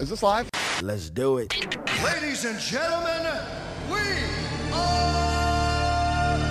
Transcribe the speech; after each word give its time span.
Is 0.00 0.10
this 0.10 0.22
live? 0.24 0.50
Let's 0.82 1.08
do 1.08 1.38
it. 1.38 1.54
Ladies 2.02 2.44
and 2.44 2.58
gentlemen, 2.58 3.22
we 3.88 4.00
are 4.72 5.12
live! 5.14 6.42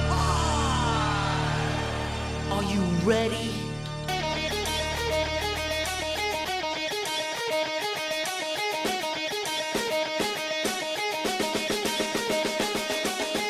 Are 2.53 2.63
you 2.63 2.81
ready? 3.03 3.51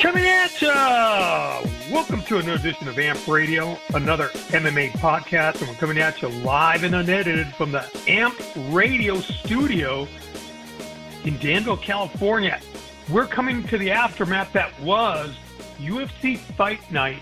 Coming 0.01 0.25
at 0.25 0.42
ya! 0.42 0.42
Welcome 2.03 2.27
to 2.27 2.37
another 2.39 2.59
edition 2.59 2.89
of 2.89 2.99
AMP 2.99 3.29
Radio, 3.29 3.77
another 3.93 4.27
MMA 4.49 4.91
podcast, 4.91 5.61
and 5.61 5.69
we're 5.69 5.75
coming 5.75 5.99
at 5.99 6.21
you 6.21 6.27
live 6.27 6.83
and 6.83 6.95
unedited 6.95 7.47
from 7.55 7.71
the 7.71 7.85
AMP 8.09 8.37
Radio 8.71 9.21
studio 9.21 10.05
in 11.23 11.37
Danville, 11.37 11.77
California. 11.77 12.59
We're 13.09 13.25
coming 13.25 13.63
to 13.67 13.77
the 13.77 13.89
aftermath 13.89 14.51
that 14.51 14.77
was 14.81 15.33
UFC 15.77 16.37
Fight 16.37 16.91
Night 16.91 17.21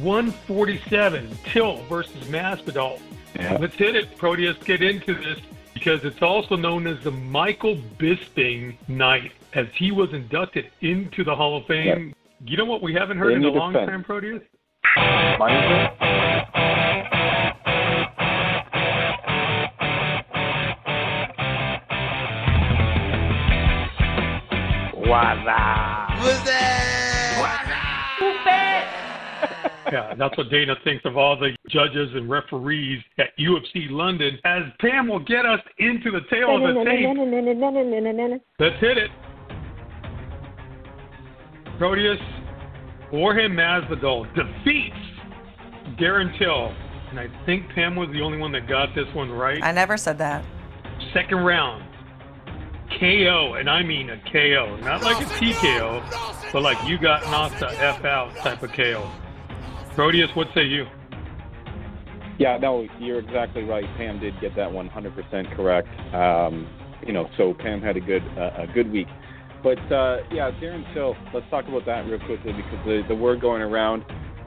147, 0.00 1.36
Till 1.46 1.78
versus 1.86 2.24
Masvidal. 2.28 3.00
Yeah. 3.34 3.58
Let's 3.60 3.74
hit 3.74 3.96
it, 3.96 4.16
Proteus. 4.16 4.56
Get 4.58 4.80
into 4.80 5.12
this 5.12 5.40
because 5.74 6.04
it's 6.04 6.22
also 6.22 6.54
known 6.54 6.86
as 6.86 7.02
the 7.02 7.10
Michael 7.10 7.78
Bisping 7.98 8.76
Night, 8.86 9.32
as 9.54 9.66
he 9.74 9.90
was 9.90 10.12
inducted 10.12 10.70
into 10.82 11.24
the 11.24 11.34
Hall 11.34 11.56
of 11.56 11.66
Fame. 11.66 12.14
You 12.42 12.56
know 12.56 12.64
what 12.64 12.82
we 12.82 12.94
haven't 12.94 13.18
heard 13.18 13.32
in 13.32 13.38
In 13.38 13.44
a 13.44 13.48
your 13.48 13.56
long 13.56 13.72
defense. 13.72 13.90
time, 13.90 14.04
Proteus? 14.04 14.42
Mine 15.38 15.90
Yeah, 29.92 30.14
that's 30.14 30.36
what 30.38 30.48
Dana 30.50 30.76
thinks 30.84 31.04
of 31.04 31.16
all 31.16 31.36
the 31.36 31.50
judges 31.68 32.10
and 32.14 32.30
referees 32.30 33.02
at 33.18 33.36
UFC 33.38 33.90
London. 33.90 34.38
As 34.44 34.62
Pam 34.80 35.08
will 35.08 35.18
get 35.18 35.44
us 35.44 35.60
into 35.78 36.12
the 36.12 36.20
tail 36.30 36.56
of 36.56 36.74
the 36.74 36.84
tape. 36.84 38.40
Let's 38.60 38.80
hit 38.80 38.98
it. 38.98 39.10
Proteus, 41.80 42.20
Jorge 43.08 43.48
Masvidal 43.48 44.26
defeats 44.34 44.94
Darren 45.98 46.36
Till. 46.38 46.74
And 47.08 47.18
I 47.18 47.26
think 47.46 47.70
Pam 47.70 47.96
was 47.96 48.10
the 48.12 48.20
only 48.20 48.36
one 48.36 48.52
that 48.52 48.68
got 48.68 48.94
this 48.94 49.06
one 49.14 49.30
right. 49.30 49.62
I 49.62 49.72
never 49.72 49.96
said 49.96 50.18
that. 50.18 50.44
Second 51.14 51.38
round. 51.38 51.82
KO, 53.00 53.54
and 53.54 53.70
I 53.70 53.82
mean 53.82 54.10
a 54.10 54.18
KO. 54.30 54.76
Not 54.82 55.02
like 55.02 55.26
a 55.26 55.30
TKO, 55.30 56.52
but 56.52 56.60
like 56.60 56.76
you 56.86 56.98
got 56.98 57.22
knocked 57.30 57.60
the 57.60 57.68
F 57.68 58.04
out 58.04 58.36
type 58.36 58.62
of 58.62 58.72
KO. 58.72 59.10
Proteus, 59.94 60.28
what 60.34 60.48
say 60.54 60.66
you? 60.66 60.84
Yeah, 62.38 62.58
no, 62.58 62.86
you're 62.98 63.20
exactly 63.20 63.62
right. 63.64 63.86
Pam 63.96 64.20
did 64.20 64.38
get 64.38 64.54
that 64.56 64.70
100% 64.70 65.56
correct. 65.56 65.88
Um, 66.14 66.68
you 67.06 67.14
know, 67.14 67.30
so 67.38 67.54
Pam 67.54 67.80
had 67.80 67.96
a 67.96 68.00
good 68.00 68.22
uh, 68.36 68.50
a 68.58 68.66
good 68.66 68.92
week. 68.92 69.08
But 69.62 69.78
uh, 69.92 70.18
yeah, 70.30 70.50
Darren 70.60 70.92
Till, 70.94 71.16
let's 71.34 71.48
talk 71.50 71.66
about 71.68 71.84
that 71.86 72.06
real 72.06 72.18
quickly 72.20 72.52
because 72.52 72.84
the 72.84 73.02
the 73.08 73.14
word 73.14 73.40
going 73.40 73.62
around, 73.62 74.04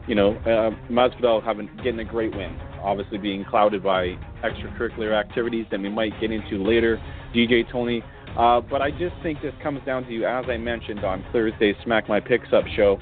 you 0.07 0.15
know, 0.15 0.35
uh, 0.37 0.71
Masvidal 0.91 1.43
having 1.43 1.69
getting 1.77 1.99
a 1.99 2.05
great 2.05 2.35
win, 2.35 2.59
obviously 2.81 3.17
being 3.17 3.45
clouded 3.45 3.83
by 3.83 4.17
extracurricular 4.43 5.13
activities 5.13 5.65
that 5.71 5.79
we 5.79 5.89
might 5.89 6.19
get 6.19 6.31
into 6.31 6.63
later. 6.63 7.01
DJ 7.33 7.69
Tony. 7.71 8.03
Uh, 8.37 8.61
but 8.61 8.81
I 8.81 8.89
just 8.89 9.13
think 9.21 9.41
this 9.41 9.53
comes 9.61 9.79
down 9.85 10.05
to, 10.05 10.11
you, 10.11 10.25
as 10.25 10.45
I 10.47 10.57
mentioned 10.57 11.03
on 11.03 11.23
Thursday's 11.31 11.75
Smack 11.83 12.09
My 12.09 12.19
Picks 12.19 12.51
Up 12.51 12.65
show, 12.75 12.97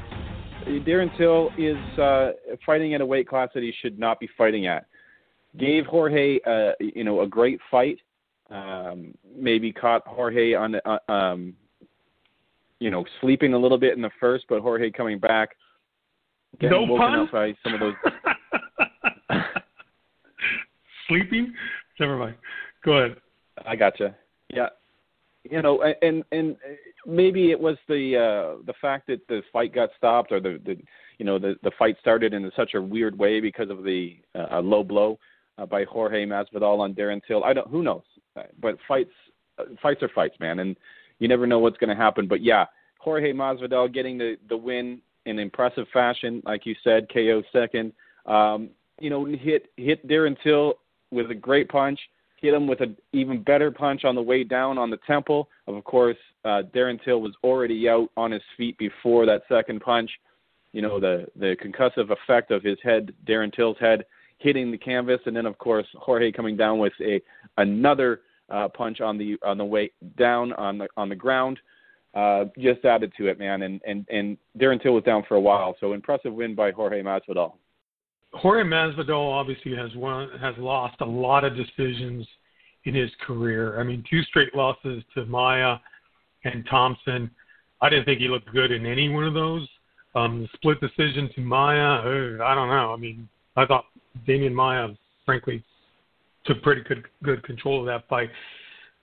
Darren 0.68 1.16
Till 1.18 1.52
is 1.58 1.78
uh, 1.98 2.32
fighting 2.66 2.94
at 2.94 3.02
a 3.02 3.06
weight 3.06 3.28
class 3.28 3.50
that 3.54 3.64
he 3.64 3.74
should 3.82 3.98
not 3.98 4.20
be 4.20 4.30
fighting 4.38 4.68
at. 4.68 4.86
Gave 5.58 5.86
Jorge, 5.86 6.40
uh, 6.46 6.72
you 6.80 7.04
know, 7.04 7.22
a 7.22 7.28
great 7.28 7.60
fight. 7.70 8.00
Um, 8.50 9.14
maybe 9.34 9.72
caught 9.72 10.06
Jorge 10.06 10.54
on, 10.54 10.76
uh, 10.76 11.12
um, 11.12 11.54
you 12.82 12.90
know, 12.90 13.06
sleeping 13.22 13.54
a 13.54 13.58
little 13.58 13.78
bit 13.78 13.96
in 13.96 14.02
the 14.02 14.10
first, 14.20 14.46
but 14.50 14.60
Jorge 14.60 14.90
coming 14.90 15.20
back, 15.20 15.50
getting 16.60 16.72
No 16.72 16.82
woken 16.92 16.98
pun? 16.98 17.20
up 17.20 17.32
by 17.32 17.54
some 17.64 17.76
of 17.76 17.80
those. 17.80 17.94
Sleeping? 21.08 21.54
Never 22.00 22.18
mind. 22.18 22.36
Go 22.84 22.94
ahead. 22.94 23.18
I 23.68 23.76
gotcha. 23.76 24.16
Yeah, 24.52 24.70
you 25.44 25.62
know, 25.62 25.84
and 26.02 26.24
and 26.32 26.56
maybe 27.06 27.52
it 27.52 27.60
was 27.60 27.78
the 27.88 28.18
uh, 28.18 28.64
the 28.66 28.74
fact 28.82 29.06
that 29.08 29.28
the 29.28 29.44
fight 29.54 29.76
got 29.76 29.90
stopped, 29.96 30.32
or 30.32 30.40
the, 30.40 30.60
the 30.66 30.76
you 31.20 31.26
know 31.26 31.38
the 31.38 31.56
the 31.62 31.72
fight 31.78 31.98
started 32.02 32.34
in 32.34 32.52
such 32.56 32.74
a 32.74 32.82
weird 32.82 33.16
way 33.18 33.40
because 33.40 33.70
of 33.70 33.84
the 33.84 34.18
uh, 34.34 34.48
a 34.54 34.60
low 34.60 34.84
blow 34.84 35.20
uh, 35.60 35.68
by 35.68 35.84
Jorge 35.84 36.26
Masvidal 36.26 36.80
on 36.80 36.96
Darren 36.96 37.22
Till. 37.28 37.44
I 37.44 37.54
don't. 37.54 37.70
Who 37.70 37.84
knows? 37.84 38.02
But 38.60 38.78
fights 38.88 39.12
uh, 39.60 39.66
fights 39.84 40.02
are 40.02 40.10
fights, 40.10 40.36
man, 40.40 40.58
and 40.60 40.76
you 41.22 41.30
never 41.30 41.48
know 41.48 41.60
what's 41.60 41.78
going 41.78 41.90
to 41.90 41.96
happen. 41.96 42.28
But 42.28 42.42
yeah, 42.42 42.66
Jorge 43.00 43.32
Masvidal 43.32 43.94
getting 43.94 44.18
the 44.18 44.36
the 44.50 44.58
win 44.58 45.02
in 45.26 45.40
impressive 45.40 45.88
fashion, 45.94 46.42
like 46.46 46.66
you 46.66 46.76
said, 46.84 47.08
KO 47.14 47.44
second. 47.54 47.94
Um, 48.26 48.72
you 49.00 49.10
know, 49.10 49.24
hit 49.24 49.68
hit 49.78 50.06
Darren 50.08 50.36
Till 50.44 50.76
with 51.12 51.32
a 51.32 51.36
great 51.36 51.70
punch 51.70 52.00
hit 52.42 52.54
him 52.54 52.68
with 52.68 52.82
an 52.82 52.98
even 53.14 53.42
better 53.44 53.72
punch 53.72 54.04
on 54.04 54.16
the 54.16 54.22
way 54.22 54.44
down 54.44 54.78
on 54.78 54.90
the 54.90 54.98
temple. 55.08 55.48
Of 55.68 55.84
course, 55.84 56.18
uh, 56.44 56.64
Darren 56.74 57.00
Till 57.06 57.22
was 57.22 57.34
already 57.44 57.88
out 57.88 58.10
on 58.18 58.32
his 58.32 58.42
feet 58.58 58.78
before 58.78 59.26
that 59.28 59.44
second 59.48 59.82
punch. 59.82 60.10
You 60.74 60.82
know, 60.82 61.00
the 61.00 61.28
the 61.36 61.56
concussive 61.64 62.10
effect 62.10 62.52
of 62.52 62.64
his 62.64 62.78
head, 62.84 63.14
Darren 63.28 63.54
Till's 63.54 63.78
head, 63.80 64.06
hitting 64.40 64.72
the 64.72 64.78
canvas, 64.78 65.20
and 65.26 65.36
then 65.36 65.46
of 65.46 65.58
course 65.58 65.86
Jorge 65.96 66.32
coming 66.32 66.58
down 66.58 66.80
with 66.80 66.94
a 67.02 67.22
another 67.58 68.22
uh, 68.52 68.68
punch 68.70 69.02
on 69.02 69.18
the 69.18 69.38
on 69.44 69.58
the 69.58 69.66
way 69.66 69.92
down 70.18 70.54
on 70.54 70.78
the 70.78 70.88
on 70.98 71.10
the 71.10 71.16
ground. 71.16 71.60
Uh, 72.14 72.46
just 72.60 72.84
added 72.84 73.14
to 73.18 73.28
it, 73.28 73.40
man, 73.40 73.62
and 73.62 73.82
and 73.88 74.06
and 74.10 74.38
Darren 74.60 74.82
Till 74.82 74.94
was 74.94 75.04
down 75.04 75.24
for 75.28 75.36
a 75.36 75.42
while, 75.42 75.76
so 75.80 75.94
impressive 75.94 76.34
win 76.34 76.56
by 76.56 76.72
Jorge 76.72 77.02
Masvidal. 77.02 77.54
Jorge 78.34 78.64
Masvidal 78.64 79.32
obviously 79.32 79.76
has 79.76 79.94
won, 79.96 80.30
has 80.40 80.56
lost 80.58 80.96
a 81.02 81.06
lot 81.06 81.44
of 81.44 81.56
decisions 81.56 82.26
in 82.86 82.96
his 82.96 83.10
career. 83.26 83.80
I 83.80 83.84
mean, 83.84 84.04
two 84.10 84.24
straight 84.24 84.56
losses 84.56 85.04
to 85.16 85.26
Maia 85.26 85.78
and 86.44 86.66
Thompson. 86.70 87.30
I 87.82 87.90
didn't 87.90 88.06
think 88.06 88.20
he 88.20 88.28
looked 88.28 88.52
good 88.52 88.72
in 88.72 88.86
any 88.86 89.10
one 89.10 89.26
of 89.26 89.34
those. 89.34 89.68
Um, 90.16 90.42
the 90.42 90.50
split 90.54 90.80
decision 90.82 91.30
to 91.36 91.42
Maia, 91.42 91.78
uh, 91.80 92.44
I 92.44 92.56
don't 92.56 92.70
know. 92.70 92.94
I 92.94 92.98
mean, 92.98 93.28
I 93.56 93.66
thought 93.66 93.86
Demian 94.28 94.54
Maia, 94.54 94.90
frankly, 95.26 95.64
took 96.46 96.62
pretty 96.62 96.82
good 96.82 97.04
good 97.24 97.44
control 97.44 97.80
of 97.80 97.86
that 97.88 98.08
fight. 98.08 98.30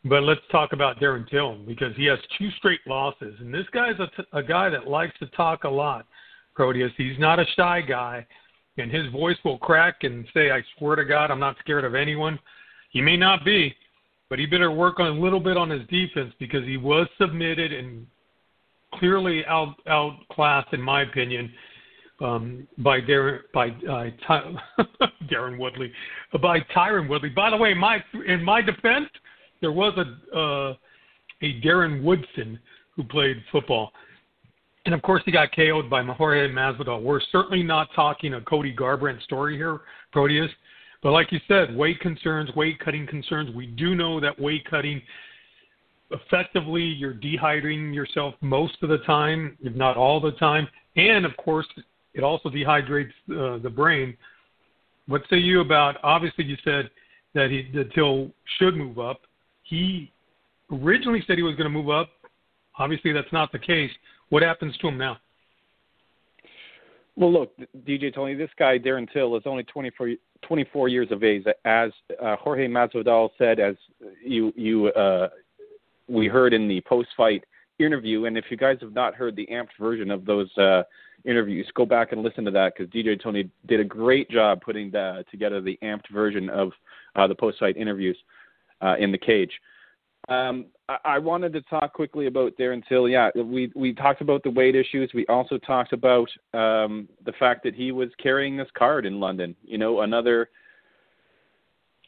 But 0.04 0.22
let's 0.22 0.40
talk 0.52 0.72
about 0.72 1.00
Darren 1.00 1.28
Till 1.28 1.56
because 1.66 1.94
he 1.96 2.04
has 2.06 2.18
two 2.38 2.50
straight 2.58 2.80
losses, 2.86 3.34
and 3.40 3.52
this 3.52 3.66
guy's 3.72 3.98
a, 3.98 4.06
t- 4.16 4.28
a 4.32 4.42
guy 4.42 4.68
that 4.70 4.86
likes 4.86 5.18
to 5.18 5.26
talk 5.28 5.64
a 5.64 5.68
lot. 5.68 6.06
Proteus, 6.54 6.92
he's 6.96 7.18
not 7.18 7.38
a 7.38 7.44
shy 7.56 7.80
guy 7.80 8.26
and 8.78 8.90
his 8.90 9.10
voice 9.12 9.36
will 9.44 9.58
crack 9.58 10.02
and 10.02 10.26
say, 10.32 10.50
I 10.50 10.62
swear 10.76 10.96
to 10.96 11.04
God, 11.04 11.30
I'm 11.30 11.40
not 11.40 11.56
scared 11.60 11.84
of 11.84 11.94
anyone. 11.94 12.38
He 12.90 13.00
may 13.00 13.16
not 13.16 13.44
be, 13.44 13.74
but 14.30 14.38
he 14.38 14.46
better 14.46 14.70
work 14.70 15.00
on 15.00 15.06
a 15.06 15.20
little 15.20 15.40
bit 15.40 15.56
on 15.56 15.70
his 15.70 15.86
defense 15.88 16.32
because 16.38 16.64
he 16.64 16.76
was 16.76 17.06
submitted 17.20 17.72
and 17.72 18.06
clearly 18.94 19.44
out 19.46 19.74
outclassed, 19.86 20.72
in 20.72 20.80
my 20.80 21.02
opinion, 21.02 21.52
um, 22.20 22.66
by 22.78 23.00
Darren 23.00 23.40
by 23.54 23.68
uh, 23.68 24.06
Ty, 24.26 24.52
Darren 25.30 25.58
Woodley, 25.58 25.92
by 26.42 26.60
Tyron 26.74 27.08
Woodley. 27.08 27.30
By 27.30 27.50
the 27.50 27.56
way, 27.56 27.74
my 27.74 28.02
in 28.26 28.42
my 28.42 28.60
defense, 28.60 29.08
there 29.60 29.72
was 29.72 29.96
a 29.96 30.36
uh, 30.36 30.74
a 31.42 31.60
Darren 31.60 32.02
Woodson 32.02 32.58
who 32.96 33.04
played 33.04 33.36
football. 33.52 33.92
And 34.84 34.94
of 34.94 35.02
course, 35.02 35.22
he 35.26 35.32
got 35.32 35.54
KO'd 35.54 35.90
by 35.90 36.02
Jorge 36.02 36.48
Masvidal. 36.50 37.02
We're 37.02 37.20
certainly 37.30 37.62
not 37.62 37.88
talking 37.94 38.34
a 38.34 38.40
Cody 38.40 38.74
Garbrandt 38.74 39.22
story 39.22 39.56
here, 39.56 39.80
Proteus. 40.12 40.50
But 41.02 41.12
like 41.12 41.30
you 41.30 41.40
said, 41.46 41.76
weight 41.76 42.00
concerns, 42.00 42.50
weight 42.56 42.80
cutting 42.80 43.06
concerns. 43.06 43.54
We 43.54 43.66
do 43.66 43.94
know 43.94 44.18
that 44.18 44.38
weight 44.40 44.64
cutting, 44.68 45.00
effectively, 46.10 46.82
you're 46.82 47.14
dehydrating 47.14 47.94
yourself 47.94 48.34
most 48.40 48.82
of 48.82 48.88
the 48.88 48.98
time, 48.98 49.56
if 49.60 49.74
not 49.74 49.96
all 49.96 50.20
the 50.20 50.32
time. 50.32 50.66
And 50.96 51.24
of 51.24 51.36
course, 51.36 51.66
it 52.18 52.24
also 52.24 52.50
dehydrates 52.50 53.12
uh, 53.30 53.58
the 53.62 53.70
brain. 53.70 54.16
What 55.06 55.22
say 55.30 55.36
you 55.36 55.60
about? 55.60 55.96
Obviously, 56.02 56.44
you 56.44 56.56
said 56.64 56.90
that 57.34 57.50
he 57.50 57.70
that 57.74 57.92
Till 57.94 58.30
should 58.58 58.76
move 58.76 58.98
up. 58.98 59.20
He 59.62 60.12
originally 60.70 61.22
said 61.26 61.36
he 61.36 61.42
was 61.42 61.54
going 61.54 61.70
to 61.70 61.70
move 61.70 61.88
up. 61.88 62.10
Obviously, 62.78 63.12
that's 63.12 63.32
not 63.32 63.52
the 63.52 63.58
case. 63.58 63.90
What 64.30 64.42
happens 64.42 64.76
to 64.78 64.88
him 64.88 64.98
now? 64.98 65.18
Well, 67.16 67.32
look, 67.32 67.52
DJ 67.86 68.14
Tony, 68.14 68.34
this 68.34 68.50
guy 68.58 68.78
Darren 68.78 69.08
Till 69.12 69.36
is 69.36 69.42
only 69.46 69.64
24, 69.64 70.10
24 70.42 70.88
years 70.88 71.08
of 71.10 71.24
age. 71.24 71.44
As 71.64 71.90
uh, 72.22 72.36
Jorge 72.36 72.68
Masvidal 72.68 73.30
said, 73.38 73.58
as 73.60 73.76
you 74.24 74.52
you 74.56 74.88
uh, 74.88 75.28
heard 76.08 76.52
in 76.52 76.68
the 76.68 76.80
post-fight 76.82 77.44
interview. 77.78 78.24
And 78.24 78.36
if 78.36 78.46
you 78.50 78.56
guys 78.56 78.78
have 78.80 78.92
not 78.92 79.14
heard 79.14 79.36
the 79.36 79.46
amped 79.50 79.76
version 79.78 80.10
of 80.10 80.24
those 80.24 80.56
uh, 80.58 80.82
interviews, 81.24 81.66
go 81.74 81.86
back 81.86 82.12
and 82.12 82.22
listen 82.22 82.44
to 82.44 82.50
that 82.52 82.74
because 82.76 82.92
DJ 82.92 83.20
Tony 83.20 83.50
did 83.66 83.80
a 83.80 83.84
great 83.84 84.30
job 84.30 84.60
putting 84.60 84.90
the, 84.90 85.24
together 85.30 85.60
the 85.60 85.78
amped 85.82 86.08
version 86.12 86.48
of 86.50 86.72
uh, 87.16 87.26
the 87.26 87.34
post-fight 87.34 87.76
interviews 87.76 88.16
uh, 88.80 88.96
in 88.98 89.12
the 89.12 89.18
cage. 89.18 89.52
Um, 90.28 90.66
I, 90.88 90.98
I 91.04 91.18
wanted 91.18 91.52
to 91.54 91.62
talk 91.62 91.92
quickly 91.94 92.26
about 92.26 92.56
Darren 92.56 92.82
Till. 92.88 93.08
Yeah, 93.08 93.30
we 93.34 93.72
we 93.74 93.94
talked 93.94 94.20
about 94.20 94.42
the 94.42 94.50
weight 94.50 94.74
issues. 94.74 95.10
We 95.14 95.26
also 95.26 95.58
talked 95.58 95.92
about 95.92 96.28
um, 96.52 97.08
the 97.24 97.32
fact 97.38 97.62
that 97.64 97.74
he 97.74 97.92
was 97.92 98.10
carrying 98.22 98.56
this 98.56 98.68
card 98.76 99.06
in 99.06 99.20
London. 99.20 99.56
You 99.64 99.78
know, 99.78 100.02
another 100.02 100.50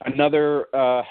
another 0.04 0.66
uh, 0.74 1.02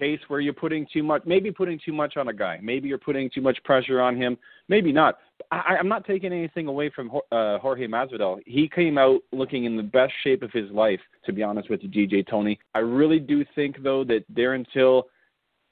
case 0.00 0.18
where 0.28 0.40
you're 0.40 0.54
putting 0.54 0.86
too 0.92 1.02
much, 1.02 1.22
maybe 1.26 1.52
putting 1.52 1.78
too 1.84 1.92
much 1.92 2.16
on 2.16 2.28
a 2.28 2.32
guy. 2.32 2.58
Maybe 2.62 2.88
you're 2.88 2.98
putting 2.98 3.28
too 3.30 3.42
much 3.42 3.62
pressure 3.64 4.00
on 4.00 4.16
him. 4.16 4.38
Maybe 4.68 4.92
not. 4.92 5.18
I, 5.52 5.76
I'm 5.78 5.88
not 5.88 6.06
taking 6.06 6.32
anything 6.32 6.66
away 6.66 6.90
from 6.94 7.10
uh, 7.30 7.58
Jorge 7.58 7.86
Masvidal. 7.86 8.40
He 8.46 8.68
came 8.68 8.96
out 8.96 9.20
looking 9.30 9.64
in 9.64 9.76
the 9.76 9.82
best 9.82 10.12
shape 10.24 10.42
of 10.42 10.50
his 10.52 10.70
life, 10.70 11.00
to 11.26 11.32
be 11.32 11.42
honest 11.42 11.68
with 11.68 11.80
you, 11.82 11.88
DJ 11.88 12.26
Tony. 12.26 12.58
I 12.74 12.78
really 12.78 13.18
do 13.18 13.44
think, 13.54 13.82
though, 13.82 14.02
that 14.04 14.24
Darren 14.34 14.64
Till, 14.72 15.08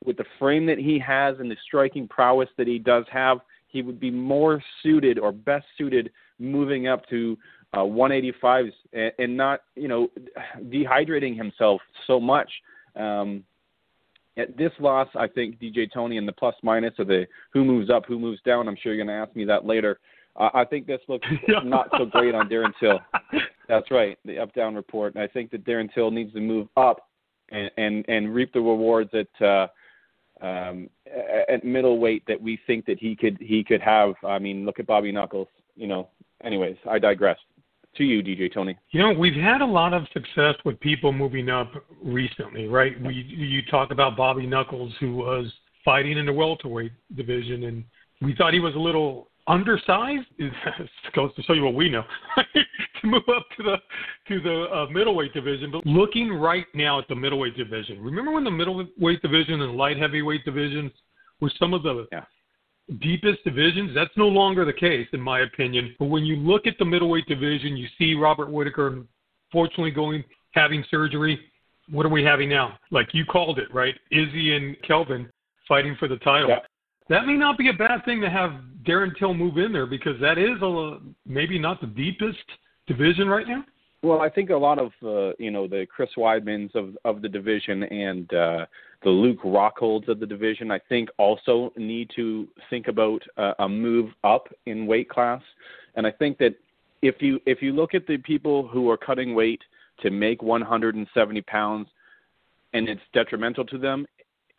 with 0.04 0.19
the 0.19 0.26
frame 0.38 0.66
that 0.66 0.78
he 0.78 0.98
has 0.98 1.36
and 1.40 1.50
the 1.50 1.56
striking 1.66 2.06
prowess 2.06 2.50
that 2.58 2.69
he 2.69 2.78
does 2.78 3.04
have, 3.10 3.38
he 3.69 3.82
would 3.82 3.98
be 3.98 4.10
more 4.10 4.62
suited 4.82 5.19
or 5.19 5.32
best 5.32 5.66
suited 5.76 6.10
moving 6.38 6.86
up 6.86 7.08
to 7.08 7.36
uh, 7.74 7.78
185s 7.78 8.72
and, 8.92 9.12
and 9.19 9.36
not, 9.36 9.60
you 9.74 9.88
know, 9.88 10.08
dehydrating 10.64 11.36
himself 11.36 11.81
so 12.06 12.20
much. 12.20 12.50
Um, 12.96 13.44
at 14.38 14.56
this 14.56 14.73
loss, 14.79 15.08
I 15.14 15.26
think 15.26 15.58
DJ 15.58 15.93
Tony 15.93 16.17
and 16.17 16.26
the 16.26 16.32
plus 16.32 16.55
minus 16.62 16.94
of 16.99 17.08
the 17.08 17.26
who 17.52 17.64
moves 17.64 17.90
up, 17.90 18.05
who 18.06 18.19
moves 18.19 18.40
down. 18.43 18.69
I'm 18.69 18.76
sure 18.81 18.94
you're 18.94 19.05
going 19.05 19.14
to 19.14 19.23
ask 19.23 19.35
me 19.37 19.44
that 19.44 19.67
later. 19.67 19.99
Uh, 20.37 20.50
I 20.55 20.64
think 20.64 20.87
this 20.87 21.00
looks 21.08 21.26
not 21.64 21.88
so 21.96 22.06
great 22.06 22.35
on 22.35 22.49
Darren 22.49 22.73
Till. 22.79 23.00
That's 23.69 23.90
right, 23.90 24.19
the 24.25 24.38
up 24.38 24.55
down 24.55 24.75
report. 24.75 25.14
And 25.14 25.23
I 25.23 25.26
think 25.26 25.50
that 25.50 25.64
Darren 25.67 25.93
Till 25.93 26.11
needs 26.11 26.32
to 26.35 26.40
move 26.40 26.69
up 26.76 27.08
and 27.50 27.70
and, 27.76 28.05
and 28.08 28.35
reap 28.35 28.52
the 28.52 28.61
rewards 28.61 29.11
at 29.12 29.46
uh, 29.46 29.67
um, 30.41 30.88
at 31.49 31.64
middleweight 31.64 32.25
that 32.29 32.41
we 32.41 32.58
think 32.67 32.87
that 32.87 32.99
he 32.99 33.17
could 33.17 33.38
he 33.41 33.64
could 33.64 33.81
have. 33.81 34.14
I 34.25 34.38
mean, 34.38 34.64
look 34.64 34.79
at 34.79 34.87
Bobby 34.87 35.12
Knuckles. 35.12 35.49
You 35.76 35.88
know. 35.88 36.08
Anyways, 36.44 36.76
I 36.88 37.00
digress 37.00 37.38
to 37.98 38.04
you, 38.04 38.22
DJ 38.22 38.52
Tony. 38.52 38.76
You 38.90 39.00
know, 39.00 39.12
we've 39.12 39.34
had 39.34 39.60
a 39.60 39.66
lot 39.66 39.92
of 39.92 40.04
success 40.12 40.54
with 40.64 40.80
people 40.80 41.12
moving 41.12 41.50
up 41.50 41.70
recently, 42.02 42.66
right? 42.66 43.00
We 43.02 43.14
you 43.14 43.62
talk 43.70 43.90
about 43.90 44.16
Bobby 44.16 44.46
Knuckles, 44.46 44.92
who 45.00 45.16
was 45.16 45.52
fighting 45.84 46.16
in 46.16 46.26
the 46.26 46.32
welterweight 46.32 46.92
division, 47.16 47.64
and 47.64 47.84
we 48.22 48.34
thought 48.34 48.54
he 48.54 48.60
was 48.60 48.74
a 48.74 48.78
little 48.78 49.28
undersized. 49.46 50.26
It 50.38 50.52
goes 51.14 51.34
to 51.34 51.42
show 51.42 51.52
you 51.52 51.64
what 51.64 51.74
we 51.74 51.88
know 51.88 52.04
to 52.54 53.06
move 53.06 53.22
up 53.34 53.46
to 53.56 53.62
the 53.62 53.76
to 54.28 54.40
the 54.40 54.74
uh, 54.74 54.86
middleweight 54.90 55.34
division. 55.34 55.70
But 55.70 55.84
looking 55.84 56.32
right 56.32 56.66
now 56.74 56.98
at 56.98 57.08
the 57.08 57.16
middleweight 57.16 57.56
division, 57.56 58.00
remember 58.00 58.32
when 58.32 58.44
the 58.44 58.50
middleweight 58.50 59.22
division 59.22 59.60
and 59.62 59.76
light 59.76 59.98
heavyweight 59.98 60.44
divisions 60.44 60.92
were 61.40 61.52
some 61.58 61.74
of 61.74 61.82
the 61.82 62.06
yeah 62.12 62.24
deepest 63.00 63.44
divisions. 63.44 63.93
That's 63.94 64.17
no 64.17 64.29
longer 64.29 64.64
the 64.64 64.73
case, 64.73 65.06
in 65.12 65.20
my 65.20 65.40
opinion. 65.40 65.94
But 65.99 66.06
when 66.06 66.25
you 66.25 66.37
look 66.37 66.67
at 66.67 66.79
the 66.79 66.85
middleweight 66.85 67.26
division, 67.26 67.76
you 67.76 67.87
see 67.99 68.14
Robert 68.14 68.50
Whittaker, 68.50 69.02
fortunately, 69.52 69.90
going 69.90 70.25
having 70.52 70.85
surgery. 70.90 71.38
What 71.90 72.06
are 72.06 72.11
we 72.11 72.25
having 72.25 72.49
now? 72.49 72.79
Like 72.90 73.08
you 73.12 73.25
called 73.25 73.58
it, 73.58 73.73
right? 73.73 73.94
Izzy 74.11 74.56
and 74.56 74.76
Kelvin 74.82 75.31
fighting 75.67 75.96
for 75.99 76.08
the 76.08 76.17
title. 76.17 76.49
Yeah. 76.49 76.61
That 77.08 77.26
may 77.26 77.35
not 77.35 77.56
be 77.56 77.70
a 77.70 77.73
bad 77.73 78.05
thing 78.05 78.20
to 78.20 78.29
have 78.29 78.52
Darren 78.87 79.17
Till 79.19 79.32
move 79.32 79.56
in 79.58 79.73
there 79.73 79.87
because 79.87 80.20
that 80.20 80.37
is 80.38 80.61
a 80.62 80.99
maybe 81.26 81.58
not 81.58 81.81
the 81.81 81.87
deepest 81.87 82.38
division 82.87 83.29
right 83.29 83.46
now. 83.46 83.64
Well, 84.02 84.20
I 84.20 84.29
think 84.29 84.50
a 84.50 84.56
lot 84.56 84.79
of 84.79 84.93
uh, 85.02 85.34
you 85.38 85.50
know 85.50 85.67
the 85.67 85.87
Chris 85.94 86.11
Weidmans 86.17 86.75
of 86.75 86.96
of 87.05 87.23
the 87.23 87.29
division 87.29 87.82
and 87.84 88.32
uh, 88.34 88.67
the 89.02 89.10
Luke 89.10 89.38
Rockholds 89.44 90.08
of 90.08 90.18
the 90.18 90.26
division, 90.26 90.70
I 90.70 90.80
think, 90.88 91.08
also 91.18 91.72
need 91.76 92.10
to 92.16 92.48
think 92.68 92.88
about 92.88 93.22
uh, 93.36 93.54
a 93.60 93.68
move 93.68 94.10
up 94.24 94.48
in 94.66 94.86
weight 94.86 95.08
class. 95.08 95.42
And 95.94 96.06
I 96.06 96.10
think 96.10 96.38
that 96.38 96.54
if 97.02 97.16
you 97.20 97.40
if 97.46 97.62
you 97.62 97.72
look 97.72 97.94
at 97.94 98.06
the 98.06 98.16
people 98.18 98.66
who 98.66 98.90
are 98.90 98.96
cutting 98.96 99.34
weight 99.34 99.62
to 100.00 100.10
make 100.10 100.42
170 100.42 101.40
pounds, 101.42 101.88
and 102.72 102.88
it's 102.88 103.00
detrimental 103.12 103.64
to 103.66 103.78
them, 103.78 104.06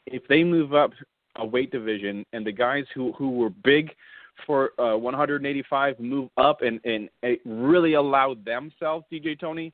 if 0.05 0.25
they 0.27 0.43
move 0.43 0.73
up 0.73 0.91
a 1.35 1.45
weight 1.45 1.71
division 1.71 2.25
and 2.31 2.45
the 2.45 2.51
guys 2.51 2.85
who 2.95 3.11
who 3.13 3.31
were 3.31 3.49
big 3.49 3.91
for 4.45 4.71
uh, 4.79 4.95
185 4.95 5.99
move 5.99 6.29
up 6.37 6.61
and 6.61 6.79
and 6.85 7.09
really 7.45 7.93
allowed 7.95 8.45
themselves, 8.45 9.05
DJ 9.11 9.37
Tony, 9.37 9.73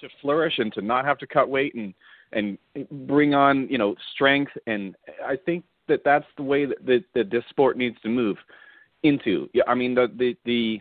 to 0.00 0.08
flourish 0.20 0.58
and 0.58 0.72
to 0.72 0.82
not 0.82 1.04
have 1.04 1.18
to 1.18 1.26
cut 1.26 1.48
weight 1.48 1.74
and 1.74 1.94
and 2.32 2.58
bring 2.90 3.34
on 3.34 3.68
you 3.68 3.78
know 3.78 3.94
strength. 4.14 4.52
And 4.66 4.96
I 5.24 5.36
think 5.36 5.64
that 5.88 6.02
that's 6.04 6.26
the 6.36 6.42
way 6.42 6.64
that, 6.66 6.84
that, 6.86 7.04
that 7.14 7.30
this 7.30 7.44
sport 7.50 7.76
needs 7.76 7.96
to 8.02 8.08
move 8.08 8.36
into. 9.02 9.48
Yeah, 9.52 9.64
I 9.66 9.74
mean 9.74 9.94
the 9.94 10.08
the 10.16 10.36
the 10.44 10.80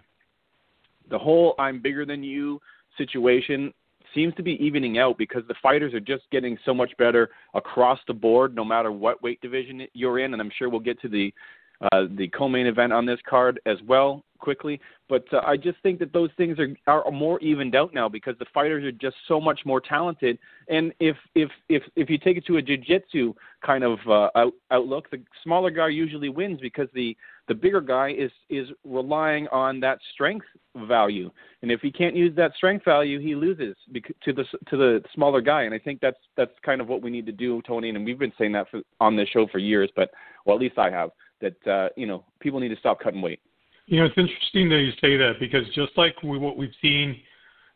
the 1.09 1.17
whole 1.17 1.55
I'm 1.57 1.81
bigger 1.81 2.05
than 2.05 2.23
you 2.23 2.61
situation 2.97 3.73
seems 4.13 4.33
to 4.35 4.43
be 4.43 4.63
evening 4.63 4.97
out 4.97 5.17
because 5.17 5.43
the 5.47 5.55
fighters 5.61 5.93
are 5.93 5.99
just 5.99 6.23
getting 6.31 6.57
so 6.65 6.73
much 6.73 6.95
better 6.97 7.29
across 7.53 7.99
the 8.07 8.13
board, 8.13 8.55
no 8.55 8.65
matter 8.65 8.91
what 8.91 9.21
weight 9.21 9.39
division 9.41 9.85
you're 9.93 10.19
in. 10.19 10.33
And 10.33 10.41
I'm 10.41 10.51
sure 10.57 10.69
we'll 10.69 10.79
get 10.79 10.99
to 11.01 11.09
the 11.09 11.33
uh, 11.81 12.03
the 12.17 12.27
co-main 12.29 12.67
event 12.67 12.93
on 12.93 13.05
this 13.05 13.19
card 13.27 13.59
as 13.65 13.77
well 13.87 14.23
quickly. 14.39 14.79
But 15.07 15.25
uh, 15.33 15.41
I 15.45 15.57
just 15.57 15.77
think 15.83 15.99
that 15.99 16.13
those 16.13 16.29
things 16.37 16.57
are 16.59 17.03
are 17.05 17.11
more 17.11 17.39
evened 17.39 17.75
out 17.75 17.93
now 17.93 18.09
because 18.09 18.35
the 18.39 18.45
fighters 18.53 18.83
are 18.83 18.91
just 18.91 19.15
so 19.27 19.39
much 19.39 19.61
more 19.65 19.81
talented. 19.81 20.39
And 20.67 20.93
if 20.99 21.15
if 21.35 21.49
if 21.67 21.83
if 21.95 22.09
you 22.09 22.17
take 22.17 22.37
it 22.37 22.45
to 22.47 22.57
a 22.57 22.61
jiu-jitsu 22.61 23.33
kind 23.65 23.83
of 23.83 23.99
uh, 24.07 24.29
out, 24.35 24.53
outlook, 24.71 25.09
the 25.11 25.21
smaller 25.43 25.69
guy 25.69 25.89
usually 25.89 26.29
wins 26.29 26.59
because 26.61 26.87
the 26.93 27.15
the 27.47 27.55
bigger 27.55 27.81
guy 27.81 28.11
is 28.11 28.31
is 28.49 28.67
relying 28.83 29.47
on 29.49 29.79
that 29.81 29.99
strength 30.13 30.45
value. 30.87 31.31
And 31.61 31.71
if 31.71 31.81
he 31.81 31.91
can't 31.91 32.15
use 32.15 32.35
that 32.35 32.53
strength 32.55 32.85
value, 32.85 33.19
he 33.19 33.35
loses 33.35 33.75
to 34.23 34.33
the 34.33 34.45
to 34.69 34.77
the 34.77 35.03
smaller 35.13 35.41
guy. 35.41 35.63
And 35.63 35.73
I 35.73 35.79
think 35.79 35.99
that's 36.01 36.19
that's 36.37 36.53
kind 36.63 36.81
of 36.81 36.87
what 36.87 37.01
we 37.01 37.09
need 37.09 37.25
to 37.25 37.31
do, 37.31 37.61
Tony. 37.63 37.89
And 37.89 38.05
we've 38.05 38.19
been 38.19 38.33
saying 38.37 38.53
that 38.53 38.69
for, 38.69 38.81
on 38.99 39.15
this 39.15 39.29
show 39.29 39.47
for 39.47 39.59
years, 39.59 39.89
but 39.95 40.11
well, 40.45 40.55
at 40.55 40.61
least 40.61 40.77
I 40.77 40.89
have 40.89 41.09
that 41.41 41.67
uh, 41.67 41.89
you 41.95 42.07
know 42.07 42.23
people 42.39 42.59
need 42.59 42.69
to 42.69 42.77
stop 42.77 42.99
cutting 42.99 43.21
weight. 43.21 43.39
You 43.85 43.99
know, 43.99 44.05
it's 44.05 44.17
interesting 44.17 44.69
that 44.69 44.79
you 44.79 44.91
say 45.01 45.17
that 45.17 45.33
because 45.39 45.65
just 45.73 45.97
like 45.97 46.21
we, 46.21 46.37
what 46.37 46.57
we've 46.57 46.69
seen, 46.81 47.19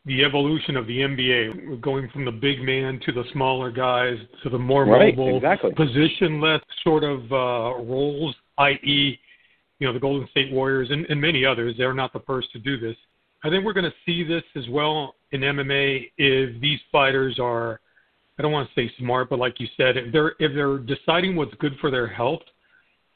the 0.05 0.24
evolution 0.24 0.75
of 0.75 0.86
the 0.86 1.00
NBA, 1.00 1.82
going 1.82 2.10
from 2.10 2.25
the 2.25 2.32
big 2.32 2.62
man 2.62 3.00
to 3.05 3.12
the 3.12 3.24
smaller 3.32 3.72
guys 3.72 4.17
to 4.43 4.50
the 4.50 4.60
more 4.60 4.86
right, 4.86 5.15
mobile, 5.15 5.38
exactly. 5.38 5.72
positionless 5.72 6.62
sort 6.84 7.03
of 7.03 7.32
uh, 7.32 7.84
roles, 7.84 8.36
i.e., 8.60 9.20
you 9.79 9.88
know, 9.88 9.93
the 9.93 10.00
Golden 10.00 10.27
State 10.29 10.51
Warriors 10.51 10.89
and, 10.91 11.05
and 11.08 11.20
many 11.20 11.46
others. 11.46 11.75
They're 11.77 11.93
not 11.93 12.13
the 12.13 12.20
first 12.22 12.51
to 12.53 12.60
do 12.60 12.79
this. 12.79 12.96
I 13.43 13.50
think 13.50 13.65
we're 13.65 13.74
going 13.74 13.89
to 13.89 13.93
see 14.05 14.24
this 14.24 14.43
as 14.55 14.63
well 14.70 15.15
in 15.32 15.41
MMA 15.41 16.12
if 16.17 16.62
these 16.62 16.79
fighters 16.91 17.39
are, 17.39 17.79
I 18.38 18.41
don't 18.41 18.51
want 18.51 18.70
to 18.70 18.75
say 18.75 18.91
smart, 19.00 19.29
but 19.29 19.39
like 19.39 19.60
you 19.60 19.67
said, 19.75 19.98
if 19.98 20.12
they're 20.13 20.34
if 20.39 20.53
they're 20.53 20.77
deciding 20.77 21.36
what's 21.36 21.53
good 21.55 21.74
for 21.82 21.91
their 21.91 22.08
health 22.08 22.41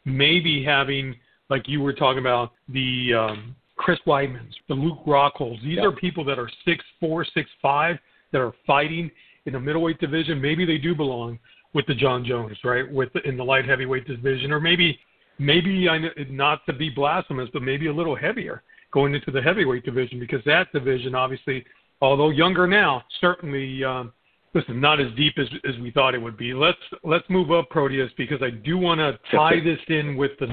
maybe 0.07 0.63
having, 0.63 1.15
like 1.49 1.67
you 1.67 1.81
were 1.81 1.93
talking 1.93 2.19
about, 2.19 2.53
the 2.69 3.13
um, 3.13 3.55
Chris 3.75 3.99
Weidmans, 4.07 4.53
the 4.67 4.73
Luke 4.73 4.99
Rockholds. 5.05 5.61
These 5.61 5.77
yeah. 5.77 5.85
are 5.85 5.91
people 5.91 6.23
that 6.25 6.39
are 6.39 6.49
six 6.65 6.83
four, 6.99 7.25
six 7.33 7.49
five, 7.61 7.97
that 8.31 8.41
are 8.41 8.53
fighting 8.65 9.11
in 9.45 9.53
the 9.53 9.59
middleweight 9.59 9.99
division. 9.99 10.41
Maybe 10.41 10.65
they 10.65 10.77
do 10.77 10.95
belong 10.95 11.37
with 11.73 11.85
the 11.85 11.93
Jon 11.93 12.25
Jones, 12.25 12.57
right? 12.63 12.91
With 12.91 13.11
the, 13.13 13.21
in 13.27 13.37
the 13.37 13.43
light 13.43 13.67
heavyweight 13.67 14.07
division, 14.07 14.51
or 14.51 14.59
maybe 14.59 14.97
maybe 15.37 15.87
I 15.87 15.99
not 16.29 16.65
to 16.65 16.73
be 16.73 16.89
blasphemous, 16.89 17.49
but 17.53 17.61
maybe 17.61 17.87
a 17.87 17.93
little 17.93 18.15
heavier 18.15 18.63
going 18.93 19.13
into 19.13 19.31
the 19.31 19.41
heavyweight 19.41 19.83
division 19.83 20.19
because 20.19 20.39
that 20.45 20.71
division, 20.71 21.13
obviously, 21.13 21.65
although 22.01 22.29
younger 22.29 22.65
now, 22.65 23.03
certainly 23.19 23.83
um, 23.83 24.13
listen, 24.57 24.81
not 24.81 24.99
as 24.99 25.07
deep 25.15 25.33
as 25.37 25.47
as 25.67 25.79
we 25.81 25.91
thought 25.91 26.15
it 26.15 26.21
would 26.21 26.37
be. 26.37 26.53
Let's 26.53 26.77
let's 27.03 27.25
move 27.29 27.51
up 27.51 27.69
Proteus 27.69 28.11
because 28.17 28.41
I 28.41 28.49
do 28.49 28.77
want 28.77 28.99
to 28.99 29.17
tie 29.31 29.59
this 29.63 29.79
in 29.87 30.15
with 30.17 30.31
the 30.39 30.47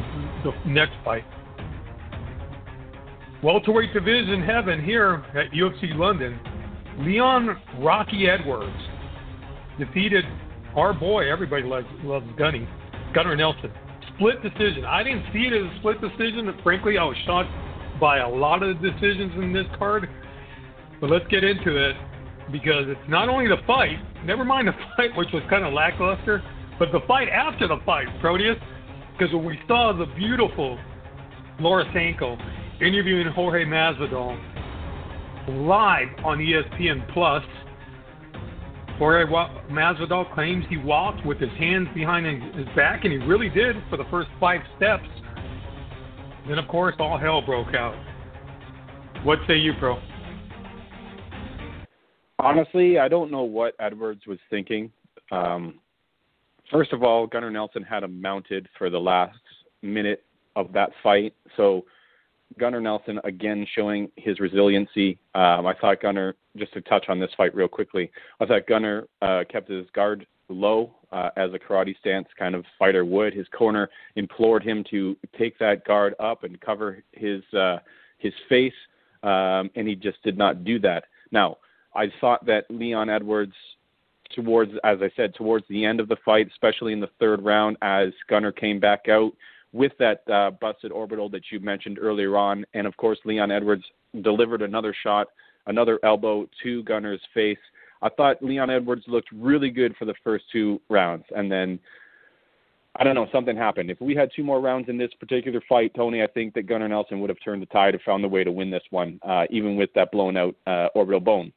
the 0.44 0.52
next 0.66 0.94
fight. 1.04 1.24
Welterweight 3.42 3.92
division 3.92 4.42
heaven 4.42 4.82
here 4.82 5.24
at 5.34 5.50
UFC 5.52 5.94
London. 5.96 6.38
Leon 7.00 7.56
Rocky 7.80 8.28
Edwards 8.28 8.76
defeated 9.78 10.24
our 10.76 10.94
boy, 10.94 11.30
everybody 11.30 11.64
loves, 11.64 11.86
loves 12.02 12.26
Gunny, 12.38 12.68
Gunnar 13.14 13.36
Nelson. 13.36 13.70
Split 14.14 14.42
decision. 14.42 14.84
I 14.84 15.02
didn't 15.02 15.24
see 15.32 15.40
it 15.40 15.52
as 15.52 15.70
a 15.70 15.78
split 15.78 16.00
decision. 16.00 16.52
Frankly, 16.62 16.98
I 16.98 17.04
was 17.04 17.16
shocked 17.26 17.50
by 18.00 18.18
a 18.18 18.28
lot 18.28 18.62
of 18.62 18.80
the 18.80 18.90
decisions 18.90 19.32
in 19.36 19.52
this 19.52 19.66
card. 19.76 20.08
But 21.00 21.10
let's 21.10 21.26
get 21.28 21.42
into 21.42 21.76
it 21.76 21.96
because 22.52 22.86
it's 22.88 23.08
not 23.08 23.28
only 23.28 23.48
the 23.48 23.62
fight, 23.66 23.98
never 24.24 24.44
mind 24.44 24.68
the 24.68 24.72
fight, 24.96 25.16
which 25.16 25.28
was 25.32 25.42
kind 25.50 25.64
of 25.64 25.72
lackluster, 25.72 26.42
but 26.78 26.92
the 26.92 27.00
fight 27.06 27.28
after 27.28 27.68
the 27.68 27.78
fight, 27.86 28.06
Proteus, 28.20 28.56
because 29.16 29.32
when 29.34 29.44
we 29.44 29.58
saw 29.68 29.92
the 29.92 30.06
beautiful 30.16 30.78
Laura 31.60 31.84
Sanko 31.92 32.36
interviewing 32.80 33.26
Jorge 33.28 33.64
Masvidal 33.64 34.36
live 35.48 36.08
on 36.24 36.38
ESPN 36.38 37.12
Plus. 37.12 37.42
Jorge 38.98 39.30
Masvidal 39.70 40.32
claims 40.34 40.64
he 40.68 40.76
walked 40.76 41.24
with 41.26 41.38
his 41.38 41.50
hands 41.58 41.88
behind 41.94 42.26
his 42.54 42.66
back, 42.76 43.04
and 43.04 43.12
he 43.12 43.18
really 43.18 43.48
did 43.48 43.76
for 43.90 43.96
the 43.96 44.04
first 44.10 44.28
five 44.38 44.60
steps. 44.76 45.06
Then, 46.48 46.58
of 46.58 46.68
course, 46.68 46.94
all 46.98 47.18
hell 47.18 47.42
broke 47.42 47.74
out. 47.74 47.96
What 49.24 49.38
say 49.48 49.56
you, 49.56 49.72
Pro? 49.78 50.00
Honestly, 52.38 52.98
I 52.98 53.08
don't 53.08 53.30
know 53.30 53.42
what 53.42 53.74
Edwards 53.78 54.26
was 54.26 54.38
thinking. 54.50 54.90
Um, 55.30 55.80
first 56.70 56.92
of 56.92 57.02
all, 57.02 57.26
Gunnar 57.26 57.50
Nelson 57.50 57.82
had 57.82 58.02
him 58.02 58.20
mounted 58.20 58.68
for 58.76 58.90
the 58.90 59.00
last 59.00 59.38
minute 59.82 60.24
of 60.56 60.72
that 60.72 60.90
fight, 61.02 61.34
so 61.56 61.84
Gunnar 62.58 62.80
Nelson 62.80 63.20
again 63.24 63.66
showing 63.74 64.10
his 64.16 64.40
resiliency. 64.40 65.18
Um, 65.34 65.66
I 65.66 65.74
thought 65.80 66.00
Gunnar, 66.00 66.34
just 66.56 66.72
to 66.74 66.80
touch 66.82 67.06
on 67.08 67.18
this 67.18 67.30
fight 67.36 67.54
real 67.54 67.68
quickly, 67.68 68.10
I 68.40 68.46
thought 68.46 68.66
Gunnar 68.66 69.08
uh, 69.22 69.44
kept 69.50 69.68
his 69.68 69.86
guard 69.94 70.26
low 70.48 70.94
uh, 71.12 71.30
as 71.36 71.50
a 71.52 71.58
karate 71.58 71.96
stance 71.98 72.28
kind 72.38 72.54
of 72.54 72.64
fighter 72.78 73.04
would. 73.04 73.32
His 73.32 73.46
corner 73.48 73.88
implored 74.16 74.62
him 74.62 74.84
to 74.90 75.16
take 75.38 75.58
that 75.58 75.84
guard 75.84 76.14
up 76.20 76.44
and 76.44 76.60
cover 76.60 77.02
his 77.12 77.42
uh, 77.54 77.78
his 78.18 78.32
face, 78.48 78.72
um, 79.22 79.70
and 79.74 79.88
he 79.88 79.94
just 79.94 80.22
did 80.22 80.38
not 80.38 80.64
do 80.64 80.78
that. 80.80 81.04
Now, 81.30 81.58
I 81.94 82.12
thought 82.20 82.44
that 82.46 82.64
Leon 82.70 83.08
Edwards, 83.08 83.54
towards 84.34 84.72
as 84.84 84.98
I 85.00 85.10
said, 85.16 85.34
towards 85.34 85.64
the 85.68 85.84
end 85.84 86.00
of 86.00 86.08
the 86.08 86.16
fight, 86.24 86.48
especially 86.50 86.92
in 86.92 87.00
the 87.00 87.10
third 87.20 87.44
round, 87.44 87.76
as 87.82 88.08
Gunnar 88.28 88.52
came 88.52 88.80
back 88.80 89.08
out 89.08 89.32
with 89.72 89.92
that 89.98 90.22
uh, 90.30 90.52
busted 90.52 90.92
orbital 90.92 91.28
that 91.28 91.42
you 91.50 91.60
mentioned 91.60 91.98
earlier 92.00 92.36
on. 92.36 92.64
And 92.74 92.86
of 92.86 92.96
course, 92.96 93.18
Leon 93.24 93.50
Edwards 93.50 93.84
delivered 94.22 94.62
another 94.62 94.94
shot, 95.02 95.28
another 95.66 95.98
elbow 96.04 96.48
to 96.62 96.82
Gunnar's 96.84 97.20
face. 97.34 97.58
I 98.00 98.08
thought 98.08 98.42
Leon 98.42 98.70
Edwards 98.70 99.04
looked 99.08 99.28
really 99.32 99.70
good 99.70 99.96
for 99.98 100.04
the 100.04 100.14
first 100.22 100.44
two 100.52 100.80
rounds. 100.88 101.24
And 101.34 101.50
then, 101.50 101.78
I 102.96 103.02
don't 103.02 103.14
know, 103.14 103.26
something 103.32 103.56
happened. 103.56 103.90
If 103.90 104.00
we 104.00 104.14
had 104.14 104.30
two 104.34 104.44
more 104.44 104.60
rounds 104.60 104.88
in 104.88 104.96
this 104.96 105.12
particular 105.18 105.60
fight, 105.68 105.92
Tony, 105.96 106.22
I 106.22 106.28
think 106.28 106.54
that 106.54 106.68
Gunnar 106.68 106.88
Nelson 106.88 107.18
would 107.20 107.30
have 107.30 107.38
turned 107.44 107.62
the 107.62 107.66
tide 107.66 107.94
and 107.94 108.02
found 108.02 108.22
the 108.22 108.28
way 108.28 108.44
to 108.44 108.52
win 108.52 108.70
this 108.70 108.82
one, 108.90 109.18
uh, 109.22 109.44
even 109.50 109.74
with 109.74 109.90
that 109.94 110.12
blown 110.12 110.36
out 110.36 110.54
uh, 110.66 110.88
orbital 110.94 111.20
bone. 111.20 111.52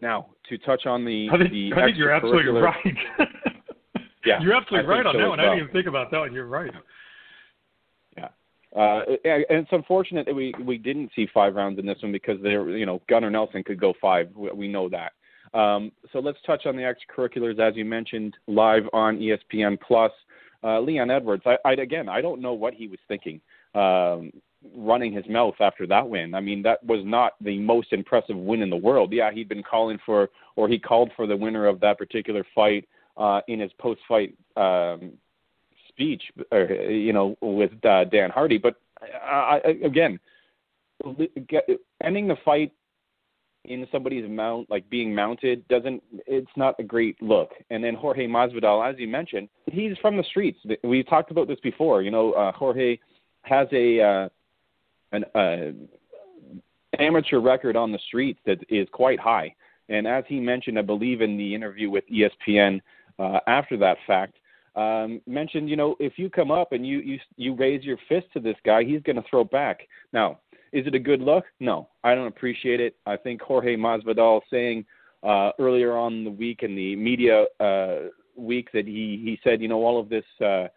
Now, 0.00 0.28
to 0.48 0.58
touch 0.58 0.86
on 0.86 1.04
the. 1.04 1.28
I 1.32 1.38
think, 1.38 1.50
the 1.50 1.72
I 1.74 1.86
think 1.86 1.96
you're 1.96 2.10
absolutely 2.10 2.60
right. 2.60 2.76
yeah. 4.24 4.40
You're 4.40 4.54
absolutely 4.54 4.88
right 4.88 5.06
on 5.06 5.14
so 5.14 5.18
that 5.18 5.28
one. 5.28 5.38
well. 5.38 5.46
I 5.46 5.54
didn't 5.54 5.64
even 5.64 5.72
think 5.72 5.86
about 5.86 6.10
that 6.10 6.18
one. 6.18 6.32
You're 6.32 6.46
right. 6.46 6.70
Yeah, 8.16 8.28
uh, 8.76 9.02
and 9.24 9.44
it's 9.48 9.72
unfortunate 9.72 10.26
that 10.26 10.34
we 10.34 10.54
we 10.64 10.78
didn't 10.78 11.10
see 11.14 11.26
five 11.32 11.54
rounds 11.54 11.78
in 11.78 11.86
this 11.86 11.98
one 12.02 12.12
because 12.12 12.36
there, 12.42 12.68
you 12.70 12.86
know, 12.86 13.02
Gunnar 13.08 13.30
Nelson 13.30 13.62
could 13.62 13.80
go 13.80 13.92
five. 14.00 14.28
We, 14.34 14.50
we 14.52 14.68
know 14.68 14.88
that. 14.88 15.12
Um, 15.52 15.90
so 16.12 16.20
let's 16.20 16.38
touch 16.46 16.66
on 16.66 16.76
the 16.76 16.82
extracurriculars 16.82 17.58
as 17.58 17.76
you 17.76 17.84
mentioned 17.84 18.36
live 18.46 18.84
on 18.92 19.18
ESPN 19.18 19.78
Plus. 19.80 20.12
Uh, 20.62 20.78
Leon 20.78 21.10
Edwards, 21.10 21.42
I, 21.46 21.56
I 21.64 21.72
again, 21.72 22.08
I 22.08 22.20
don't 22.20 22.42
know 22.42 22.52
what 22.52 22.74
he 22.74 22.86
was 22.86 22.98
thinking, 23.08 23.40
um, 23.74 24.30
running 24.76 25.12
his 25.12 25.26
mouth 25.28 25.54
after 25.60 25.86
that 25.86 26.08
win. 26.08 26.34
I 26.34 26.40
mean, 26.40 26.62
that 26.62 26.84
was 26.84 27.00
not 27.04 27.32
the 27.40 27.58
most 27.58 27.92
impressive 27.92 28.36
win 28.36 28.62
in 28.62 28.70
the 28.70 28.76
world. 28.76 29.12
Yeah, 29.12 29.30
he'd 29.32 29.48
been 29.48 29.62
calling 29.62 29.98
for, 30.04 30.28
or 30.56 30.68
he 30.68 30.78
called 30.78 31.10
for 31.16 31.26
the 31.26 31.36
winner 31.36 31.66
of 31.66 31.80
that 31.80 31.98
particular 31.98 32.44
fight 32.54 32.86
uh, 33.16 33.40
in 33.48 33.60
his 33.60 33.72
post-fight 33.78 34.34
um, 34.56 35.12
speech, 35.88 36.22
or, 36.52 36.64
you 36.72 37.12
know, 37.12 37.36
with 37.40 37.72
uh, 37.84 38.04
Dan 38.04 38.30
Hardy. 38.30 38.58
But 38.58 38.76
I, 39.02 39.60
I, 39.64 39.68
again, 39.84 40.20
ending 42.02 42.28
the 42.28 42.36
fight 42.44 42.72
in 43.64 43.86
somebody's 43.92 44.28
mount, 44.28 44.70
like 44.70 44.88
being 44.88 45.14
mounted, 45.14 45.66
doesn't. 45.68 46.02
It's 46.26 46.50
not 46.56 46.74
a 46.78 46.82
great 46.82 47.20
look. 47.22 47.50
And 47.70 47.84
then 47.84 47.94
Jorge 47.94 48.26
Masvidal, 48.26 48.90
as 48.90 48.98
you 48.98 49.08
mentioned, 49.08 49.48
he's 49.66 49.96
from 50.00 50.16
the 50.16 50.24
streets. 50.24 50.58
We 50.82 51.02
talked 51.02 51.30
about 51.30 51.48
this 51.48 51.60
before. 51.60 52.02
You 52.02 52.10
know, 52.10 52.32
uh, 52.32 52.52
Jorge 52.52 52.98
has 53.42 53.68
a 53.72 54.00
uh, 54.00 54.28
an 55.12 55.24
uh, 55.34 55.72
amateur 56.98 57.40
record 57.40 57.76
on 57.76 57.92
the 57.92 57.98
streets 58.06 58.40
that 58.46 58.58
is 58.68 58.88
quite 58.92 59.18
high. 59.18 59.54
And 59.88 60.06
as 60.06 60.24
he 60.28 60.40
mentioned, 60.40 60.78
I 60.78 60.82
believe 60.82 61.20
in 61.20 61.36
the 61.36 61.54
interview 61.54 61.90
with 61.90 62.04
ESPN 62.08 62.80
uh, 63.18 63.40
after 63.46 63.76
that 63.78 63.98
fact, 64.06 64.36
um, 64.76 65.20
mentioned, 65.26 65.68
you 65.68 65.76
know, 65.76 65.96
if 65.98 66.12
you 66.16 66.30
come 66.30 66.50
up 66.52 66.72
and 66.72 66.86
you 66.86 67.00
you 67.00 67.18
you 67.36 67.54
raise 67.54 67.82
your 67.84 67.98
fist 68.08 68.26
to 68.34 68.40
this 68.40 68.56
guy, 68.64 68.84
he's 68.84 69.02
going 69.02 69.16
to 69.16 69.24
throw 69.28 69.42
back. 69.42 69.80
Now, 70.12 70.38
is 70.72 70.86
it 70.86 70.94
a 70.94 70.98
good 70.98 71.20
look? 71.20 71.44
No, 71.58 71.88
I 72.04 72.14
don't 72.14 72.28
appreciate 72.28 72.80
it. 72.80 72.94
I 73.04 73.16
think 73.16 73.42
Jorge 73.42 73.76
Masvidal 73.76 74.40
saying 74.48 74.84
uh, 75.24 75.50
earlier 75.58 75.96
on 75.96 76.24
the 76.24 76.30
week 76.30 76.62
in 76.62 76.76
the 76.76 76.94
media 76.94 77.46
uh, 77.58 78.10
week 78.36 78.68
that 78.72 78.86
he 78.86 79.20
he 79.22 79.40
said, 79.42 79.60
you 79.60 79.66
know, 79.66 79.84
all 79.84 79.98
of 79.98 80.08
this 80.08 80.24
uh, 80.40 80.68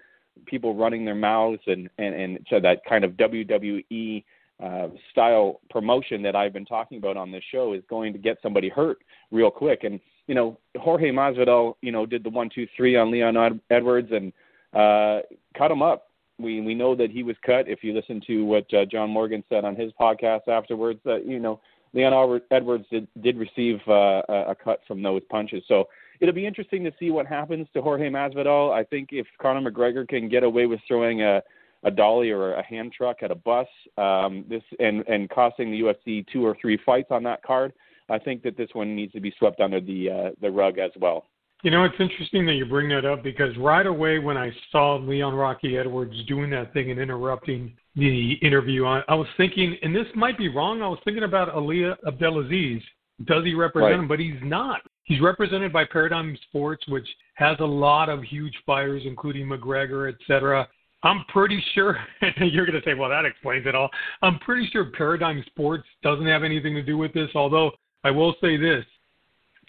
people 0.45 0.75
running 0.75 1.05
their 1.05 1.15
mouths 1.15 1.61
and 1.67 1.89
and 1.97 2.15
and 2.15 2.39
so 2.49 2.59
that 2.59 2.83
kind 2.85 3.03
of 3.03 3.11
WWE 3.13 4.23
uh, 4.63 4.87
style 5.11 5.59
promotion 5.69 6.21
that 6.21 6.35
I've 6.35 6.53
been 6.53 6.65
talking 6.65 6.97
about 6.97 7.17
on 7.17 7.31
this 7.31 7.43
show 7.51 7.73
is 7.73 7.83
going 7.89 8.13
to 8.13 8.19
get 8.19 8.37
somebody 8.41 8.69
hurt 8.69 8.99
real 9.31 9.51
quick. 9.51 9.83
And 9.83 9.99
you 10.27 10.35
know, 10.35 10.57
Jorge 10.77 11.11
Masvidal, 11.11 11.75
you 11.81 11.91
know, 11.91 12.05
did 12.05 12.23
the 12.23 12.29
one, 12.29 12.49
two, 12.53 12.67
three 12.77 12.95
on 12.95 13.11
Leon 13.11 13.61
Edwards 13.69 14.09
and 14.11 14.31
uh, 14.73 15.21
cut 15.57 15.71
him 15.71 15.81
up. 15.81 16.09
We 16.39 16.61
we 16.61 16.75
know 16.75 16.95
that 16.95 17.11
he 17.11 17.23
was 17.23 17.35
cut. 17.45 17.67
If 17.67 17.83
you 17.83 17.93
listen 17.93 18.21
to 18.27 18.45
what 18.45 18.73
uh, 18.73 18.85
John 18.85 19.09
Morgan 19.09 19.43
said 19.49 19.65
on 19.65 19.75
his 19.75 19.91
podcast 19.99 20.47
afterwards, 20.47 20.99
that 21.05 21.25
you 21.25 21.39
know 21.39 21.59
Leon 21.93 22.41
Edwards 22.51 22.85
did 22.89 23.07
did 23.21 23.37
receive 23.37 23.79
uh, 23.87 24.21
a 24.29 24.55
cut 24.55 24.81
from 24.87 25.03
those 25.03 25.21
punches. 25.29 25.63
So 25.67 25.87
it'll 26.19 26.33
be 26.33 26.45
interesting 26.45 26.83
to 26.83 26.91
see 26.99 27.11
what 27.11 27.25
happens 27.25 27.67
to 27.73 27.81
Jorge 27.81 28.09
Masvidal. 28.09 28.71
I 28.73 28.83
think 28.83 29.09
if 29.11 29.27
Conor 29.41 29.69
McGregor 29.69 30.07
can 30.07 30.29
get 30.29 30.43
away 30.43 30.65
with 30.65 30.79
throwing 30.87 31.21
a 31.21 31.41
a 31.85 31.91
dolly 31.91 32.31
or 32.31 32.53
a 32.53 32.65
hand 32.65 32.93
truck 32.93 33.17
at 33.23 33.31
a 33.31 33.35
bus, 33.35 33.67
um, 33.97 34.45
this 34.49 34.63
and 34.79 35.05
and 35.07 35.29
costing 35.29 35.71
the 35.71 35.81
UFC 35.81 36.25
two 36.31 36.45
or 36.45 36.55
three 36.61 36.79
fights 36.85 37.09
on 37.11 37.23
that 37.23 37.43
card, 37.43 37.73
I 38.09 38.19
think 38.19 38.43
that 38.43 38.57
this 38.57 38.69
one 38.73 38.95
needs 38.95 39.13
to 39.13 39.19
be 39.19 39.33
swept 39.37 39.59
under 39.59 39.79
the 39.79 40.09
uh, 40.09 40.29
the 40.41 40.49
rug 40.49 40.79
as 40.79 40.91
well. 40.99 41.25
You 41.63 41.71
know, 41.71 41.85
it's 41.85 41.95
interesting 41.97 42.45
that 42.47 42.53
you 42.53 42.65
bring 42.65 42.89
that 42.89 43.05
up 43.05 43.23
because 43.23 43.55
right 43.57 43.85
away 43.85 44.19
when 44.19 44.35
I 44.35 44.51
saw 44.69 44.97
Leon 44.97 45.33
Rocky 45.33 45.77
Edwards 45.77 46.13
doing 46.27 46.49
that 46.49 46.73
thing 46.73 46.91
and 46.91 46.99
interrupting 46.99 47.73
the 47.95 48.33
interview, 48.41 48.85
I, 48.85 49.01
I 49.07 49.15
was 49.15 49.27
thinking, 49.37 49.77
and 49.81 49.95
this 49.95 50.07
might 50.13 50.37
be 50.37 50.49
wrong. 50.49 50.81
I 50.81 50.89
was 50.89 50.99
thinking 51.05 51.23
about 51.23 51.49
Ali 51.49 51.85
Abdelaziz. 52.05 52.81
Does 53.25 53.45
he 53.45 53.53
represent 53.53 53.91
right. 53.91 53.99
him? 53.99 54.07
But 54.09 54.19
he's 54.19 54.39
not. 54.43 54.81
He's 55.05 55.21
represented 55.21 55.73
by 55.73 55.85
Paradigm 55.85 56.37
Sports, 56.49 56.85
which 56.87 57.07
has 57.35 57.57
a 57.59 57.65
lot 57.65 58.09
of 58.09 58.23
huge 58.23 58.53
fighters, 58.65 59.03
including 59.05 59.47
McGregor, 59.47 60.09
et 60.09 60.17
cetera. 60.27 60.67
I'm 61.03 61.25
pretty 61.27 61.61
sure 61.73 61.97
you're 62.37 62.65
going 62.65 62.81
to 62.81 62.85
say, 62.89 62.93
well, 62.93 63.09
that 63.09 63.25
explains 63.25 63.65
it 63.67 63.75
all. 63.75 63.89
I'm 64.21 64.39
pretty 64.39 64.69
sure 64.71 64.85
Paradigm 64.85 65.43
Sports 65.47 65.83
doesn't 66.01 66.25
have 66.25 66.43
anything 66.43 66.73
to 66.75 66.81
do 66.81 66.97
with 66.97 67.13
this, 67.13 67.29
although 67.35 67.71
I 68.03 68.11
will 68.11 68.35
say 68.39 68.57
this 68.57 68.85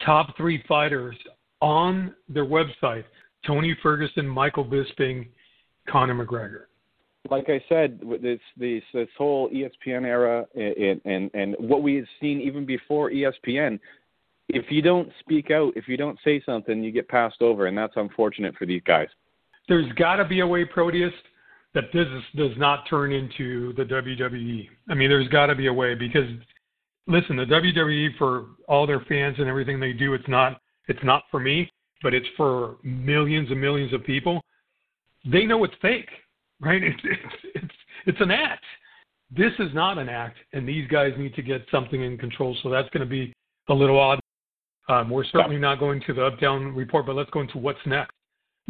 top 0.05 0.37
three 0.37 0.62
fighters 0.69 1.17
on 1.61 2.14
their 2.29 2.45
website 2.45 3.05
Tony 3.47 3.76
Ferguson, 3.83 4.26
Michael 4.26 4.64
Bisping, 4.64 5.26
Conor 5.88 6.25
McGregor. 6.25 6.62
Like 7.31 7.49
I 7.49 7.62
said, 7.69 8.00
this 8.23 8.38
this 8.57 8.83
this 8.93 9.09
whole 9.17 9.49
ESPN 9.50 10.05
era 10.05 10.47
and 10.55 11.00
and 11.05 11.31
and 11.33 11.57
what 11.59 11.83
we 11.83 11.95
had 11.97 12.05
seen 12.21 12.41
even 12.41 12.67
before 12.67 13.11
ESPN, 13.11 13.81
if 14.49 14.71
you 14.71 14.83
don't 14.83 15.09
speak 15.21 15.51
out, 15.51 15.73
if 15.77 15.89
you 15.89 15.97
don't 15.97 16.19
say 16.25 16.43
something, 16.45 16.83
you 16.83 16.91
get 16.91 17.09
passed 17.09 17.41
over, 17.41 17.67
and 17.67 17.77
that's 17.77 17.95
unfortunate 17.97 18.55
for 18.57 18.67
these 18.67 18.83
guys. 18.87 19.09
There's 19.69 19.91
got 19.93 20.17
to 20.17 20.25
be 20.25 20.41
a 20.41 20.47
way, 20.47 20.65
Proteus, 20.65 21.13
that 21.75 21.85
this 21.93 22.07
does 22.37 22.57
not 22.57 22.85
turn 22.89 23.13
into 23.13 23.73
the 23.75 23.85
WWE. 23.85 24.69
I 24.89 24.95
mean, 24.95 25.09
there's 25.09 25.29
got 25.29 25.47
to 25.47 25.55
be 25.55 25.67
a 25.67 25.73
way 25.73 25.95
because 25.95 26.29
listen, 27.07 27.37
the 27.37 27.45
WWE 27.45 28.17
for 28.19 28.47
all 28.69 28.87
their 28.87 29.01
fans 29.01 29.37
and 29.39 29.49
everything 29.49 29.81
they 29.81 29.93
do, 29.93 30.15
it's 30.15 30.29
not 30.29 30.61
it's 30.87 31.03
not 31.03 31.25
for 31.31 31.41
me, 31.41 31.71
but 32.03 32.13
it's 32.15 32.27
for 32.37 32.77
millions 32.83 33.51
and 33.51 33.61
millions 33.61 33.93
of 33.93 34.05
people. 34.05 34.43
They 35.25 35.47
know 35.47 35.65
it's 35.65 35.75
fake, 35.81 36.09
right? 36.61 36.83
It's 36.85 37.01
it's 37.05 37.35
it's, 37.55 37.75
it's 38.07 38.21
an 38.21 38.31
act. 38.31 38.65
This 39.31 39.53
is 39.59 39.75
not 39.75 39.99
an 39.99 40.09
act, 40.09 40.37
and 40.53 40.69
these 40.69 40.87
guys 40.89 41.13
need 41.19 41.35
to 41.35 41.43
get 41.43 41.63
something 41.71 42.03
in 42.03 42.19
control. 42.19 42.57
So 42.63 42.69
that's 42.69 42.89
going 42.91 43.01
to 43.01 43.11
be 43.11 43.33
a 43.69 43.75
little 43.75 43.99
odd. 43.99 44.21
Um, 44.88 45.11
we're 45.11 45.25
certainly 45.25 45.59
not 45.59 45.79
going 45.79 46.03
to 46.07 46.12
the 46.12 46.25
up 46.26 46.38
down 46.41 46.75
report, 46.75 47.07
but 47.07 47.17
let's 47.17 47.31
go 47.31 47.41
into 47.41 47.59
what's 47.59 47.79
next. 47.87 48.12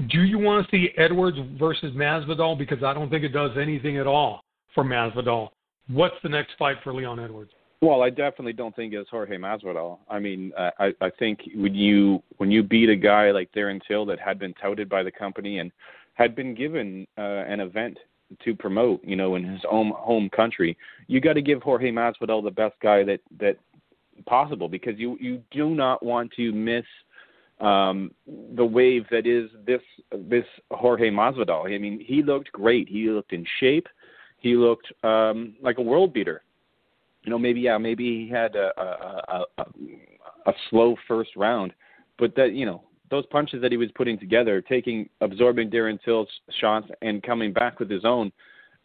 Do 0.08 0.22
you 0.22 0.38
want 0.38 0.66
to 0.66 0.70
see 0.70 0.90
Edwards 0.96 1.38
versus 1.58 1.92
Masvidal? 1.94 2.58
Because 2.58 2.82
I 2.82 2.94
don't 2.94 3.10
think 3.10 3.24
it 3.24 3.28
does 3.28 3.52
anything 3.60 3.98
at 3.98 4.06
all 4.06 4.42
for 4.74 4.84
Masvidal. 4.84 5.50
What's 5.88 6.16
the 6.22 6.28
next 6.28 6.52
fight 6.58 6.76
for 6.82 6.92
Leon 6.92 7.20
Edwards? 7.20 7.52
Well, 7.80 8.02
I 8.02 8.08
definitely 8.08 8.54
don't 8.54 8.74
think 8.74 8.94
it's 8.94 9.10
Jorge 9.10 9.36
Masvidal. 9.36 9.98
I 10.08 10.18
mean, 10.18 10.52
uh, 10.56 10.70
I 10.78 10.92
I 11.00 11.10
think 11.18 11.40
when 11.54 11.74
you 11.74 12.22
when 12.38 12.50
you 12.50 12.62
beat 12.62 12.88
a 12.88 12.96
guy 12.96 13.30
like 13.30 13.52
Darren 13.52 13.80
Till 13.86 14.06
that 14.06 14.18
had 14.18 14.38
been 14.38 14.54
touted 14.54 14.88
by 14.88 15.02
the 15.02 15.10
company 15.10 15.58
and 15.58 15.70
had 16.14 16.34
been 16.34 16.54
given 16.54 17.06
uh, 17.18 17.20
an 17.20 17.60
event 17.60 17.98
to 18.42 18.54
promote, 18.54 19.04
you 19.04 19.16
know, 19.16 19.34
in 19.34 19.44
his 19.44 19.60
own 19.70 19.92
home 19.94 20.30
country, 20.30 20.76
you 21.08 21.20
got 21.20 21.34
to 21.34 21.42
give 21.42 21.62
Jorge 21.62 21.90
Masvidal 21.90 22.42
the 22.42 22.50
best 22.50 22.74
guy 22.80 23.04
that 23.04 23.20
that 23.38 23.58
possible 24.26 24.68
because 24.68 24.98
you 24.98 25.16
you 25.20 25.42
do 25.50 25.70
not 25.70 26.02
want 26.02 26.32
to 26.32 26.52
miss 26.52 26.84
um 27.60 28.10
the 28.54 28.64
wave 28.64 29.04
that 29.10 29.26
is 29.26 29.50
this 29.66 29.82
this 30.12 30.44
Jorge 30.70 31.10
Masvidal. 31.10 31.72
I 31.72 31.78
mean, 31.78 32.04
he 32.04 32.22
looked 32.22 32.50
great. 32.52 32.88
He 32.88 33.08
looked 33.08 33.32
in 33.32 33.46
shape. 33.60 33.86
He 34.38 34.54
looked 34.56 34.92
um 35.02 35.54
like 35.62 35.78
a 35.78 35.82
world 35.82 36.12
beater 36.12 36.42
you 37.24 37.30
know, 37.30 37.38
maybe 37.38 37.60
yeah, 37.60 37.78
maybe 37.78 38.04
he 38.04 38.30
had 38.30 38.54
a 38.54 38.70
a, 38.80 39.44
a, 39.58 39.64
a 40.46 40.52
slow 40.70 40.94
first 41.08 41.30
round, 41.36 41.72
but 42.18 42.34
that 42.36 42.52
you 42.52 42.66
know 42.66 42.82
those 43.10 43.24
punches 43.26 43.62
that 43.62 43.72
he 43.72 43.78
was 43.78 43.90
putting 43.94 44.18
together, 44.18 44.60
taking 44.60 45.08
absorbing 45.20 45.70
Darren 45.70 45.98
Till's 46.04 46.28
shots 46.60 46.88
and 47.02 47.22
coming 47.22 47.52
back 47.52 47.78
with 47.78 47.90
his 47.90 48.04
own, 48.04 48.32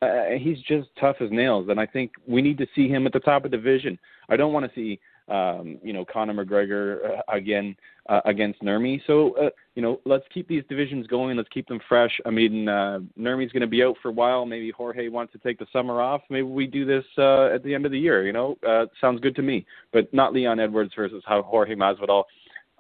uh, 0.01 0.31
he's 0.38 0.59
just 0.67 0.88
tough 1.00 1.17
as 1.19 1.31
nails. 1.31 1.67
And 1.69 1.79
I 1.79 1.86
think 1.86 2.12
we 2.27 2.41
need 2.41 2.57
to 2.59 2.67
see 2.75 2.88
him 2.88 3.05
at 3.07 3.13
the 3.13 3.19
top 3.19 3.45
of 3.45 3.51
the 3.51 3.57
division. 3.57 3.98
I 4.29 4.36
don't 4.36 4.53
want 4.53 4.65
to 4.65 4.71
see 4.75 5.00
um, 5.29 5.77
you 5.83 5.93
know 5.93 6.05
Conor 6.05 6.33
McGregor 6.33 7.19
uh, 7.19 7.21
again 7.31 7.75
uh, 8.07 8.21
against 8.25 8.62
Nurmi. 8.62 9.01
So 9.07 9.36
uh, 9.38 9.50
you 9.75 9.81
know 9.81 10.00
let's 10.05 10.25
keep 10.33 10.48
these 10.48 10.63
divisions 10.69 11.07
going. 11.07 11.38
Let's 11.38 11.50
keep 11.50 11.67
them 11.67 11.79
fresh. 11.88 12.19
I 12.25 12.29
mean 12.29 12.67
uh, 12.67 13.00
Nurmi's 13.17 13.51
going 13.51 13.62
to 13.62 13.67
be 13.67 13.83
out 13.83 13.95
for 14.01 14.09
a 14.09 14.13
while. 14.13 14.45
Maybe 14.45 14.71
Jorge 14.71 15.07
wants 15.07 15.33
to 15.33 15.39
take 15.39 15.59
the 15.59 15.67
summer 15.71 16.01
off. 16.01 16.21
Maybe 16.29 16.48
we 16.48 16.67
do 16.67 16.86
this 16.86 17.05
uh, 17.17 17.45
at 17.48 17.63
the 17.63 17.74
end 17.74 17.86
of 17.86 17.91
the 17.91 18.00
year. 18.00 18.25
You 18.25 18.33
know, 18.33 18.57
uh, 18.67 18.86
sounds 19.00 19.21
good 19.21 19.36
to 19.36 19.41
me. 19.41 19.65
But 19.93 20.13
not 20.13 20.33
Leon 20.33 20.59
Edwards 20.59 20.93
versus 20.95 21.24
Jorge 21.25 21.75
Masvidal. 21.75 22.24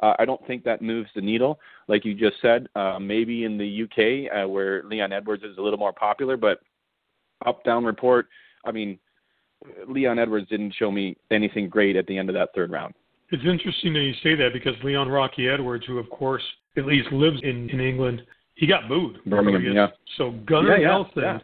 Uh, 0.01 0.13
I 0.17 0.25
don't 0.25 0.45
think 0.47 0.63
that 0.63 0.81
moves 0.81 1.09
the 1.13 1.21
needle, 1.21 1.59
like 1.87 2.05
you 2.05 2.13
just 2.13 2.41
said. 2.41 2.67
Uh, 2.75 2.99
maybe 2.99 3.43
in 3.43 3.57
the 3.57 3.83
UK 3.83 4.31
uh, 4.33 4.47
where 4.47 4.83
Leon 4.83 5.11
Edwards 5.11 5.43
is 5.43 5.57
a 5.57 5.61
little 5.61 5.79
more 5.79 5.91
popular, 5.91 6.37
but 6.37 6.59
up 7.45 7.63
down 7.63 7.83
report. 7.83 8.27
I 8.65 8.71
mean, 8.71 8.99
Leon 9.87 10.19
Edwards 10.19 10.47
didn't 10.49 10.73
show 10.77 10.91
me 10.91 11.17
anything 11.31 11.69
great 11.69 11.95
at 11.95 12.07
the 12.07 12.17
end 12.17 12.29
of 12.29 12.35
that 12.35 12.49
third 12.55 12.71
round. 12.71 12.93
It's 13.31 13.43
interesting 13.43 13.93
that 13.93 13.99
you 13.99 14.13
say 14.23 14.35
that 14.35 14.53
because 14.53 14.73
Leon 14.83 15.09
Rocky 15.09 15.49
Edwards, 15.49 15.85
who 15.85 15.97
of 15.99 16.09
course 16.09 16.43
at 16.77 16.85
least 16.85 17.11
lives 17.11 17.39
in, 17.43 17.69
in 17.69 17.79
England, 17.79 18.23
he 18.55 18.65
got 18.67 18.87
booed. 18.89 19.23
Birmingham, 19.25 19.63
yeah. 19.73 19.87
So 20.17 20.31
Gunnar 20.45 20.77
yeah, 20.77 20.81
yeah, 20.81 20.87
Nelson 20.87 21.21
yeah. 21.21 21.39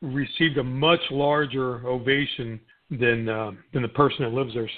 received 0.00 0.58
a 0.58 0.64
much 0.64 1.00
larger 1.10 1.86
ovation 1.86 2.60
than 2.90 3.28
uh, 3.28 3.52
than 3.72 3.82
the 3.82 3.88
person 3.88 4.24
that 4.24 4.32
lives 4.32 4.54
there. 4.54 4.68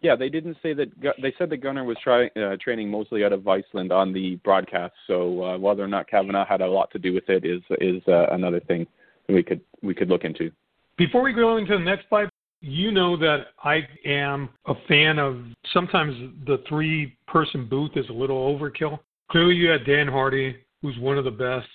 Yeah, 0.00 0.14
they 0.14 0.28
didn't 0.28 0.56
say 0.62 0.74
that. 0.74 0.88
They 1.20 1.34
said 1.38 1.50
that 1.50 1.58
Gunnar 1.58 1.84
was 1.84 1.96
try, 2.02 2.26
uh, 2.28 2.56
training 2.62 2.88
mostly 2.88 3.24
out 3.24 3.32
of 3.32 3.46
Iceland 3.46 3.92
on 3.92 4.12
the 4.12 4.36
broadcast. 4.36 4.94
So 5.06 5.44
uh, 5.44 5.58
whether 5.58 5.82
or 5.82 5.88
not 5.88 6.08
Kavanagh 6.08 6.46
had 6.48 6.60
a 6.60 6.66
lot 6.66 6.90
to 6.92 6.98
do 6.98 7.12
with 7.12 7.28
it 7.28 7.44
is 7.44 7.62
is 7.80 8.02
uh, 8.08 8.26
another 8.30 8.60
thing 8.60 8.86
we 9.28 9.42
could 9.42 9.60
we 9.82 9.94
could 9.94 10.08
look 10.08 10.24
into. 10.24 10.50
Before 10.98 11.22
we 11.22 11.32
go 11.32 11.56
into 11.56 11.78
the 11.78 11.84
next 11.84 12.06
fight, 12.10 12.28
you 12.60 12.90
know 12.90 13.16
that 13.16 13.46
I 13.62 13.86
am 14.04 14.48
a 14.66 14.74
fan 14.88 15.20
of 15.20 15.38
sometimes 15.72 16.14
the 16.44 16.58
three 16.68 17.16
person 17.28 17.68
booth 17.68 17.92
is 17.94 18.08
a 18.08 18.12
little 18.12 18.36
overkill. 18.36 18.98
Clearly, 19.30 19.54
you 19.54 19.68
had 19.68 19.86
Dan 19.86 20.08
Hardy, 20.08 20.56
who's 20.82 20.98
one 20.98 21.16
of 21.16 21.24
the 21.24 21.30
best, 21.30 21.68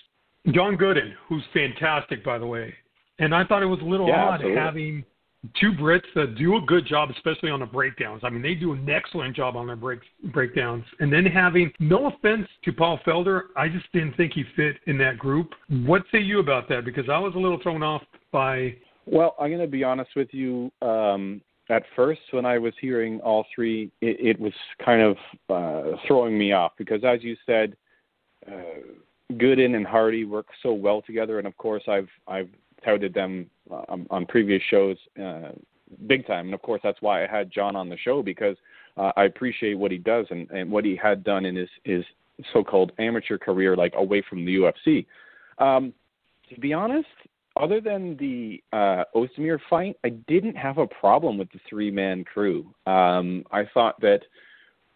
John 0.52 0.76
Gooden, 0.76 1.14
who's 1.26 1.42
fantastic, 1.54 2.22
by 2.22 2.38
the 2.38 2.46
way. 2.46 2.74
And 3.18 3.34
I 3.34 3.44
thought 3.44 3.62
it 3.62 3.66
was 3.66 3.80
a 3.80 3.84
little 3.84 4.08
Yeah, 4.08 4.24
odd 4.24 4.34
absolutely. 4.34 4.60
having 4.60 5.04
two 5.58 5.72
Brits 5.72 6.02
that 6.14 6.34
do 6.36 6.56
a 6.56 6.60
good 6.60 6.86
job, 6.86 7.10
especially 7.10 7.50
on 7.50 7.60
the 7.60 7.66
breakdowns. 7.66 8.22
I 8.24 8.28
mean, 8.28 8.42
they 8.42 8.54
do 8.54 8.72
an 8.72 8.88
excellent 8.90 9.34
job 9.36 9.56
on 9.56 9.66
their 9.66 9.76
break, 9.76 10.00
breakdowns. 10.32 10.84
And 11.00 11.10
then 11.10 11.24
having, 11.24 11.72
no 11.78 12.08
offense 12.08 12.46
to 12.64 12.72
Paul 12.72 12.98
Felder, 13.06 13.44
I 13.56 13.68
just 13.68 13.90
didn't 13.92 14.16
think 14.16 14.32
he 14.34 14.44
fit 14.56 14.76
in 14.86 14.98
that 14.98 15.18
group. 15.18 15.50
What 15.68 16.02
say 16.12 16.18
you 16.18 16.40
about 16.40 16.68
that? 16.68 16.84
Because 16.84 17.08
I 17.08 17.18
was 17.18 17.34
a 17.36 17.38
little 17.38 17.60
thrown 17.62 17.82
off 17.82 18.02
by 18.32 18.74
Well, 19.06 19.34
I'm 19.38 19.50
going 19.50 19.60
to 19.60 19.66
be 19.66 19.84
honest 19.84 20.10
with 20.16 20.28
you. 20.32 20.70
Um, 20.80 21.40
at 21.70 21.82
first, 21.96 22.20
when 22.30 22.44
I 22.44 22.58
was 22.58 22.74
hearing 22.80 23.20
all 23.20 23.46
three, 23.54 23.90
it, 24.00 24.36
it 24.36 24.40
was 24.40 24.52
kind 24.84 25.00
of 25.00 25.16
uh, 25.48 25.96
throwing 26.06 26.36
me 26.36 26.52
off 26.52 26.72
because, 26.76 27.02
as 27.04 27.22
you 27.22 27.36
said, 27.46 27.76
uh, 28.46 28.80
Gooden 29.32 29.74
and 29.74 29.86
Hardy 29.86 30.24
work 30.24 30.46
so 30.62 30.72
well 30.72 31.00
together, 31.02 31.38
and 31.38 31.46
of 31.46 31.56
course, 31.56 31.82
I've 31.88 32.08
I've 32.28 32.50
touted 32.84 33.14
them 33.14 33.48
uh, 33.70 33.84
on, 33.88 34.06
on 34.10 34.26
previous 34.26 34.62
shows 34.70 34.98
uh, 35.22 35.52
big 36.06 36.26
time, 36.26 36.46
and 36.46 36.54
of 36.54 36.60
course, 36.60 36.82
that's 36.84 37.00
why 37.00 37.24
I 37.24 37.26
had 37.26 37.50
John 37.50 37.76
on 37.76 37.88
the 37.88 37.96
show 37.96 38.22
because 38.22 38.56
uh, 38.98 39.12
I 39.16 39.24
appreciate 39.24 39.74
what 39.74 39.90
he 39.90 39.98
does 39.98 40.26
and, 40.30 40.50
and 40.50 40.70
what 40.70 40.84
he 40.84 40.96
had 40.96 41.24
done 41.24 41.46
in 41.46 41.56
his 41.56 41.68
his 41.84 42.04
so-called 42.52 42.92
amateur 42.98 43.38
career, 43.38 43.76
like 43.76 43.94
away 43.96 44.22
from 44.28 44.44
the 44.44 44.56
UFC. 44.56 45.06
Um, 45.58 45.94
to 46.52 46.60
be 46.60 46.72
honest, 46.72 47.06
other 47.60 47.80
than 47.80 48.16
the 48.16 48.62
uh, 48.72 49.04
Ozdemir 49.14 49.58
fight, 49.70 49.96
I 50.04 50.10
didn't 50.10 50.56
have 50.56 50.78
a 50.78 50.86
problem 50.86 51.38
with 51.38 51.50
the 51.52 51.60
three-man 51.68 52.24
crew. 52.24 52.74
Um, 52.86 53.44
I 53.52 53.64
thought 53.72 54.00
that 54.00 54.20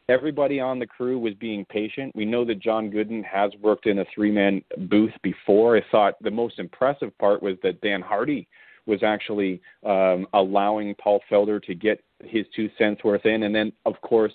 everybody 0.09 0.59
on 0.59 0.79
the 0.79 0.87
crew 0.87 1.19
was 1.19 1.35
being 1.35 1.65
patient. 1.67 2.15
We 2.17 2.25
know 2.25 2.45
that 2.47 2.61
John 2.61 2.91
Gooden 2.91 3.25
has 3.25 3.53
worked 3.61 3.87
in 3.87 4.01
a 4.01 4.05
three-man 4.15 4.63
booth 4.89 5.13
before. 5.23 5.77
I 5.77 5.83
thought 5.91 6.15
the 6.21 6.31
most 6.31 6.59
impressive 6.59 7.17
part 7.19 7.43
was 7.43 7.57
that 7.63 7.81
Dan 7.81 8.01
Hardy 8.01 8.49
was 8.87 9.03
actually 9.03 9.61
um, 9.85 10.27
allowing 10.33 10.95
Paul 10.95 11.21
Felder 11.31 11.63
to 11.63 11.75
get 11.75 12.03
his 12.25 12.47
two 12.57 12.71
cents 12.79 13.05
worth 13.05 13.27
in, 13.27 13.45
and 13.45 13.55
then 13.55 13.71
of 13.85 14.01
course 14.01 14.33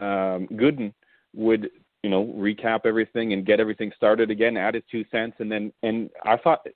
um, 0.00 0.46
Gooden 0.52 0.92
would 1.34 1.70
you 2.02 2.10
know 2.10 2.26
recap 2.36 2.80
everything 2.84 3.32
and 3.32 3.46
get 3.46 3.60
everything 3.60 3.90
started 3.96 4.30
again, 4.30 4.58
add 4.58 4.74
his 4.74 4.84
two 4.90 5.04
cents, 5.10 5.36
and 5.38 5.50
then 5.50 5.72
and 5.82 6.10
I 6.24 6.36
thought 6.36 6.66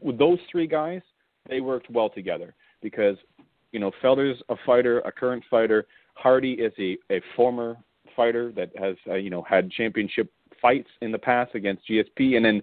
with 0.00 0.18
those 0.18 0.38
three 0.50 0.66
guys, 0.66 1.02
they 1.48 1.60
worked 1.60 1.90
well 1.90 2.10
together 2.10 2.54
because 2.82 3.16
you 3.72 3.80
know 3.80 3.90
Felder's 4.02 4.40
a 4.48 4.56
fighter, 4.64 5.00
a 5.00 5.12
current 5.12 5.44
fighter. 5.50 5.86
Hardy 6.14 6.52
is 6.52 6.72
a, 6.78 6.96
a 7.12 7.20
former 7.34 7.76
fighter 8.14 8.52
that 8.52 8.70
has 8.78 8.96
uh, 9.08 9.14
you 9.14 9.30
know 9.30 9.42
had 9.42 9.70
championship 9.70 10.30
fights 10.60 10.88
in 11.02 11.12
the 11.12 11.18
past 11.18 11.54
against 11.54 11.88
GSP, 11.88 12.36
and 12.36 12.44
then 12.44 12.62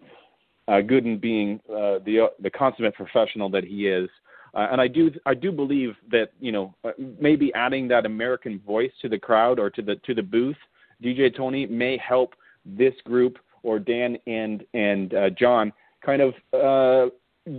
uh, 0.67 0.81
Gooden 0.81 1.19
being 1.19 1.59
uh, 1.69 1.99
the 2.05 2.29
the 2.41 2.49
consummate 2.49 2.95
professional 2.95 3.49
that 3.49 3.63
he 3.63 3.87
is. 3.87 4.09
Uh, 4.53 4.67
and 4.71 4.79
I 4.79 4.87
do 4.87 5.11
I 5.25 5.33
do 5.33 5.51
believe 5.51 5.95
that 6.11 6.31
you 6.39 6.51
know 6.51 6.73
uh, 6.83 6.91
maybe 7.19 7.53
adding 7.53 7.87
that 7.89 8.05
American 8.05 8.59
voice 8.59 8.91
to 9.01 9.09
the 9.09 9.17
crowd 9.17 9.59
or 9.59 9.69
to 9.71 9.81
the 9.81 9.95
to 10.05 10.13
the 10.13 10.23
booth, 10.23 10.57
DJ 11.03 11.35
Tony 11.35 11.65
may 11.65 11.97
help 11.97 12.35
this 12.65 12.93
group 13.05 13.37
or 13.63 13.79
Dan 13.79 14.17
and 14.27 14.63
and 14.73 15.13
uh, 15.13 15.29
John 15.31 15.73
kind 16.05 16.21
of 16.21 16.33
uh, 16.53 17.09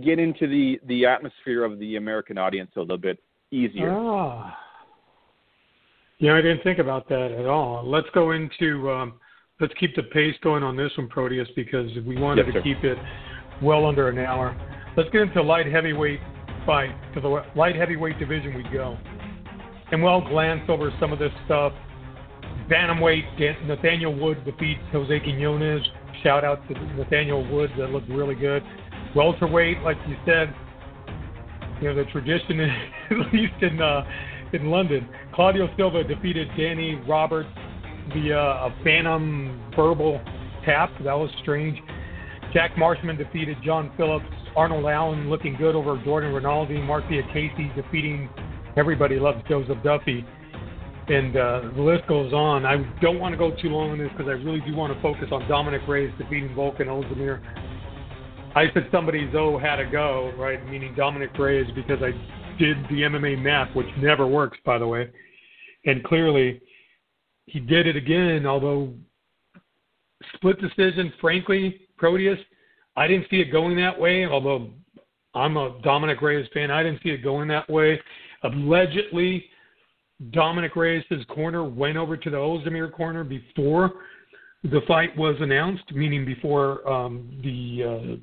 get 0.03 0.19
into 0.19 0.47
the 0.47 0.79
the 0.87 1.05
atmosphere 1.05 1.63
of 1.63 1.79
the 1.79 1.95
American 1.97 2.37
audience 2.37 2.71
a 2.75 2.79
little 2.79 2.97
bit 2.97 3.19
easier. 3.51 3.91
Ah. 3.91 4.57
Yeah, 6.19 6.35
I 6.35 6.41
didn't 6.41 6.63
think 6.63 6.79
about 6.79 7.09
that 7.09 7.31
at 7.31 7.45
all. 7.45 7.83
Let's 7.85 8.07
go 8.13 8.31
into 8.31 8.89
um, 8.89 9.13
let's 9.59 9.73
keep 9.79 9.95
the 9.95 10.03
pace 10.03 10.35
going 10.41 10.63
on 10.63 10.77
this 10.77 10.91
one, 10.97 11.07
Proteus, 11.09 11.47
because 11.55 11.89
we 12.05 12.17
wanted 12.17 12.47
Yes, 12.47 12.55
to 12.55 12.61
keep 12.61 12.83
it 12.83 12.97
well 13.61 13.85
under 13.85 14.09
an 14.09 14.17
hour. 14.19 14.55
Let's 14.95 15.09
get 15.09 15.21
into 15.21 15.41
light 15.41 15.65
heavyweight 15.65 16.19
fight. 16.65 16.95
To 17.15 17.21
the 17.21 17.43
light 17.55 17.75
heavyweight 17.75 18.17
division 18.17 18.55
we 18.55 18.63
go, 18.71 18.97
and 19.91 20.01
we'll 20.01 20.21
glance 20.21 20.63
over 20.69 20.91
some 20.99 21.11
of 21.11 21.19
this 21.19 21.31
stuff. 21.45 21.73
Bantamweight, 22.69 23.67
Nathaniel 23.67 24.15
Wood 24.17 24.43
defeats 24.43 24.81
Jose 24.91 25.19
Quinones. 25.19 25.85
Shout 26.23 26.43
out 26.43 26.67
to 26.67 26.73
Nathaniel 26.95 27.47
Wood, 27.51 27.71
that 27.77 27.89
looked 27.91 28.09
really 28.09 28.35
good. 28.35 28.63
Welterweight, 29.15 29.81
like 29.81 29.97
you 30.07 30.15
said, 30.25 30.53
you 31.81 31.89
know 31.89 31.95
the 31.95 32.09
tradition, 32.11 32.59
at 33.11 33.33
least 33.33 33.53
in 33.61 33.81
uh, 33.81 34.03
in 34.53 34.69
London. 34.69 35.07
Claudio 35.33 35.69
Silva 35.77 36.03
defeated 36.03 36.47
Danny 36.57 36.95
Roberts 37.07 37.49
via 38.13 38.39
a 38.39 38.75
phantom 38.83 39.71
verbal 39.75 40.21
tap. 40.65 40.91
That 41.03 41.13
was 41.13 41.29
strange. 41.41 41.77
Jack 42.53 42.77
Marshman 42.77 43.17
defeated 43.17 43.57
John 43.63 43.91
Phillips. 43.97 44.25
Arnold 44.55 44.85
Allen 44.85 45.29
looking 45.29 45.55
good 45.57 45.75
over 45.75 46.01
Jordan 46.05 46.33
Rinaldi. 46.33 46.81
Marc 46.81 47.03
Diakiese 47.05 47.75
defeating 47.75 48.29
everybody 48.77 49.19
loves 49.19 49.39
Joseph 49.49 49.77
Duffy. 49.83 50.25
And 51.07 51.37
uh, 51.37 51.61
the 51.75 51.81
list 51.81 52.07
goes 52.07 52.33
on. 52.33 52.65
I 52.65 52.77
don't 52.99 53.19
want 53.19 53.33
to 53.33 53.37
go 53.37 53.51
too 53.61 53.69
long 53.69 53.91
on 53.91 53.99
this 53.99 54.09
because 54.17 54.27
I 54.27 54.41
really 54.43 54.61
do 54.61 54.75
want 54.75 54.93
to 54.93 55.01
focus 55.01 55.27
on 55.31 55.47
Dominic 55.47 55.81
Reyes 55.87 56.11
defeating 56.17 56.49
Volkan 56.49 56.87
Ozdemir. 56.87 57.41
I 58.55 58.71
said 58.73 58.87
somebody 58.91 59.29
though 59.31 59.59
had 59.59 59.75
to 59.75 59.85
go, 59.85 60.31
right? 60.37 60.65
Meaning 60.67 60.95
Dominic 60.95 61.37
Reyes 61.37 61.67
because 61.75 61.99
I 62.01 62.11
did 62.57 62.77
the 62.89 63.01
MMA 63.01 63.41
math, 63.41 63.75
which 63.75 63.87
never 63.99 64.25
works, 64.25 64.57
by 64.65 64.79
the 64.79 64.87
way. 64.87 65.11
And 65.85 66.03
clearly, 66.03 66.61
he 67.45 67.59
did 67.59 67.85
it 67.85 67.95
again. 67.95 68.47
Although 68.47 68.93
split 70.33 70.59
decision, 70.59 71.13
frankly, 71.21 71.81
Proteus, 71.97 72.39
I 72.95 73.07
didn't 73.07 73.27
see 73.29 73.41
it 73.41 73.51
going 73.51 73.75
that 73.77 73.99
way. 73.99 74.25
Although 74.25 74.71
I'm 75.35 75.57
a 75.57 75.79
Dominic 75.83 76.21
Reyes 76.21 76.47
fan, 76.53 76.71
I 76.71 76.81
didn't 76.81 77.03
see 77.03 77.09
it 77.09 77.23
going 77.23 77.47
that 77.49 77.69
way. 77.69 78.01
allegedly 78.43 79.45
Dominic 80.31 80.75
Reyes' 80.75 81.03
corner 81.29 81.63
went 81.63 81.97
over 81.97 82.15
to 82.15 82.29
the 82.29 82.37
Ozdemir 82.37 82.91
corner 82.91 83.23
before 83.23 83.91
the 84.63 84.81
fight 84.87 85.15
was 85.17 85.35
announced, 85.41 85.83
meaning 85.93 86.25
before 86.25 86.87
um, 86.89 87.39
the 87.43 87.83
uh, 87.83 88.15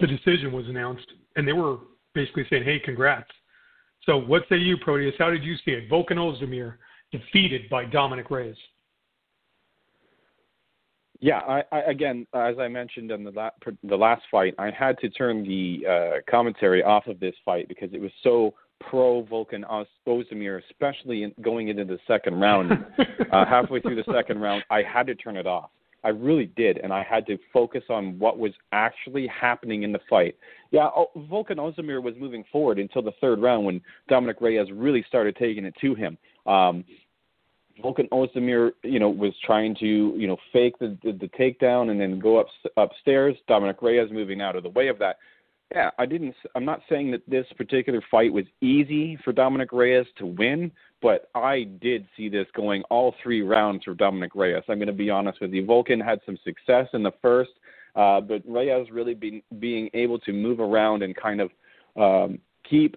the 0.00 0.06
decision 0.06 0.52
was 0.52 0.66
announced, 0.68 1.06
and 1.36 1.46
they 1.46 1.52
were 1.52 1.78
basically 2.14 2.46
saying, 2.48 2.64
"Hey, 2.64 2.78
congrats." 2.78 3.30
So, 4.06 4.16
what 4.18 4.44
say 4.48 4.56
you, 4.56 4.76
Proteus? 4.78 5.14
How 5.18 5.30
did 5.30 5.44
you 5.44 5.56
see 5.64 5.72
it? 5.72 5.90
Volkan 5.90 6.16
Ozdemir 6.16 6.74
defeated 7.12 7.68
by 7.68 7.84
Dominic 7.84 8.30
Reyes. 8.30 8.56
Yeah, 11.22 11.40
I, 11.40 11.62
I, 11.70 11.80
again, 11.82 12.26
as 12.34 12.58
I 12.58 12.68
mentioned 12.68 13.10
in 13.10 13.24
the, 13.24 13.30
la- 13.32 13.50
the 13.84 13.96
last 13.96 14.22
fight, 14.30 14.54
I 14.58 14.70
had 14.70 14.98
to 15.00 15.10
turn 15.10 15.42
the 15.42 15.86
uh, 15.86 16.30
commentary 16.30 16.82
off 16.82 17.06
of 17.08 17.20
this 17.20 17.34
fight 17.44 17.68
because 17.68 17.90
it 17.92 18.00
was 18.00 18.10
so 18.22 18.54
pro 18.88 19.22
Volkan 19.24 19.64
Ozdemir, 20.06 20.60
especially 20.70 21.24
in, 21.24 21.34
going 21.42 21.68
into 21.68 21.84
the 21.84 21.98
second 22.06 22.40
round. 22.40 22.72
uh, 23.32 23.44
halfway 23.44 23.80
through 23.80 23.96
the 23.96 24.12
second 24.12 24.40
round, 24.40 24.64
I 24.70 24.82
had 24.82 25.06
to 25.08 25.14
turn 25.14 25.36
it 25.36 25.46
off. 25.46 25.70
I 26.02 26.08
really 26.08 26.46
did, 26.56 26.78
and 26.78 26.92
I 26.92 27.02
had 27.02 27.26
to 27.26 27.38
focus 27.52 27.82
on 27.90 28.18
what 28.18 28.38
was 28.38 28.52
actually 28.72 29.26
happening 29.26 29.82
in 29.82 29.92
the 29.92 30.00
fight. 30.08 30.34
Yeah, 30.70 30.88
Volkan 31.16 31.56
Ozdemir 31.56 32.02
was 32.02 32.14
moving 32.18 32.44
forward 32.50 32.78
until 32.78 33.02
the 33.02 33.12
third 33.20 33.40
round 33.40 33.66
when 33.66 33.82
Dominic 34.08 34.40
Reyes 34.40 34.68
really 34.72 35.04
started 35.08 35.36
taking 35.36 35.64
it 35.64 35.74
to 35.82 35.94
him. 35.94 36.16
Um, 36.46 36.84
Volkan 37.82 38.08
Ozdemir, 38.10 38.72
you 38.82 38.98
know, 38.98 39.08
was 39.08 39.32
trying 39.44 39.74
to, 39.76 40.14
you 40.16 40.26
know, 40.26 40.36
fake 40.52 40.78
the, 40.78 40.96
the, 41.02 41.12
the 41.12 41.28
takedown 41.38 41.90
and 41.90 42.00
then 42.00 42.18
go 42.18 42.38
up 42.38 42.46
upstairs. 42.76 43.36
Dominic 43.48 43.82
Reyes 43.82 44.08
moving 44.10 44.40
out 44.40 44.56
of 44.56 44.62
the 44.62 44.70
way 44.70 44.88
of 44.88 44.98
that. 44.98 45.16
Yeah, 45.72 45.90
I 45.98 46.06
didn't. 46.06 46.34
I'm 46.56 46.64
not 46.64 46.80
saying 46.88 47.12
that 47.12 47.22
this 47.28 47.46
particular 47.56 48.02
fight 48.10 48.32
was 48.32 48.44
easy 48.60 49.16
for 49.24 49.32
Dominic 49.32 49.72
Reyes 49.72 50.06
to 50.18 50.26
win, 50.26 50.72
but 51.00 51.30
I 51.34 51.68
did 51.80 52.06
see 52.16 52.28
this 52.28 52.46
going 52.56 52.82
all 52.90 53.14
three 53.22 53.42
rounds 53.42 53.84
for 53.84 53.94
Dominic 53.94 54.34
Reyes. 54.34 54.64
I'm 54.68 54.78
going 54.78 54.88
to 54.88 54.92
be 54.92 55.10
honest 55.10 55.40
with 55.40 55.52
you. 55.52 55.64
Volkan 55.64 56.04
had 56.04 56.18
some 56.26 56.36
success 56.42 56.88
in 56.92 57.04
the 57.04 57.12
first, 57.22 57.52
uh, 57.94 58.20
but 58.20 58.42
Reyes 58.48 58.88
really 58.90 59.14
being 59.14 59.42
being 59.60 59.88
able 59.94 60.18
to 60.20 60.32
move 60.32 60.58
around 60.58 61.04
and 61.04 61.14
kind 61.14 61.40
of 61.40 61.50
um, 61.96 62.40
keep 62.68 62.96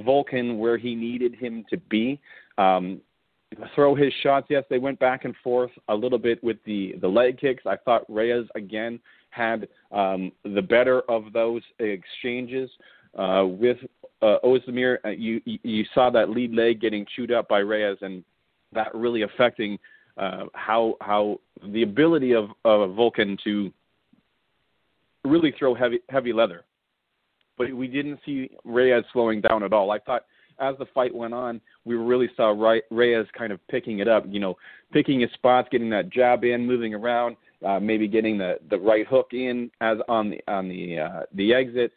Volkan 0.00 0.56
where 0.56 0.78
he 0.78 0.94
needed 0.94 1.34
him 1.34 1.66
to 1.68 1.76
be. 1.76 2.18
Um, 2.56 3.02
throw 3.74 3.94
his 3.94 4.12
shots. 4.22 4.46
Yes, 4.48 4.64
they 4.70 4.78
went 4.78 4.98
back 4.98 5.26
and 5.26 5.34
forth 5.44 5.70
a 5.88 5.94
little 5.94 6.18
bit 6.18 6.42
with 6.42 6.56
the 6.64 6.94
the 7.02 7.08
leg 7.08 7.38
kicks. 7.38 7.64
I 7.66 7.76
thought 7.76 8.04
Reyes 8.08 8.46
again 8.54 9.00
had 9.30 9.68
um, 9.92 10.32
the 10.44 10.62
better 10.62 11.02
of 11.08 11.32
those 11.32 11.62
exchanges 11.78 12.70
uh, 13.18 13.44
with 13.46 13.78
uh, 14.22 14.36
Ozdemir. 14.44 14.98
Uh, 15.04 15.10
you 15.10 15.40
you 15.44 15.84
saw 15.94 16.10
that 16.10 16.30
lead 16.30 16.52
leg 16.54 16.80
getting 16.80 17.06
chewed 17.14 17.32
up 17.32 17.48
by 17.48 17.58
Reyes, 17.58 17.98
and 18.00 18.24
that 18.72 18.94
really 18.94 19.22
affecting 19.22 19.78
uh, 20.16 20.44
how 20.54 20.94
how 21.00 21.40
the 21.68 21.82
ability 21.82 22.34
of, 22.34 22.50
of 22.64 22.90
Volkan 22.90 23.38
to 23.44 23.72
really 25.24 25.54
throw 25.58 25.74
heavy 25.74 26.00
heavy 26.08 26.32
leather. 26.32 26.64
But 27.56 27.72
we 27.72 27.88
didn't 27.88 28.20
see 28.24 28.50
Reyes 28.64 29.04
slowing 29.12 29.40
down 29.40 29.62
at 29.62 29.72
all. 29.72 29.90
I 29.90 29.98
thought 29.98 30.22
as 30.60 30.76
the 30.78 30.86
fight 30.94 31.14
went 31.14 31.34
on, 31.34 31.60
we 31.84 31.94
really 31.94 32.28
saw 32.36 32.80
Reyes 32.90 33.26
kind 33.36 33.52
of 33.52 33.60
picking 33.68 34.00
it 34.00 34.08
up, 34.08 34.24
you 34.28 34.40
know, 34.40 34.56
picking 34.92 35.20
his 35.20 35.30
spots, 35.34 35.68
getting 35.70 35.90
that 35.90 36.10
jab 36.10 36.44
in, 36.44 36.66
moving 36.66 36.94
around, 36.94 37.36
uh, 37.66 37.80
maybe 37.80 38.08
getting 38.08 38.38
the, 38.38 38.58
the 38.70 38.78
right 38.78 39.06
hook 39.06 39.28
in 39.32 39.70
as 39.80 39.98
on 40.08 40.30
the 40.30 40.40
on 40.48 40.68
the 40.68 40.98
uh, 40.98 41.22
the 41.34 41.54
exit. 41.54 41.92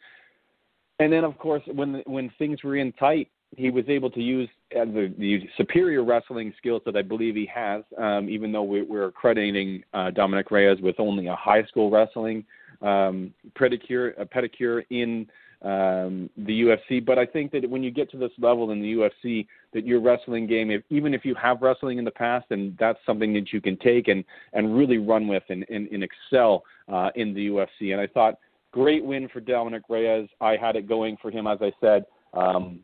And 0.98 1.12
then, 1.12 1.24
of 1.24 1.38
course, 1.38 1.62
when 1.66 2.02
when 2.06 2.30
things 2.38 2.62
were 2.62 2.76
in 2.76 2.92
tight, 2.92 3.28
he 3.56 3.70
was 3.70 3.84
able 3.88 4.10
to 4.10 4.20
use 4.20 4.48
uh, 4.74 4.84
the, 4.84 5.12
the 5.18 5.40
superior 5.56 6.04
wrestling 6.04 6.54
skills 6.58 6.82
that 6.86 6.96
I 6.96 7.02
believe 7.02 7.34
he 7.34 7.48
has. 7.52 7.82
Um, 7.98 8.28
even 8.28 8.52
though 8.52 8.62
we, 8.62 8.82
we're 8.82 9.10
crediting 9.10 9.82
uh, 9.92 10.10
Dominic 10.10 10.50
Reyes 10.50 10.80
with 10.80 10.96
only 10.98 11.26
a 11.26 11.36
high 11.36 11.64
school 11.64 11.90
wrestling 11.90 12.44
um, 12.80 13.32
pedicure, 13.58 14.12
a 14.18 14.24
pedicure 14.24 14.84
in 14.90 15.28
um, 15.62 16.30
the 16.36 16.62
UFC. 16.62 17.04
But 17.04 17.18
I 17.18 17.26
think 17.26 17.52
that 17.52 17.68
when 17.68 17.82
you 17.82 17.90
get 17.90 18.10
to 18.12 18.16
this 18.16 18.32
level 18.38 18.70
in 18.70 18.80
the 18.80 18.94
UFC, 18.94 19.46
that 19.72 19.86
your 19.86 20.00
wrestling 20.00 20.46
game, 20.46 20.70
if, 20.70 20.82
even 20.90 21.14
if 21.14 21.24
you 21.24 21.34
have 21.34 21.62
wrestling 21.62 21.98
in 21.98 22.04
the 22.04 22.10
past, 22.10 22.46
and 22.50 22.76
that's 22.78 22.98
something 23.06 23.32
that 23.34 23.52
you 23.52 23.60
can 23.60 23.76
take 23.78 24.08
and 24.08 24.24
and 24.52 24.76
really 24.76 24.98
run 24.98 25.26
with 25.26 25.42
and, 25.48 25.64
and, 25.70 25.88
and 25.88 26.04
excel 26.04 26.62
uh, 26.92 27.10
in 27.14 27.34
the 27.34 27.48
UFC. 27.48 27.92
And 27.92 28.00
I 28.00 28.06
thought 28.06 28.38
great 28.72 29.04
win 29.04 29.28
for 29.28 29.40
Dominic 29.40 29.82
Reyes. 29.88 30.28
I 30.40 30.56
had 30.56 30.76
it 30.76 30.88
going 30.88 31.16
for 31.20 31.30
him, 31.30 31.46
as 31.46 31.58
I 31.60 31.72
said. 31.80 32.04
Um, 32.34 32.80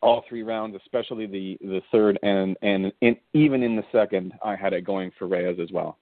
all 0.00 0.24
three 0.28 0.42
rounds, 0.42 0.76
especially 0.76 1.26
the 1.26 1.58
the 1.60 1.80
third 1.90 2.18
and 2.22 2.56
and 2.62 2.92
even 3.34 3.62
in 3.62 3.76
the 3.76 3.84
second, 3.92 4.32
I 4.44 4.56
had 4.56 4.72
it 4.72 4.84
going 4.84 5.10
for 5.18 5.26
Reyes 5.26 5.58
as 5.60 5.70
well. 5.72 5.98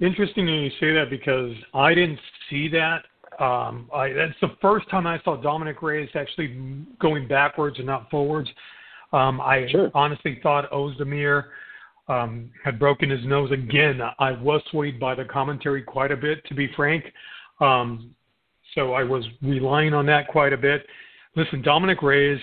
Interesting 0.00 0.46
that 0.46 0.52
you 0.52 0.70
say 0.80 0.92
that 0.94 1.10
because 1.10 1.52
I 1.74 1.94
didn't 1.94 2.18
see 2.50 2.66
that 2.68 3.04
um, 3.40 3.88
I, 3.94 4.12
that's 4.12 4.38
the 4.40 4.56
first 4.60 4.88
time 4.90 5.06
I 5.06 5.20
saw 5.22 5.36
Dominic 5.36 5.82
Reyes 5.82 6.10
actually 6.14 6.84
going 7.00 7.26
backwards 7.26 7.78
and 7.78 7.86
not 7.86 8.10
forwards. 8.10 8.48
Um, 9.12 9.40
I 9.40 9.66
sure. 9.70 9.90
honestly 9.94 10.38
thought 10.42 10.70
Ozdemir 10.70 11.44
um, 12.08 12.50
had 12.64 12.78
broken 12.78 13.10
his 13.10 13.24
nose 13.24 13.50
again. 13.50 14.00
I 14.18 14.32
was 14.32 14.62
swayed 14.70 14.98
by 14.98 15.14
the 15.14 15.24
commentary 15.24 15.82
quite 15.82 16.10
a 16.10 16.16
bit, 16.16 16.44
to 16.46 16.54
be 16.54 16.68
frank. 16.74 17.04
Um, 17.60 18.14
so 18.74 18.92
I 18.92 19.02
was 19.02 19.24
relying 19.42 19.94
on 19.94 20.06
that 20.06 20.28
quite 20.28 20.52
a 20.52 20.56
bit. 20.56 20.86
Listen, 21.36 21.62
Dominic 21.62 22.02
Reyes, 22.02 22.40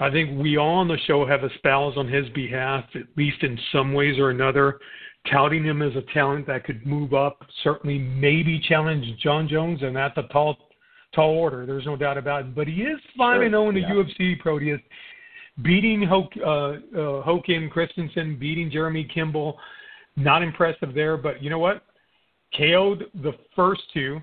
I 0.00 0.10
think 0.10 0.40
we 0.40 0.56
all 0.56 0.76
on 0.76 0.88
the 0.88 0.98
show 1.06 1.26
have 1.26 1.44
espoused 1.44 1.98
on 1.98 2.06
his 2.06 2.28
behalf, 2.30 2.84
at 2.94 3.02
least 3.16 3.42
in 3.42 3.58
some 3.72 3.92
ways 3.92 4.18
or 4.18 4.30
another 4.30 4.78
touting 5.30 5.64
him 5.64 5.82
as 5.82 5.94
a 5.96 6.02
talent 6.12 6.46
that 6.46 6.64
could 6.64 6.86
move 6.86 7.14
up, 7.14 7.44
certainly 7.62 7.98
maybe 7.98 8.60
challenge 8.68 9.04
Jon 9.22 9.48
Jones, 9.48 9.82
and 9.82 9.94
that's 9.94 10.16
a 10.16 10.22
tall, 10.32 10.56
tall 11.14 11.36
order. 11.36 11.66
There's 11.66 11.86
no 11.86 11.96
doubt 11.96 12.18
about 12.18 12.40
it. 12.40 12.54
But 12.54 12.68
he 12.68 12.82
is 12.82 12.98
five 13.16 13.42
and 13.42 13.52
zero 13.52 13.68
in 13.68 13.74
the 13.74 13.82
yeah. 13.82 13.90
UFC 13.90 14.38
Proteus, 14.38 14.80
beating 15.62 16.02
Hoke, 16.02 16.32
uh, 16.44 16.98
uh, 16.98 17.68
Christensen, 17.70 18.38
beating 18.38 18.70
Jeremy 18.70 19.04
Kimball. 19.12 19.58
Not 20.16 20.42
impressive 20.42 20.94
there, 20.94 21.16
but 21.16 21.42
you 21.42 21.50
know 21.50 21.58
what? 21.58 21.84
KO'd 22.56 23.04
the 23.22 23.32
first 23.54 23.82
two. 23.92 24.20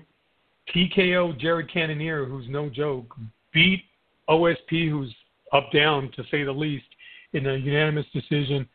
TKO 0.74 1.38
Jared 1.38 1.72
Cannonier, 1.72 2.24
who's 2.24 2.46
no 2.48 2.68
joke, 2.68 3.14
beat 3.52 3.84
OSP, 4.28 4.90
who's 4.90 5.14
up 5.52 5.70
down 5.72 6.10
to 6.16 6.24
say 6.30 6.42
the 6.42 6.52
least, 6.52 6.86
in 7.34 7.46
a 7.46 7.54
unanimous 7.54 8.06
decision 8.12 8.68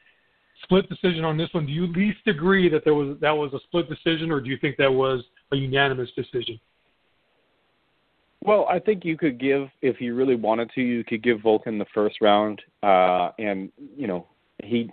split 0.63 0.89
decision 0.89 1.23
on 1.23 1.37
this 1.37 1.49
one. 1.53 1.65
Do 1.65 1.71
you 1.71 1.87
least 1.87 2.19
agree 2.27 2.69
that 2.69 2.83
there 2.83 2.93
was 2.93 3.17
that 3.21 3.31
was 3.31 3.53
a 3.53 3.59
split 3.67 3.89
decision, 3.89 4.31
or 4.31 4.39
do 4.39 4.49
you 4.49 4.57
think 4.57 4.77
that 4.77 4.91
was 4.91 5.23
a 5.51 5.55
unanimous 5.55 6.09
decision? 6.15 6.59
Well, 8.43 8.65
I 8.67 8.79
think 8.79 9.05
you 9.05 9.17
could 9.17 9.39
give, 9.39 9.67
if 9.83 10.01
you 10.01 10.15
really 10.15 10.35
wanted 10.35 10.71
to, 10.73 10.81
you 10.81 11.03
could 11.03 11.21
give 11.21 11.39
Volkan 11.39 11.77
the 11.77 11.85
first 11.93 12.21
round, 12.21 12.59
uh, 12.81 13.29
and 13.37 13.71
you 13.95 14.07
know 14.07 14.27
he 14.63 14.91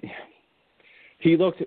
he 1.18 1.36
looked. 1.36 1.62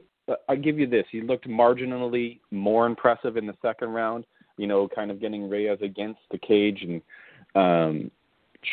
I 0.48 0.56
give 0.56 0.78
you 0.78 0.88
this: 0.88 1.06
he 1.12 1.22
looked 1.22 1.48
marginally 1.48 2.40
more 2.52 2.86
impressive 2.86 3.36
in 3.38 3.48
the 3.48 3.56
second 3.62 3.90
round. 3.90 4.26
You 4.58 4.68
know, 4.68 4.88
kind 4.88 5.10
of 5.10 5.20
getting 5.20 5.50
Reyes 5.50 5.80
against 5.82 6.20
the 6.30 6.38
cage 6.38 6.84
and 6.84 7.02
um, 7.56 8.12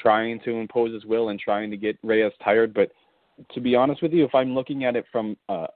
trying 0.03 0.41
to 0.41 0.51
impose 0.51 0.93
his 0.93 1.05
will 1.07 1.31
and 1.31 1.41
trying 1.41 1.71
to 1.71 1.77
get 1.77 1.99
Reyes 2.03 2.33
tired, 2.45 2.75
but 2.75 2.91
to 3.53 3.61
be 3.61 3.75
honest 3.75 4.03
with 4.03 4.13
you, 4.13 4.25
if 4.25 4.35
I'm 4.35 4.55
looking 4.55 4.85
at 4.85 4.97
it 4.97 5.05
from 5.11 5.37
uh, 5.49 5.67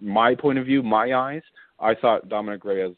my 0.00 0.34
point 0.34 0.58
of 0.58 0.66
view, 0.66 0.82
my 0.82 1.14
eyes, 1.14 1.42
I 1.80 1.94
thought 1.94 2.28
Dominic 2.28 2.64
Reyes 2.64 2.94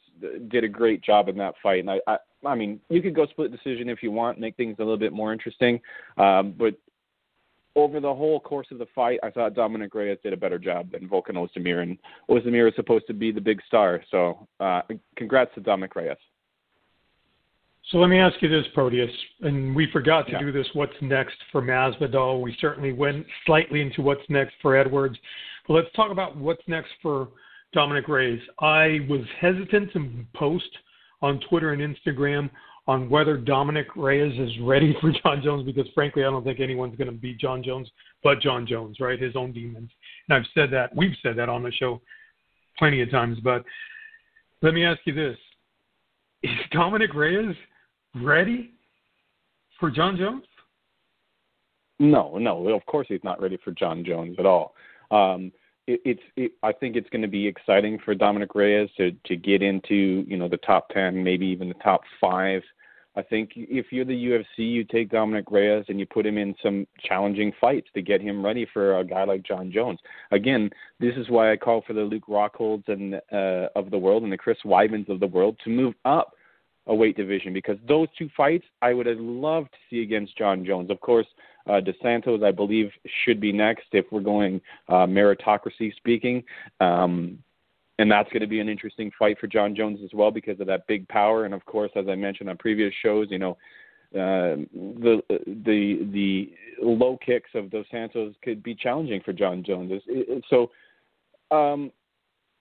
did 0.49 0.65
a 0.65 0.69
great 0.69 1.03
job 1.03 1.29
in 1.29 1.37
that 1.39 1.55
fight. 1.63 1.81
And 1.81 1.91
I, 1.91 2.01
I, 2.07 2.19
I 2.45 2.55
mean, 2.55 2.81
you 2.89 3.03
could 3.03 3.15
go 3.15 3.27
split 3.27 3.51
decision 3.51 3.89
if 3.89 4.03
you 4.03 4.11
want, 4.11 4.39
make 4.39 4.57
things 4.57 4.77
a 4.79 4.83
little 4.83 4.99
bit 4.99 5.13
more 5.13 5.33
interesting. 5.33 5.81
Um, 6.19 6.55
but 6.57 6.75
over 7.75 8.01
the 8.01 8.15
whole 8.15 8.41
course 8.41 8.69
of 8.71 8.79
the 8.79 8.87
fight, 8.95 9.21
I 9.23 9.31
thought 9.31 9.55
Dominic 9.55 9.95
Reyes 9.95 10.19
did 10.23 10.33
a 10.33 10.37
better 10.37 10.59
job 10.59 10.91
than 10.91 11.09
Volkan 11.09 11.35
Ozdemir, 11.35 11.83
and 11.83 11.99
Ozdemir 12.31 12.69
is 12.69 12.75
supposed 12.75 13.07
to 13.07 13.15
be 13.15 13.31
the 13.31 13.41
big 13.41 13.61
star. 13.67 14.03
So, 14.11 14.49
uh, 14.61 14.81
congrats 15.17 15.55
to 15.55 15.61
Dominic 15.61 15.95
Reyes. 15.95 16.17
So 17.91 17.99
let 17.99 18.09
me 18.09 18.19
ask 18.19 18.35
you 18.43 18.49
this, 18.49 18.67
Proteus, 18.75 19.11
and 19.43 19.75
we 19.75 19.89
forgot 19.93 20.27
to 20.27 20.33
yeah. 20.33 20.41
do 20.41 20.51
this. 20.51 20.67
What's 20.73 20.93
next 21.01 21.37
for 21.53 21.63
Masvidal? 21.63 22.41
We 22.41 22.57
certainly 22.61 22.93
went 22.93 23.25
slightly 23.45 23.81
into 23.81 24.03
what's 24.03 24.29
next 24.29 24.55
for 24.61 24.77
Edwards, 24.77 25.17
but 25.69 25.75
let's 25.75 25.93
talk 25.95 26.11
about 26.11 26.37
what's 26.37 26.63
next 26.67 26.91
for 27.01 27.29
Dominic 27.73 28.09
Reyes. 28.09 28.41
I 28.61 29.01
was 29.09 29.21
hesitant 29.41 29.93
to 29.93 30.11
post 30.35 30.69
on 31.23 31.41
Twitter 31.49 31.75
and 31.75 31.97
Instagram 31.97 32.51
on 32.89 33.09
whether 33.09 33.37
Dominic 33.37 33.87
Reyes 33.95 34.37
is 34.37 34.51
ready 34.63 34.97
for 35.01 35.13
Jon 35.23 35.41
Jones 35.45 35.65
because, 35.65 35.87
frankly, 35.95 36.25
I 36.25 36.31
don't 36.31 36.43
think 36.43 36.59
anyone's 36.59 36.97
going 36.97 37.11
to 37.11 37.17
beat 37.17 37.39
Jon 37.39 37.63
Jones 37.63 37.89
but 38.25 38.41
Jon 38.41 38.67
Jones, 38.67 38.99
right? 38.99 39.21
His 39.21 39.37
own 39.37 39.53
demons. 39.53 39.91
And 40.29 40.37
I've 40.37 40.51
said 40.55 40.73
that. 40.73 40.95
We've 40.97 41.15
said 41.23 41.37
that 41.39 41.49
on 41.49 41.63
the 41.63 41.71
show 41.71 42.01
plenty 42.79 43.01
of 43.03 43.11
times. 43.13 43.39
But 43.45 43.65
let 44.63 44.75
me 44.75 44.85
ask 44.85 45.01
you 45.05 45.15
this: 45.15 45.37
Is 46.43 46.51
Dominic 46.73 47.15
Reyes 47.15 47.55
ready 48.23 48.73
for 49.79 49.91
Jon 49.91 50.17
Jones? 50.17 50.45
No, 51.99 52.39
no. 52.39 52.69
Of 52.69 52.85
course, 52.87 53.07
he's 53.09 53.25
not 53.25 53.41
ready 53.41 53.59
for 53.65 53.73
Jon 53.73 54.05
Jones 54.05 54.37
at 54.39 54.47
all. 54.47 54.75
Um, 55.11 55.53
it, 55.87 56.01
it's. 56.05 56.23
It, 56.37 56.53
I 56.63 56.73
think 56.73 56.97
it's 56.97 57.09
going 57.11 57.23
to 57.23 57.29
be 57.29 57.47
exciting 57.47 57.99
for 58.05 58.15
Dominic 58.15 58.55
Reyes 58.55 58.91
to 58.99 59.13
to 59.25 59.37
get 59.37 59.63
into 59.63 60.25
you 60.27 60.37
know 60.37 60.49
the 60.49 60.59
top 60.59 60.89
ten, 60.91 61.23
maybe 61.23 61.47
even 61.47 61.69
the 61.69 61.75
top 61.75 62.03
five. 62.21 62.63
I 63.19 63.23
think 63.23 63.53
if 63.55 63.87
you're 63.91 64.05
the 64.05 64.13
UFC, 64.13 64.59
you 64.59 64.85
take 64.85 65.11
Dominic 65.11 65.47
Reyes 65.51 65.87
and 65.89 65.99
you 65.99 66.05
put 66.05 66.27
him 66.27 66.37
in 66.37 66.55
some 66.63 66.87
challenging 67.01 67.51
fights 67.59 67.89
to 67.95 68.03
get 68.03 68.21
him 68.21 68.45
ready 68.45 68.67
for 68.75 68.99
a 68.99 69.05
guy 69.05 69.25
like 69.25 69.43
Jon 69.43 69.73
Jones. 69.73 69.99
Again, 70.33 70.69
this 71.01 71.15
is 71.17 71.31
why 71.31 71.51
I 71.51 71.57
call 71.57 71.83
for 71.87 71.95
the 71.95 72.03
Luke 72.03 72.25
Rockholds 72.29 72.85
and 72.89 73.15
uh, 73.33 73.69
of 73.75 73.91
the 73.91 73.97
world 73.97 74.23
and 74.23 74.31
the 74.31 74.37
Chris 74.37 74.59
Weidmans 74.67 75.09
of 75.09 75.21
the 75.21 75.27
world 75.27 75.59
to 75.65 75.71
move 75.71 75.95
up 76.05 76.35
a 76.87 76.95
weight 76.95 77.17
division 77.17 77.53
because 77.53 77.79
those 77.89 78.09
two 78.19 78.29
fights 78.37 78.65
I 78.83 78.93
would 78.93 79.07
have 79.07 79.19
loved 79.19 79.73
to 79.73 79.79
see 79.91 80.03
against 80.03 80.37
Jon 80.39 80.65
Jones. 80.65 80.91
Of 80.91 81.01
course, 81.01 81.27
uh, 81.69 81.81
Dos 81.81 81.95
Santos, 82.01 82.43
I 82.45 82.53
believe, 82.53 82.91
should 83.25 83.41
be 83.41 83.53
next 83.53 83.87
if 83.93 84.07
we're 84.11 84.21
going 84.21 84.61
uh, 84.89 85.07
meritocracy 85.07 85.95
speaking. 85.97 86.45
Um, 86.81 87.39
and 87.99 88.11
that's 88.11 88.29
going 88.31 88.43
to 88.43 88.47
be 88.47 88.61
an 88.61 88.69
interesting 88.69 89.11
fight 89.19 89.39
for 89.39 89.47
Jon 89.47 89.75
Jones 89.75 90.01
as 90.05 90.11
well 90.13 90.31
because 90.31 90.61
of 90.61 90.67
that 90.67 90.87
big 90.87 91.09
power. 91.09 91.45
And 91.45 91.55
of 91.55 91.65
course, 91.65 91.91
as 91.97 92.07
I 92.09 92.15
mentioned 92.15 92.51
on 92.51 92.57
previous 92.59 92.93
shows, 93.03 93.29
you 93.31 93.39
know, 93.39 93.57
uh, 94.15 94.63
the 94.73 95.21
the 95.47 96.09
the 96.13 96.53
low 96.81 97.19
kicks 97.25 97.51
of 97.55 97.71
Dos 97.71 97.87
Santos 97.91 98.35
could 98.43 98.63
be 98.63 98.75
challenging 98.75 99.21
for 99.25 99.33
Jon 99.33 99.65
Jones. 99.65 99.91
So, 100.49 100.71
um, 101.51 101.91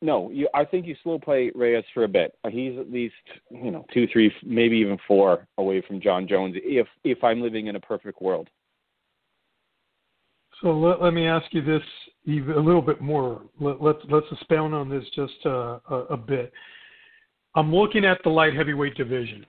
no, 0.05 0.29
you, 0.31 0.47
I 0.53 0.63
think 0.63 0.85
you 0.85 0.95
slow 1.03 1.17
play 1.17 1.51
Reyes 1.55 1.83
for 1.93 2.03
a 2.03 2.07
bit. 2.07 2.37
Uh, 2.43 2.49
he's 2.49 2.77
at 2.79 2.91
least 2.91 3.15
you 3.49 3.71
know 3.71 3.85
two, 3.93 4.07
three, 4.13 4.31
maybe 4.45 4.77
even 4.77 4.97
four 5.07 5.47
away 5.57 5.81
from 5.81 5.99
Jon 5.99 6.27
Jones 6.27 6.55
if 6.57 6.87
if 7.03 7.23
I'm 7.23 7.41
living 7.41 7.67
in 7.67 7.75
a 7.75 7.79
perfect 7.79 8.21
world. 8.21 8.47
So 10.61 10.69
let, 10.77 11.01
let 11.01 11.13
me 11.13 11.27
ask 11.27 11.45
you 11.51 11.61
this 11.61 11.81
even 12.25 12.53
a 12.55 12.59
little 12.59 12.81
bit 12.81 13.01
more. 13.01 13.41
Let, 13.59 13.81
let's 13.81 13.99
let's 14.09 14.27
expound 14.31 14.75
on 14.75 14.89
this 14.89 15.03
just 15.15 15.33
uh, 15.45 15.79
a, 15.89 15.95
a 16.11 16.17
bit. 16.17 16.53
I'm 17.55 17.73
looking 17.73 18.05
at 18.05 18.19
the 18.23 18.29
light 18.29 18.55
heavyweight 18.55 18.95
division. 18.95 19.45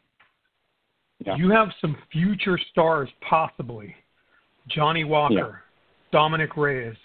Yeah. 1.25 1.37
You 1.37 1.51
have 1.51 1.69
some 1.81 1.97
future 2.13 2.59
stars, 2.71 3.09
possibly 3.29 3.95
Johnny 4.69 5.05
Walker, 5.05 5.35
yeah. 5.35 6.19
Dominic 6.19 6.57
Reyes, 6.57 6.97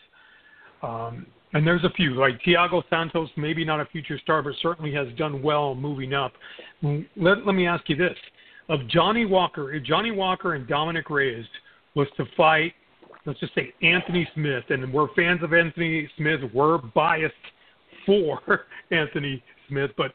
um, 0.84 1.26
and 1.54 1.66
there's 1.66 1.84
a 1.84 1.90
few 1.92 2.16
like 2.16 2.42
Thiago 2.42 2.84
Santos. 2.90 3.30
Maybe 3.36 3.66
not 3.66 3.80
a 3.80 3.86
future 3.86 4.20
star, 4.20 4.42
but 4.42 4.54
certainly 4.62 4.94
has 4.94 5.08
done 5.18 5.42
well 5.42 5.76
moving 5.76 6.14
up. 6.14 6.34
Mm, 6.84 7.08
let 7.16 7.46
Let 7.46 7.56
me 7.56 7.68
ask 7.68 7.88
you 7.90 7.96
this: 7.96 8.18
of 8.70 8.88
Johnny 8.88 9.26
Walker, 9.26 9.74
if 9.74 9.84
Johnny 9.84 10.12
Walker 10.12 10.56
and 10.56 10.68
Dominic 10.68 11.10
Reyes 11.10 11.46
was 11.96 12.08
to 12.18 12.26
fight 12.38 12.74
let's 13.26 13.40
just 13.40 13.54
say 13.54 13.74
Anthony 13.82 14.28
Smith, 14.34 14.64
and 14.70 14.92
we're 14.92 15.14
fans 15.16 15.44
of 15.44 15.54
Anthony 15.54 16.10
Smith. 16.18 16.42
We're 16.54 16.80
biased 16.80 17.34
for 18.06 18.66
Anthony 18.92 19.44
Smith, 19.68 19.92
but 19.98 20.14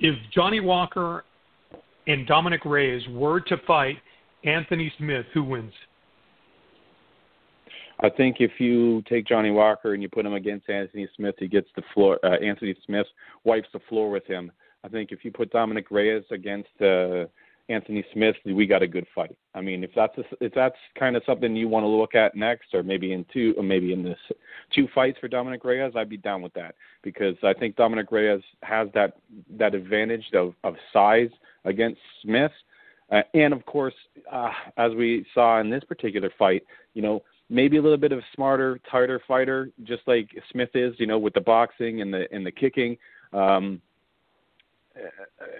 if 0.00 0.14
Johnny 0.32 0.60
Walker 0.60 1.24
and 2.06 2.26
Dominic 2.26 2.64
Reyes 2.64 3.02
were 3.10 3.40
to 3.40 3.56
fight 3.66 3.96
Anthony 4.44 4.92
Smith, 4.98 5.26
who 5.32 5.42
wins? 5.42 5.72
I 8.00 8.08
think 8.08 8.36
if 8.40 8.52
you 8.58 9.02
take 9.08 9.26
Johnny 9.26 9.50
Walker 9.50 9.94
and 9.94 10.02
you 10.02 10.08
put 10.08 10.26
him 10.26 10.34
against 10.34 10.68
Anthony 10.68 11.08
Smith, 11.16 11.36
he 11.38 11.48
gets 11.48 11.68
the 11.76 11.82
floor. 11.92 12.18
Uh, 12.24 12.36
Anthony 12.36 12.74
Smith 12.84 13.06
wipes 13.44 13.68
the 13.72 13.80
floor 13.88 14.10
with 14.10 14.26
him. 14.26 14.50
I 14.82 14.88
think 14.88 15.12
if 15.12 15.24
you 15.24 15.30
put 15.30 15.50
Dominic 15.50 15.90
Reyes 15.90 16.24
against 16.30 16.68
uh, 16.80 17.24
Anthony 17.68 18.04
Smith, 18.12 18.36
we 18.44 18.66
got 18.66 18.82
a 18.82 18.86
good 18.86 19.06
fight. 19.14 19.36
I 19.54 19.62
mean, 19.62 19.82
if 19.82 19.90
that's 19.96 20.16
a, 20.18 20.24
if 20.40 20.52
that's 20.54 20.76
kind 20.98 21.16
of 21.16 21.22
something 21.24 21.56
you 21.56 21.68
want 21.68 21.84
to 21.84 21.88
look 21.88 22.14
at 22.14 22.34
next, 22.34 22.74
or 22.74 22.82
maybe 22.82 23.12
in 23.12 23.24
two, 23.32 23.54
or 23.56 23.62
maybe 23.62 23.92
in 23.94 24.02
this 24.02 24.18
two 24.74 24.86
fights 24.94 25.18
for 25.18 25.28
Dominic 25.28 25.64
Reyes, 25.64 25.92
I'd 25.96 26.10
be 26.10 26.18
down 26.18 26.42
with 26.42 26.52
that 26.54 26.74
because 27.02 27.36
I 27.42 27.54
think 27.54 27.76
Dominic 27.76 28.12
Reyes 28.12 28.42
has 28.62 28.88
that 28.94 29.16
that 29.56 29.74
advantage 29.74 30.26
of 30.34 30.54
of 30.64 30.74
size 30.92 31.30
against 31.64 32.00
Smith, 32.20 32.52
uh, 33.10 33.22
and 33.32 33.54
of 33.54 33.64
course, 33.64 33.94
uh, 34.30 34.50
as 34.76 34.92
we 34.92 35.24
saw 35.32 35.60
in 35.60 35.70
this 35.70 35.84
particular 35.84 36.30
fight, 36.38 36.64
you 36.92 37.00
know, 37.00 37.22
maybe 37.54 37.76
a 37.76 37.82
little 37.82 37.96
bit 37.96 38.12
of 38.12 38.20
smarter, 38.34 38.80
tighter 38.90 39.22
fighter, 39.26 39.70
just 39.84 40.02
like 40.06 40.28
Smith 40.50 40.70
is, 40.74 40.94
you 40.98 41.06
know, 41.06 41.18
with 41.18 41.34
the 41.34 41.40
boxing 41.40 42.02
and 42.02 42.12
the 42.12 42.26
and 42.32 42.44
the 42.44 42.50
kicking. 42.50 42.96
Um, 43.32 43.80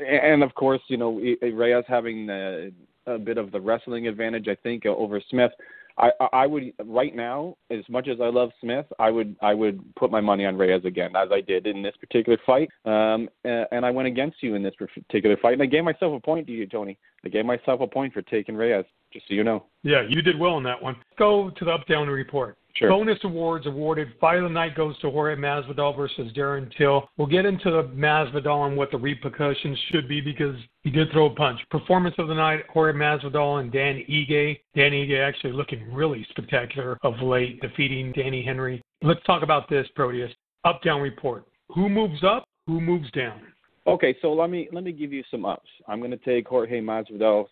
and 0.06 0.42
of 0.42 0.54
course, 0.54 0.80
you 0.88 0.96
know, 0.96 1.20
Reyes 1.42 1.84
having 1.88 2.26
the, 2.26 2.72
a 3.06 3.18
bit 3.18 3.38
of 3.38 3.50
the 3.50 3.60
wrestling 3.60 4.06
advantage, 4.06 4.48
I 4.48 4.54
think, 4.56 4.86
over 4.86 5.20
Smith. 5.30 5.50
I, 5.96 6.10
I 6.32 6.46
would 6.46 6.72
right 6.84 7.14
now, 7.14 7.56
as 7.70 7.84
much 7.88 8.08
as 8.08 8.20
I 8.20 8.26
love 8.26 8.50
Smith, 8.60 8.86
I 8.98 9.10
would 9.10 9.36
I 9.40 9.54
would 9.54 9.80
put 9.94 10.10
my 10.10 10.20
money 10.20 10.44
on 10.44 10.56
Reyes 10.56 10.84
again, 10.84 11.14
as 11.14 11.28
I 11.30 11.40
did 11.40 11.68
in 11.68 11.82
this 11.82 11.94
particular 12.00 12.38
fight. 12.44 12.68
Um, 12.84 13.28
and 13.44 13.86
I 13.86 13.92
went 13.92 14.08
against 14.08 14.42
you 14.42 14.56
in 14.56 14.62
this 14.62 14.74
particular 14.74 15.36
fight, 15.36 15.52
and 15.52 15.62
I 15.62 15.66
gave 15.66 15.84
myself 15.84 16.16
a 16.16 16.20
point 16.20 16.48
to 16.48 16.52
you, 16.52 16.66
Tony. 16.66 16.98
I 17.24 17.28
gave 17.28 17.44
myself 17.44 17.80
a 17.80 17.86
point 17.86 18.12
for 18.12 18.22
taking 18.22 18.56
Reyes, 18.56 18.84
just 19.14 19.26
so 19.28 19.34
you 19.34 19.44
know. 19.44 19.64
Yeah, 19.82 20.02
you 20.06 20.20
did 20.20 20.38
well 20.38 20.54
on 20.54 20.62
that 20.64 20.82
one. 20.82 20.96
Go 21.18 21.50
to 21.56 21.64
the 21.64 21.70
up 21.70 21.86
down 21.86 22.08
report. 22.08 22.58
Sure. 22.76 22.88
Bonus 22.88 23.18
awards 23.22 23.66
awarded. 23.66 24.08
Fight 24.20 24.38
of 24.38 24.42
the 24.42 24.48
night 24.48 24.74
goes 24.74 24.98
to 24.98 25.08
Jorge 25.08 25.36
Masvidal 25.40 25.96
versus 25.96 26.32
Darren 26.32 26.68
Till. 26.76 27.08
We'll 27.16 27.28
get 27.28 27.46
into 27.46 27.70
the 27.70 27.84
Masvidal 27.94 28.66
and 28.66 28.76
what 28.76 28.90
the 28.90 28.98
repercussions 28.98 29.78
should 29.92 30.08
be 30.08 30.20
because 30.20 30.56
he 30.82 30.90
did 30.90 31.12
throw 31.12 31.26
a 31.26 31.30
punch. 31.30 31.60
Performance 31.70 32.16
of 32.18 32.26
the 32.26 32.34
night: 32.34 32.64
Jorge 32.68 32.98
Masvidal 32.98 33.60
and 33.60 33.70
Dan 33.70 34.02
Ige. 34.10 34.58
Dan 34.74 34.90
Ige 34.90 35.20
actually 35.20 35.52
looking 35.52 35.94
really 35.94 36.26
spectacular 36.30 36.98
of 37.04 37.14
late, 37.22 37.60
defeating 37.60 38.10
Danny 38.10 38.44
Henry. 38.44 38.82
Let's 39.02 39.22
talk 39.24 39.44
about 39.44 39.70
this, 39.70 39.86
Proteus. 39.94 40.32
Up 40.64 40.82
down 40.82 41.00
report. 41.00 41.44
Who 41.76 41.88
moves 41.88 42.24
up? 42.24 42.44
Who 42.66 42.80
moves 42.80 43.10
down? 43.12 43.40
Okay, 43.86 44.16
so 44.22 44.32
let 44.32 44.48
me 44.48 44.68
let 44.72 44.82
me 44.82 44.92
give 44.92 45.12
you 45.12 45.22
some 45.30 45.44
ups. 45.44 45.68
I'm 45.86 45.98
going 45.98 46.10
to 46.10 46.16
take 46.16 46.48
Jorge 46.48 46.80
Masvidal, 46.80 47.46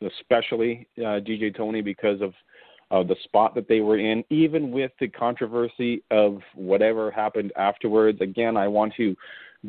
especially 0.00 0.88
uh, 0.98 1.22
DJ 1.22 1.56
Tony, 1.56 1.80
because 1.80 2.20
of 2.20 2.34
uh, 2.90 3.04
the 3.06 3.14
spot 3.22 3.54
that 3.54 3.68
they 3.68 3.80
were 3.80 3.98
in, 3.98 4.24
even 4.28 4.72
with 4.72 4.90
the 4.98 5.08
controversy 5.08 6.02
of 6.10 6.38
whatever 6.54 7.10
happened 7.10 7.52
afterwards. 7.56 8.20
Again, 8.20 8.56
I 8.56 8.66
want 8.66 8.94
to 8.96 9.16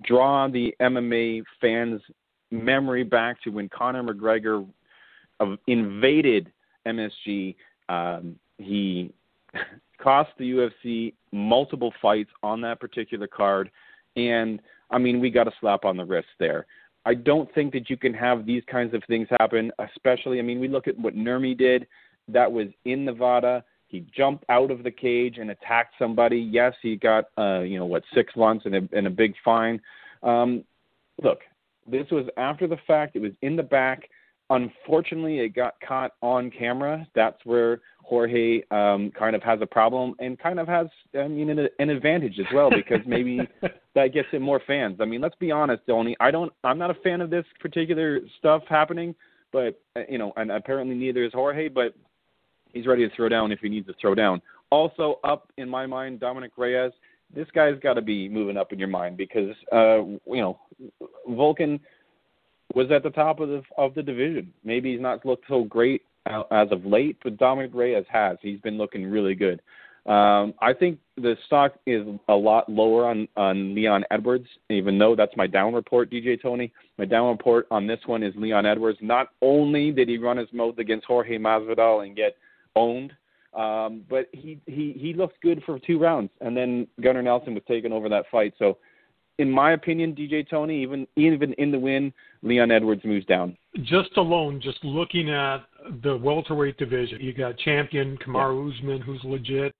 draw 0.03 0.47
the 0.47 0.73
MMA 0.81 1.43
fans' 1.61 2.01
memory 2.49 3.03
back 3.03 3.41
to 3.43 3.51
when 3.51 3.69
Conor 3.69 4.03
McGregor 4.03 4.67
uh, 5.39 5.55
invaded 5.67 6.51
MSG. 6.87 7.55
Um, 7.89 8.37
he 8.57 9.13
cost 10.01 10.31
the 10.39 10.51
UFC 10.51 11.13
multiple 11.31 11.93
fights 12.01 12.31
on 12.41 12.61
that 12.61 12.79
particular 12.79 13.27
card, 13.27 13.69
and 14.15 14.59
I 14.89 14.97
mean, 14.97 15.19
we 15.19 15.29
got 15.29 15.47
a 15.47 15.53
slap 15.59 15.85
on 15.85 15.97
the 15.97 16.05
wrist 16.05 16.27
there. 16.39 16.65
I 17.05 17.13
don't 17.13 17.53
think 17.53 17.71
that 17.73 17.89
you 17.89 17.97
can 17.97 18.13
have 18.13 18.45
these 18.45 18.63
kinds 18.69 18.93
of 18.93 19.01
things 19.07 19.27
happen, 19.39 19.71
especially. 19.79 20.39
I 20.39 20.41
mean, 20.41 20.59
we 20.59 20.67
look 20.67 20.87
at 20.87 20.99
what 20.99 21.15
Nurmy 21.15 21.57
did 21.57 21.87
that 22.27 22.51
was 22.51 22.67
in 22.85 23.05
Nevada. 23.05 23.63
He 23.87 24.05
jumped 24.15 24.43
out 24.49 24.71
of 24.71 24.83
the 24.83 24.91
cage 24.91 25.37
and 25.37 25.49
attacked 25.51 25.93
somebody. 25.97 26.37
Yes, 26.37 26.73
he 26.81 26.97
got 26.97 27.25
uh, 27.37 27.61
you 27.61 27.79
know 27.79 27.85
what 27.85 28.03
six 28.13 28.35
months 28.35 28.65
and 28.65 28.75
a, 28.75 28.89
and 28.91 29.07
a 29.07 29.09
big 29.09 29.33
fine. 29.45 29.79
Um, 30.23 30.65
look, 31.23 31.39
this 31.89 32.05
was 32.11 32.25
after 32.35 32.67
the 32.67 32.77
fact. 32.85 33.15
It 33.15 33.21
was 33.21 33.31
in 33.41 33.55
the 33.55 33.63
back. 33.63 34.09
Unfortunately, 34.49 35.39
it 35.39 35.49
got 35.49 35.75
caught 35.85 36.11
on 36.21 36.49
camera. 36.49 37.05
That's 37.15 37.37
where 37.43 37.81
Jorge 38.01 38.61
um, 38.71 39.11
kind 39.11 39.35
of 39.35 39.43
has 39.43 39.59
a 39.61 39.65
problem 39.65 40.15
and 40.19 40.39
kind 40.39 40.59
of 40.59 40.67
has, 40.67 40.87
I 41.19 41.27
mean, 41.27 41.49
an, 41.49 41.67
an 41.79 41.89
advantage 41.89 42.39
as 42.39 42.45
well 42.53 42.69
because 42.69 43.05
maybe 43.05 43.41
that 43.95 44.13
gets 44.13 44.29
him 44.31 44.41
more 44.41 44.61
fans. 44.65 44.99
I 45.01 45.05
mean, 45.05 45.19
let's 45.19 45.35
be 45.35 45.51
honest, 45.51 45.83
Tony. 45.85 46.15
I 46.21 46.31
don't. 46.31 46.53
I'm 46.63 46.77
not 46.77 46.91
a 46.91 46.95
fan 46.95 47.19
of 47.19 47.29
this 47.29 47.45
particular 47.59 48.21
stuff 48.39 48.63
happening, 48.69 49.13
but 49.51 49.81
uh, 49.97 50.01
you 50.07 50.17
know, 50.17 50.31
and 50.37 50.51
apparently 50.51 50.95
neither 50.95 51.25
is 51.25 51.33
Jorge. 51.33 51.67
But 51.67 51.93
He's 52.73 52.85
ready 52.85 53.07
to 53.07 53.15
throw 53.15 53.29
down 53.29 53.51
if 53.51 53.59
he 53.59 53.69
needs 53.69 53.87
to 53.87 53.93
throw 53.99 54.15
down. 54.15 54.41
Also 54.69 55.19
up 55.23 55.51
in 55.57 55.69
my 55.69 55.85
mind, 55.85 56.19
Dominic 56.19 56.51
Reyes. 56.57 56.91
This 57.33 57.47
guy's 57.53 57.77
got 57.79 57.95
to 57.95 58.01
be 58.01 58.29
moving 58.29 58.55
up 58.55 58.71
in 58.71 58.79
your 58.79 58.87
mind 58.87 59.17
because 59.17 59.55
uh, 59.71 59.97
you 59.97 60.41
know 60.41 60.59
Volkan 61.29 61.79
was 62.73 62.91
at 62.91 63.03
the 63.03 63.09
top 63.09 63.39
of 63.39 63.49
the 63.49 63.61
of 63.77 63.93
the 63.93 64.03
division. 64.03 64.53
Maybe 64.63 64.91
he's 64.91 65.01
not 65.01 65.25
looked 65.25 65.45
so 65.47 65.63
great 65.63 66.03
as 66.25 66.67
of 66.71 66.85
late, 66.85 67.17
but 67.23 67.37
Dominic 67.37 67.71
Reyes 67.73 68.05
has. 68.09 68.37
He's 68.41 68.59
been 68.59 68.77
looking 68.77 69.05
really 69.05 69.35
good. 69.35 69.61
Um, 70.05 70.53
I 70.61 70.71
think 70.71 70.99
the 71.17 71.35
stock 71.47 71.73
is 71.85 72.07
a 72.29 72.33
lot 72.33 72.69
lower 72.69 73.07
on, 73.07 73.27
on 73.35 73.75
Leon 73.75 74.05
Edwards, 74.09 74.47
even 74.69 74.97
though 74.97 75.17
that's 75.17 75.35
my 75.35 75.47
down 75.47 75.73
report, 75.73 76.09
DJ 76.09 76.41
Tony. 76.41 76.71
My 76.97 77.03
down 77.03 77.27
report 77.27 77.67
on 77.71 77.87
this 77.87 77.99
one 78.05 78.23
is 78.23 78.33
Leon 78.37 78.65
Edwards. 78.65 78.99
Not 79.01 79.29
only 79.41 79.91
did 79.91 80.07
he 80.07 80.17
run 80.17 80.37
his 80.37 80.47
mouth 80.53 80.77
against 80.77 81.05
Jorge 81.05 81.37
Masvidal 81.37 82.05
and 82.05 82.15
get 82.15 82.37
owned. 82.77 83.11
Um, 83.53 84.03
but 84.07 84.27
he, 84.33 84.59
he 84.67 84.95
he 84.99 85.13
looked 85.13 85.41
good 85.41 85.63
for 85.65 85.79
two 85.79 85.97
rounds, 85.97 86.29
and 86.41 86.55
then 86.55 86.85
Gunnar 87.01 87.23
Nelson 87.23 87.55
was 87.55 87.63
taking 87.67 87.91
over 87.91 88.07
that 88.07 88.25
fight. 88.31 88.53
So, 88.59 88.77
in 89.39 89.51
my 89.51 89.73
opinion, 89.73 90.15
DJ 90.15 90.47
Tony, 90.49 90.81
even 90.81 91.07
even 91.15 91.53
in 91.53 91.71
the 91.71 91.79
win, 91.79 92.11
Leon 92.41 92.71
Edwards 92.71 93.03
moves 93.05 93.25
down. 93.25 93.55
Just 93.83 94.17
alone, 94.17 94.59
just 94.61 94.83
looking 94.83 95.29
at 95.29 95.59
the 96.03 96.17
welterweight 96.17 96.77
division. 96.77 97.19
You 97.21 97.33
got 97.33 97.57
champion 97.59 98.17
Kamaru 98.17 98.73
Usman, 98.73 99.01
who's 99.01 99.23
legit, 99.23 99.75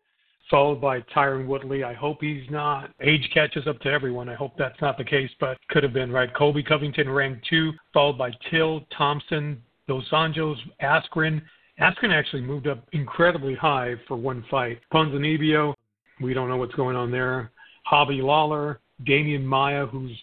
followed 0.50 0.80
by 0.80 1.02
Tyron 1.02 1.48
Woodley. 1.48 1.84
I 1.84 1.93
hope 1.93 2.20
he's 2.22 2.50
not. 2.50 2.91
Age 3.02 3.28
catches 3.34 3.67
up 3.67 3.80
to 3.82 3.89
everyone. 3.89 4.30
I 4.30 4.36
hope 4.36 4.54
that's 4.58 4.80
not 4.82 4.98
the 4.98 5.04
case, 5.04 5.32
but 5.39 5.58
could 5.70 5.84
have 5.84 5.93
been, 5.93 6.12
right? 6.12 6.34
Colby 6.34 6.63
Covington 6.63 7.10
ranked 7.10 7.46
two, 7.50 7.72
followed 7.93 8.17
by 8.17 8.32
Till, 8.52 8.82
Thompson, 8.96 9.62
Dos 9.88 10.08
Anjos, 10.12 10.58
Askren. 10.82 11.41
Askren 11.80 12.13
actually 12.13 12.41
moved 12.41 12.67
up 12.67 12.88
incredibly 12.91 13.56
high 13.56 13.96
for 14.08 14.17
one 14.17 14.43
fight. 14.50 14.80
Ponzinibbio, 14.93 15.74
we 16.22 16.34
don't 16.34 16.50
know 16.50 16.58
what's 16.58 16.76
going 16.76 16.96
on 16.96 17.12
there. 17.12 17.52
Robbie 17.91 18.22
Lawler, 18.22 18.82
Demian 19.06 19.44
Maia, 19.44 19.86
who's 19.86 20.18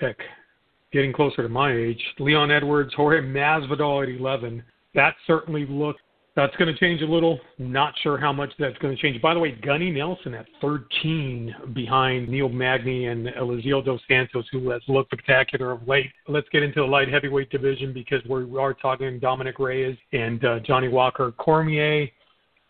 heck, 0.00 0.18
getting 0.92 1.12
closer 1.12 1.42
to 1.42 1.48
my 1.48 1.72
age. 1.72 2.02
Leon 2.18 2.50
Edwards, 2.50 2.92
Jorge 2.94 3.20
Masvidal 3.20 4.02
at 4.02 4.08
11. 4.08 4.62
That 4.94 5.14
certainly 5.26 5.66
looks 5.66 6.00
that's 6.36 6.54
going 6.56 6.72
to 6.72 6.78
change 6.78 7.00
a 7.00 7.06
little. 7.06 7.40
Not 7.58 7.94
sure 8.02 8.18
how 8.18 8.30
much 8.30 8.52
that's 8.58 8.76
going 8.78 8.94
to 8.94 9.02
change. 9.02 9.20
By 9.22 9.32
the 9.32 9.40
way, 9.40 9.52
Gunnar 9.52 9.90
Nelson 9.90 10.34
at 10.34 10.44
13 10.60 11.72
behind 11.74 12.28
Neil 12.28 12.50
Magny 12.50 13.06
and 13.06 13.28
Eliseo 13.28 13.82
dos 13.82 14.00
Santos, 14.06 14.44
who 14.52 14.68
has 14.68 14.82
looked 14.86 15.12
spectacular 15.12 15.72
of 15.72 15.88
late. 15.88 16.10
Let's 16.28 16.46
get 16.50 16.62
into 16.62 16.80
the 16.80 16.86
light 16.86 17.08
heavyweight 17.08 17.48
division 17.48 17.94
because 17.94 18.20
we 18.28 18.58
are 18.58 18.74
talking 18.74 19.18
Dominic 19.18 19.58
Reyes 19.58 19.96
and 20.12 20.44
uh, 20.44 20.58
Johnny 20.60 20.88
Walker. 20.88 21.32
Cormier, 21.32 22.06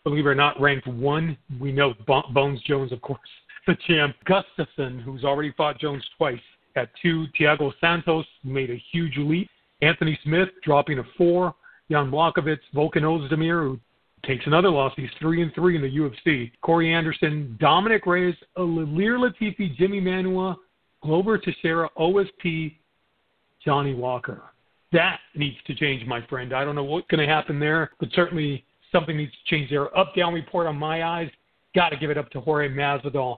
believe 0.05 0.25
it 0.25 0.29
or 0.29 0.35
not, 0.35 0.59
ranked 0.61 0.87
one. 0.87 1.37
We 1.59 1.73
know 1.73 1.93
Bones 2.33 2.61
Jones, 2.63 2.93
of 2.93 3.01
course, 3.01 3.19
the 3.67 3.77
champ. 3.87 4.15
Gustafsson, 4.27 5.01
who's 5.01 5.23
already 5.23 5.53
fought 5.55 5.79
Jones 5.79 6.03
twice, 6.17 6.39
at 6.77 6.89
two. 7.01 7.25
Thiago 7.39 7.71
Santos 7.81 8.25
made 8.43 8.69
a 8.69 8.81
huge 8.91 9.17
leap. 9.17 9.49
Anthony 9.81 10.17
Smith 10.23 10.49
dropping 10.63 10.99
a 10.99 11.03
four. 11.17 11.53
Jan 11.89 12.11
Blachowicz, 12.11 12.59
Volkan 12.75 13.03
Ozdemir, 13.03 13.63
who 13.63 13.79
takes 14.25 14.45
another 14.45 14.69
loss. 14.69 14.93
He's 14.95 15.09
three 15.19 15.41
and 15.41 15.53
three 15.53 15.75
in 15.75 15.81
the 15.81 15.89
UFC. 15.89 16.51
Corey 16.61 16.93
Anderson, 16.93 17.57
Dominic 17.59 18.05
Reyes, 18.05 18.35
Ilir 18.57 19.17
Latifi, 19.17 19.77
Jimi 19.77 20.01
Manuwa, 20.01 20.55
Glover 21.01 21.37
Teixeira, 21.37 21.89
OSP, 21.97 22.75
Johnny 23.63 23.93
Walker. 23.93 24.41
That 24.91 25.19
needs 25.35 25.57
to 25.67 25.75
change, 25.75 26.05
my 26.05 26.25
friend. 26.27 26.53
I 26.53 26.63
don't 26.65 26.75
know 26.75 26.83
what's 26.83 27.07
going 27.07 27.25
to 27.25 27.33
happen 27.33 27.59
there, 27.59 27.91
but 27.99 28.09
certainly 28.13 28.65
something 28.91 29.15
needs 29.15 29.31
to 29.31 29.55
change 29.55 29.69
there. 29.69 29.95
Up 29.97 30.13
down 30.15 30.33
report 30.33 30.67
on 30.67 30.77
my 30.77 31.03
eyes. 31.03 31.29
Got 31.75 31.89
to 31.89 31.97
give 31.97 32.09
it 32.09 32.17
up 32.17 32.29
to 32.31 32.41
Jorge 32.41 32.69
Masvidal 32.69 33.37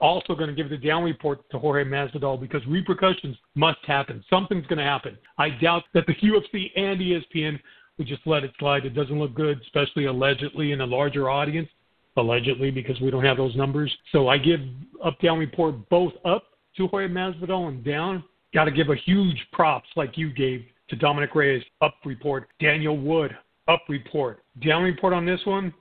also 0.00 0.34
going 0.34 0.48
to 0.48 0.54
give 0.54 0.70
the 0.70 0.76
down 0.76 1.04
report 1.04 1.48
to 1.50 1.58
Jorge 1.58 1.84
Masvidal 1.84 2.40
because 2.40 2.64
repercussions 2.66 3.36
must 3.54 3.78
happen. 3.86 4.24
Something's 4.28 4.66
going 4.66 4.78
to 4.78 4.84
happen. 4.84 5.16
I 5.38 5.50
doubt 5.50 5.84
that 5.94 6.06
the 6.06 6.14
UFC 6.14 6.70
and 6.76 7.00
ESPN 7.00 7.58
would 7.96 8.06
just 8.06 8.26
let 8.26 8.44
it 8.44 8.52
slide. 8.58 8.86
It 8.86 8.94
doesn't 8.94 9.18
look 9.18 9.34
good, 9.34 9.60
especially 9.62 10.06
allegedly 10.06 10.72
in 10.72 10.80
a 10.80 10.86
larger 10.86 11.30
audience. 11.30 11.68
Allegedly, 12.16 12.72
because 12.72 13.00
we 13.00 13.12
don't 13.12 13.24
have 13.24 13.36
those 13.36 13.54
numbers. 13.54 13.94
So 14.10 14.26
I 14.26 14.38
give 14.38 14.60
up 15.04 15.20
down 15.20 15.38
report 15.38 15.88
both 15.88 16.12
up 16.24 16.44
to 16.76 16.88
Jorge 16.88 17.06
Masvidal 17.06 17.68
and 17.68 17.84
down. 17.84 18.24
Got 18.52 18.64
to 18.64 18.72
give 18.72 18.88
a 18.88 18.96
huge 18.96 19.36
props 19.52 19.88
like 19.94 20.18
you 20.18 20.32
gave 20.32 20.64
to 20.88 20.96
Dominic 20.96 21.34
Reyes. 21.36 21.62
Up 21.80 21.94
report. 22.04 22.48
Daniel 22.60 22.98
Wood. 22.98 23.36
Up 23.68 23.82
report. 23.88 24.42
Down 24.66 24.82
report 24.82 25.12
on 25.12 25.24
this 25.24 25.40
one. 25.44 25.72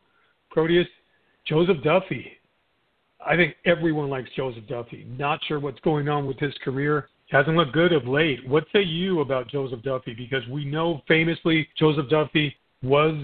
Proteus. 0.52 0.88
Joseph 1.48 1.82
Duffy 1.84 2.38
I 3.28 3.36
think 3.36 3.56
everyone 3.66 4.10
likes 4.10 4.30
Joseph 4.36 4.66
Duffy. 4.68 5.06
Not 5.18 5.40
sure 5.48 5.60
what's 5.60 5.80
going 5.82 6.08
on 6.08 6.26
with 6.26 6.40
his 6.40 6.54
career. 6.64 7.10
Hasn't 7.30 7.58
looked 7.58 7.74
good 7.74 7.92
of 7.92 8.08
late. 8.08 8.48
What 8.48 8.66
say 8.72 8.82
you 8.82 9.20
about 9.20 9.50
Joseph 9.50 9.82
Duffy? 9.84 10.14
Because 10.14 10.48
we 10.48 10.64
know 10.64 11.02
famously 11.10 11.68
Joseph 11.78 12.10
Duffy 12.10 12.56
was, 12.82 13.16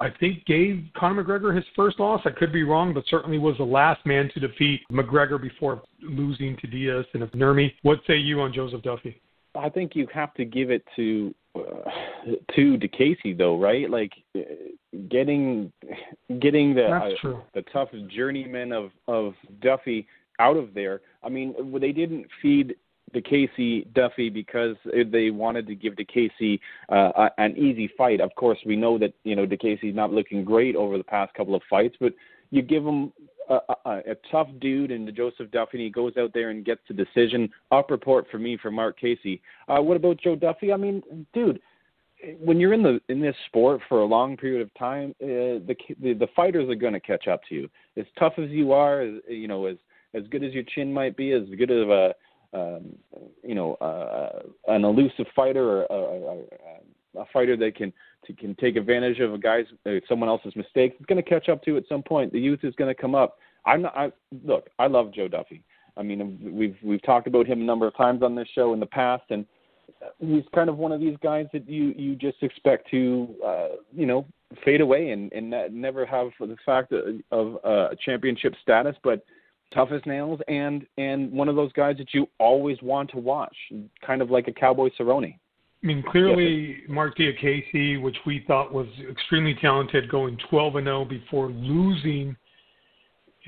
I 0.00 0.08
think, 0.18 0.46
gave 0.46 0.82
Conor 0.96 1.22
McGregor 1.22 1.54
his 1.54 1.66
first 1.76 2.00
loss. 2.00 2.22
I 2.24 2.30
could 2.30 2.54
be 2.54 2.62
wrong, 2.62 2.94
but 2.94 3.04
certainly 3.06 3.38
was 3.38 3.58
the 3.58 3.64
last 3.64 4.04
man 4.06 4.30
to 4.32 4.40
defeat 4.40 4.80
McGregor 4.90 5.40
before 5.40 5.82
losing 6.00 6.56
to 6.56 6.66
Diaz 6.66 7.04
and 7.12 7.22
Nurmi. 7.32 7.74
What 7.82 7.98
say 8.06 8.16
you 8.16 8.40
on 8.40 8.54
Joseph 8.54 8.82
Duffy? 8.82 9.20
I 9.54 9.68
think 9.68 9.94
you 9.94 10.06
have 10.14 10.32
to 10.34 10.46
give 10.46 10.70
it 10.70 10.84
to 10.96 11.34
to 11.56 12.78
Diakiese 12.78 13.36
though, 13.36 13.58
right? 13.58 13.88
Like 13.90 14.12
getting 15.08 15.72
getting 16.40 16.74
the 16.74 16.86
uh, 16.86 17.40
the 17.54 17.62
tough 17.72 17.88
journeyman 18.08 18.72
of 18.72 18.90
of 19.08 19.34
Duffy 19.60 20.06
out 20.38 20.56
of 20.56 20.74
there. 20.74 21.00
I 21.22 21.28
mean, 21.28 21.54
they 21.80 21.92
didn't 21.92 22.26
feed 22.40 22.76
Diakiese 23.14 23.92
Duffy 23.94 24.30
because 24.30 24.76
they 24.84 25.30
wanted 25.30 25.66
to 25.66 25.74
give 25.74 25.94
Diakiese 25.94 26.60
uh, 26.88 27.28
an 27.38 27.56
easy 27.56 27.90
fight. 27.96 28.20
Of 28.20 28.34
course, 28.36 28.58
we 28.64 28.76
know 28.76 28.98
that 28.98 29.12
you 29.24 29.36
know 29.36 29.46
Diakiese's 29.46 29.94
not 29.94 30.12
looking 30.12 30.44
great 30.44 30.76
over 30.76 30.98
the 30.98 31.04
past 31.04 31.34
couple 31.34 31.54
of 31.54 31.62
fights, 31.68 31.96
but 32.00 32.12
you 32.50 32.62
give 32.62 32.84
him 32.84 33.12
a, 33.50 33.74
a, 33.84 33.90
a 34.12 34.14
tough 34.30 34.48
dude 34.60 34.90
and 34.90 35.14
Joseph 35.14 35.50
Duffy, 35.50 35.78
and 35.78 35.82
he 35.82 35.90
goes 35.90 36.12
out 36.18 36.32
there 36.32 36.50
and 36.50 36.64
gets 36.64 36.80
the 36.88 36.94
decision. 36.94 37.50
Up 37.70 37.90
report 37.90 38.26
for 38.30 38.38
me 38.38 38.56
for 38.56 38.70
Marc 38.70 39.00
Diakiese. 39.00 39.40
Uh, 39.68 39.82
what 39.82 39.96
about 39.96 40.20
Joe 40.20 40.36
Duffy? 40.36 40.72
I 40.72 40.76
mean, 40.76 41.02
dude, 41.34 41.60
when 42.38 42.60
you're 42.60 42.74
in 42.74 42.82
the 42.82 43.00
in 43.08 43.20
this 43.20 43.36
sport 43.46 43.80
for 43.88 44.00
a 44.00 44.04
long 44.06 44.36
period 44.36 44.62
of 44.62 44.72
time, 44.74 45.14
uh, 45.22 45.60
the, 45.66 45.76
the 46.00 46.14
the 46.14 46.28
fighters 46.36 46.68
are 46.68 46.74
going 46.74 46.92
to 46.92 47.00
catch 47.00 47.28
up 47.28 47.40
to 47.48 47.54
you. 47.54 47.70
As 47.96 48.06
tough 48.18 48.34
as 48.38 48.50
you 48.50 48.72
are, 48.72 49.00
as, 49.00 49.14
you 49.28 49.48
know, 49.48 49.66
as 49.66 49.76
as 50.14 50.22
good 50.28 50.44
as 50.44 50.52
your 50.52 50.64
chin 50.74 50.92
might 50.92 51.16
be, 51.16 51.32
as 51.32 51.42
good 51.56 51.70
of 51.70 51.90
a 51.90 52.14
um, 52.52 52.92
you 53.42 53.54
know 53.54 53.74
uh, 53.74 54.40
an 54.68 54.84
elusive 54.84 55.26
fighter 55.34 55.82
or 55.82 55.86
a, 55.90 57.20
a, 57.20 57.22
a 57.22 57.24
fighter 57.32 57.56
that 57.56 57.74
can 57.76 57.92
to, 58.34 58.40
can 58.40 58.54
take 58.56 58.76
advantage 58.76 59.20
of 59.20 59.34
a 59.34 59.38
guy's 59.38 59.66
uh, 59.86 59.92
someone 60.08 60.28
else's 60.28 60.54
mistakes. 60.56 60.96
It's 60.98 61.06
going 61.06 61.22
to 61.22 61.28
catch 61.28 61.48
up 61.48 61.62
to 61.64 61.76
at 61.76 61.84
some 61.88 62.02
point. 62.02 62.32
The 62.32 62.40
youth 62.40 62.60
is 62.62 62.74
going 62.76 62.94
to 62.94 63.00
come 63.00 63.14
up. 63.14 63.38
I'm 63.66 63.82
not. 63.82 63.96
I, 63.96 64.12
look, 64.44 64.68
I 64.78 64.86
love 64.86 65.12
Joe 65.12 65.28
Duffy. 65.28 65.62
I 65.96 66.02
mean, 66.02 66.38
we've 66.52 66.76
we've 66.82 67.02
talked 67.02 67.26
about 67.26 67.46
him 67.46 67.60
a 67.60 67.64
number 67.64 67.86
of 67.86 67.96
times 67.96 68.22
on 68.22 68.34
this 68.34 68.48
show 68.54 68.72
in 68.72 68.80
the 68.80 68.86
past, 68.86 69.24
and 69.30 69.44
he's 70.18 70.44
kind 70.54 70.68
of 70.68 70.78
one 70.78 70.92
of 70.92 71.00
these 71.00 71.16
guys 71.22 71.46
that 71.52 71.68
you 71.68 71.94
you 71.96 72.14
just 72.16 72.42
expect 72.42 72.90
to 72.90 73.34
uh, 73.44 73.68
you 73.92 74.06
know 74.06 74.26
fade 74.64 74.80
away 74.80 75.10
and 75.10 75.32
and 75.32 75.50
never 75.72 76.06
have 76.06 76.28
the 76.40 76.56
fact 76.64 76.92
of 77.30 77.64
uh, 77.64 77.88
championship 78.04 78.54
status, 78.62 78.96
but 79.02 79.24
tough 79.72 79.90
as 79.92 80.00
nails 80.06 80.40
and 80.48 80.86
and 80.98 81.30
one 81.32 81.48
of 81.48 81.56
those 81.56 81.72
guys 81.72 81.96
that 81.98 82.12
you 82.12 82.26
always 82.38 82.80
want 82.82 83.10
to 83.10 83.18
watch, 83.18 83.56
kind 84.04 84.22
of 84.22 84.30
like 84.30 84.48
a 84.48 84.52
Cowboy 84.52 84.90
Cerrone. 84.98 85.36
I 85.82 85.86
mean, 85.86 86.02
clearly 86.10 86.78
yes. 86.80 86.90
Marc 86.90 87.16
Diakiese, 87.16 88.02
which 88.02 88.16
we 88.26 88.44
thought 88.46 88.72
was 88.72 88.86
extremely 89.10 89.54
talented, 89.60 90.10
going 90.10 90.36
12 90.50 90.76
and 90.76 90.86
0 90.86 91.04
before 91.06 91.48
losing. 91.48 92.36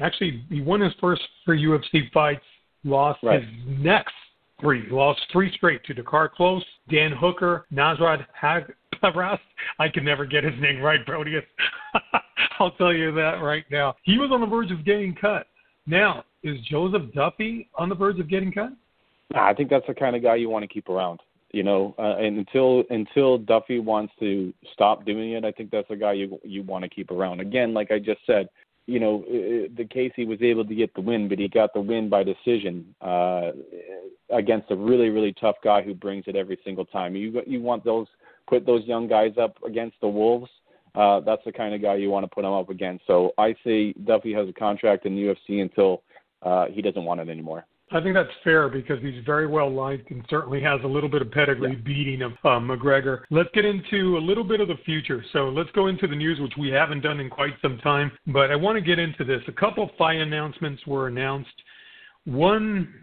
Actually, 0.01 0.43
he 0.49 0.63
won 0.63 0.81
his 0.81 0.95
first 1.01 1.23
three 1.45 1.63
UFC 1.63 2.11
fights, 2.13 2.45
lost 2.85 3.23
right. 3.23 3.43
his 3.43 3.51
next 3.67 4.15
three. 4.61 4.87
He 4.87 4.91
lost 4.91 5.21
three 5.31 5.53
straight 5.57 5.85
to 5.85 5.95
Drakkar 5.95 6.31
Klose, 6.39 6.63
Dan 6.91 7.13
Hooker, 7.13 7.67
Nasrat 7.73 8.25
Haqparast. 8.41 9.39
I 9.79 9.89
can 9.89 10.05
never 10.05 10.25
get 10.25 10.43
his 10.43 10.55
name 10.59 10.81
right, 10.81 11.05
Proteus. 11.05 11.45
I'll 12.59 12.71
tell 12.73 12.95
you 12.95 13.13
that 13.13 13.43
right 13.43 13.65
now. 13.71 13.95
He 14.05 14.17
was 14.19 14.31
on 14.33 14.41
the 14.41 14.47
verge 14.47 14.71
of 14.71 14.87
getting 14.87 15.15
cut. 15.15 15.47
Now, 15.87 16.25
is 16.43 16.59
Joseph 16.71 17.13
Duffy 17.15 17.69
on 17.75 17.91
the 17.91 17.95
verge 17.95 18.19
of 18.21 18.29
getting 18.31 18.53
cut? 18.53 18.73
I 19.35 19.53
think 19.53 19.69
that's 19.69 19.87
the 19.87 19.95
kind 19.95 20.17
of 20.17 20.23
guy 20.23 20.37
you 20.37 20.49
want 20.49 20.63
to 20.63 20.69
keep 20.69 20.89
around. 20.89 21.21
You 21.53 21.63
know, 21.63 21.95
uh, 21.99 22.17
and 22.17 22.39
until 22.39 22.83
until 22.89 23.37
Duffy 23.37 23.79
wants 23.79 24.15
to 24.21 24.55
stop 24.73 25.05
doing 25.05 25.33
it, 25.33 25.45
I 25.45 25.53
think 25.53 25.71
that's 25.71 25.89
the 25.89 25.97
guy 25.97 26.15
you 26.15 26.41
you 26.45 26.63
want 26.63 26.83
to 26.85 26.89
keep 26.89 27.11
around. 27.11 27.41
Again, 27.41 27.75
like 27.75 27.91
I 27.91 27.99
just 27.99 28.21
said, 28.27 28.49
you 28.87 28.99
know, 28.99 29.25
Diakiese 29.29 30.27
was 30.27 30.41
able 30.41 30.65
to 30.65 30.75
get 30.75 30.95
the 30.95 31.03
win, 31.03 31.29
but 31.29 31.39
he 31.39 31.49
got 31.49 31.75
the 31.75 31.81
win 31.81 32.09
by 32.09 32.25
decision 32.25 32.95
uh, 33.01 33.53
against 34.31 34.71
a 34.71 34.77
really, 34.77 35.11
really 35.11 35.35
tough 35.35 35.57
guy 35.63 35.83
who 35.83 35.95
brings 35.95 36.25
it 36.27 36.37
every 36.37 36.59
single 36.65 36.87
time. 36.87 37.15
You 37.15 37.43
you 37.47 37.61
want 37.61 37.85
those 37.85 38.07
put 38.49 38.67
those 38.67 38.85
young 38.85 39.07
guys 39.07 39.33
up 39.41 39.57
against 39.65 39.97
the 40.01 40.09
Wolves. 40.09 40.51
Uh, 40.95 41.21
that's 41.21 41.45
the 41.45 41.53
kind 41.53 41.75
of 41.75 41.81
guy 41.81 41.95
you 41.95 42.11
want 42.11 42.25
to 42.25 42.35
put 42.35 42.43
them 42.43 42.53
up 42.53 42.69
against. 42.69 43.07
So 43.07 43.33
I 43.39 43.55
say 43.65 43.93
Duffy 44.05 44.33
has 44.35 44.49
a 44.49 44.53
contract 44.53 45.07
in 45.07 45.15
the 45.15 45.23
UFC 45.23 45.63
until 45.63 46.03
uh, 46.43 46.67
he 46.67 46.83
doesn't 46.83 47.05
want 47.05 47.21
it 47.21 47.29
anymore. 47.29 47.65
I 47.95 48.01
think 48.01 48.15
that's 48.15 48.31
fair 48.43 48.69
because 48.69 49.01
he's 49.03 49.23
very 49.27 49.47
well 49.47 49.71
liked 49.71 50.11
and 50.11 50.25
certainly 50.31 50.63
has 50.63 50.81
a 50.83 50.87
little 50.87 51.11
bit 51.11 51.21
of 51.21 51.31
pedigree 51.31 51.73
yeah. 51.73 51.83
beating 51.85 52.23
of 52.23 52.33
uh, 52.45 52.59
McGregor. 52.59 53.21
Let's 53.31 53.51
get 53.53 53.67
into 53.67 54.17
a 54.17 54.23
little 54.23 54.45
bit 54.45 54.61
of 54.61 54.69
the 54.69 54.79
future. 54.85 55.23
So 55.33 55.51
let's 55.51 55.71
go 55.73 55.89
into 55.89 56.07
the 56.07 56.17
news, 56.17 56.41
which 56.41 56.55
we 56.59 56.71
haven't 56.71 57.03
done 57.03 57.21
in 57.21 57.29
quite 57.29 57.53
some 57.61 57.79
time. 57.79 58.11
But 58.27 58.51
I 58.51 58.57
want 58.57 58.77
to 58.77 58.81
get 58.81 58.99
into 58.99 59.25
this. 59.25 59.43
A 59.47 59.53
couple 59.53 59.85
of 59.85 59.91
fight 59.99 60.17
announcements 60.17 60.87
were 60.87 61.09
announced. 61.09 61.53
One, 62.25 62.95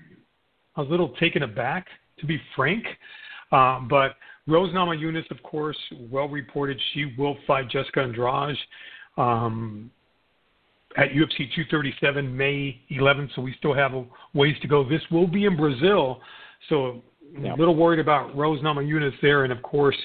I 0.76 0.82
was 0.82 0.88
a 0.88 0.92
little 0.92 1.10
taken 1.20 1.44
aback, 1.44 1.86
to 2.20 2.26
be 2.26 2.42
frank. 2.56 2.86
Uh, 3.52 3.82
but 3.82 4.16
Rose 4.48 4.74
Namajunas, 4.74 5.30
of 5.30 5.42
course, 5.44 5.78
well 6.10 6.28
reported 6.28 6.80
she 6.94 7.14
will 7.18 7.38
fight 7.46 7.70
Jessica 7.70 8.02
Andrade. 8.02 8.58
Um, 9.18 9.92
at 10.98 11.10
UFC 11.10 11.38
237 11.56 12.36
May 12.36 12.82
11th, 12.92 13.30
so 13.36 13.42
we 13.42 13.54
still 13.58 13.74
have 13.74 13.94
a 13.94 14.06
ways 14.34 14.56
to 14.62 14.68
go. 14.68 14.88
This 14.88 15.02
will 15.12 15.28
be 15.28 15.46
in 15.46 15.56
Brazil, 15.56 16.20
so 16.68 17.02
yeah. 17.40 17.54
a 17.54 17.58
little 17.58 17.76
worried 17.76 18.00
about 18.00 18.36
Rose 18.36 18.62
Namajunas 18.62 19.14
there, 19.22 19.44
and 19.44 19.54
of 19.54 19.62
course 19.62 19.98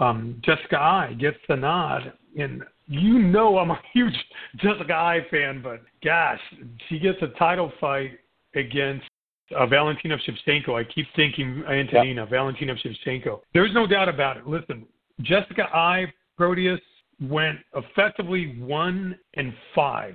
Um, 0.00 0.40
Jessica 0.44 0.76
Eye 0.76 1.14
gets 1.20 1.36
the 1.48 1.54
nod, 1.54 2.12
and 2.36 2.62
you 2.88 3.18
know 3.20 3.58
I'm 3.58 3.70
a 3.70 3.80
huge 3.92 4.14
Jessica 4.56 4.92
Eye 4.92 5.26
fan, 5.30 5.60
but 5.62 5.82
gosh, 6.02 6.40
she 6.88 6.98
gets 6.98 7.18
a 7.22 7.28
title 7.38 7.72
fight 7.80 8.18
against 8.54 9.06
uh, 9.56 9.66
Valentina 9.66 10.16
Shevchenko. 10.18 10.70
I 10.74 10.84
keep 10.84 11.06
thinking 11.14 11.62
Antonina, 11.68 12.22
yep. 12.22 12.30
Valentina 12.30 12.74
Shevchenko. 12.74 13.40
There's 13.52 13.72
no 13.72 13.86
doubt 13.86 14.08
about 14.08 14.36
it. 14.36 14.46
Listen, 14.46 14.86
Jessica 15.20 15.64
Eye, 15.72 16.12
Proteus 16.36 16.80
went 17.28 17.58
effectively 17.74 18.56
one 18.60 19.18
and 19.34 19.52
five. 19.74 20.14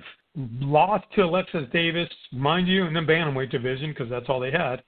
Lost 0.60 1.04
to 1.16 1.22
Alexis 1.22 1.64
Davis, 1.72 2.08
mind 2.32 2.68
you, 2.68 2.86
in 2.86 2.94
the 2.94 3.00
bantamweight 3.00 3.50
division 3.50 3.90
because 3.90 4.08
that's 4.08 4.26
all 4.28 4.40
they 4.40 4.52
had. 4.52 4.82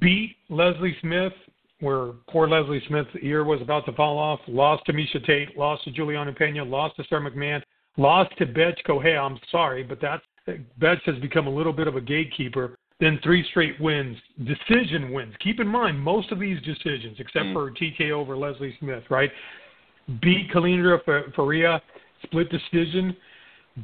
Beat 0.00 0.36
Leslie 0.48 0.96
Smith, 1.00 1.34
where 1.80 2.12
poor 2.30 2.48
Leslie 2.48 2.82
Smith's 2.88 3.10
ear 3.22 3.44
was 3.44 3.60
about 3.60 3.84
to 3.86 3.92
fall 3.92 4.18
off. 4.18 4.40
Lost 4.48 4.84
to 4.86 4.92
Miesha 4.92 5.24
Tate. 5.26 5.56
Lost 5.56 5.84
to 5.84 5.90
Juliana 5.90 6.32
Pena. 6.32 6.64
Lost 6.64 6.96
to 6.96 7.04
Sarah 7.08 7.30
McMann. 7.30 7.62
Lost 7.98 8.36
to 8.38 8.46
Bethe 8.46 8.82
Correia. 8.84 9.20
I'm 9.20 9.38
sorry, 9.50 9.82
but 9.82 10.00
that's 10.00 10.22
Bethe 10.78 11.02
has 11.04 11.16
become 11.16 11.46
a 11.46 11.50
little 11.50 11.72
bit 11.72 11.88
of 11.88 11.96
a 11.96 12.00
gatekeeper. 12.00 12.76
Then 12.98 13.18
three 13.22 13.44
straight 13.50 13.78
wins, 13.80 14.16
decision 14.44 15.12
wins. 15.12 15.34
Keep 15.40 15.60
in 15.60 15.68
mind, 15.68 16.00
most 16.00 16.32
of 16.32 16.38
these 16.38 16.60
decisions, 16.62 17.16
except 17.18 17.46
mm. 17.46 17.52
for 17.52 17.70
TK 17.70 18.10
over 18.10 18.36
Leslie 18.36 18.74
Smith, 18.80 19.02
right? 19.10 19.30
Beat 20.22 20.50
Kalindra 20.52 20.98
Faria, 21.34 21.82
split 22.22 22.48
decision. 22.50 23.16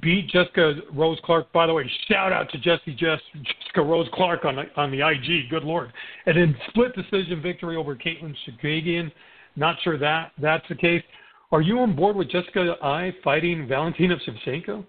Beat 0.00 0.28
Jessica 0.28 0.74
Rose 0.94 1.18
Clark. 1.22 1.52
By 1.52 1.66
the 1.66 1.74
way, 1.74 1.90
shout 2.08 2.32
out 2.32 2.50
to 2.50 2.58
Jesse 2.58 2.94
Jess, 2.94 3.20
Jessica 3.34 3.82
Rose 3.82 4.08
Clark 4.14 4.44
on 4.46 4.56
the, 4.56 4.64
on 4.76 4.90
the 4.90 5.06
IG. 5.06 5.50
Good 5.50 5.64
lord. 5.64 5.92
And 6.24 6.36
then 6.36 6.56
split 6.68 6.94
decision 6.94 7.42
victory 7.42 7.76
over 7.76 7.94
Katlyn 7.94 8.34
Chookagian. 8.46 9.12
Not 9.54 9.76
sure 9.82 9.98
that 9.98 10.32
that's 10.40 10.64
the 10.68 10.74
case. 10.74 11.02
Are 11.50 11.60
you 11.60 11.78
on 11.80 11.94
board 11.94 12.16
with 12.16 12.30
Jessica 12.30 12.76
Eye 12.82 13.12
fighting 13.22 13.68
Valentina 13.68 14.16
Shevchenko? 14.26 14.86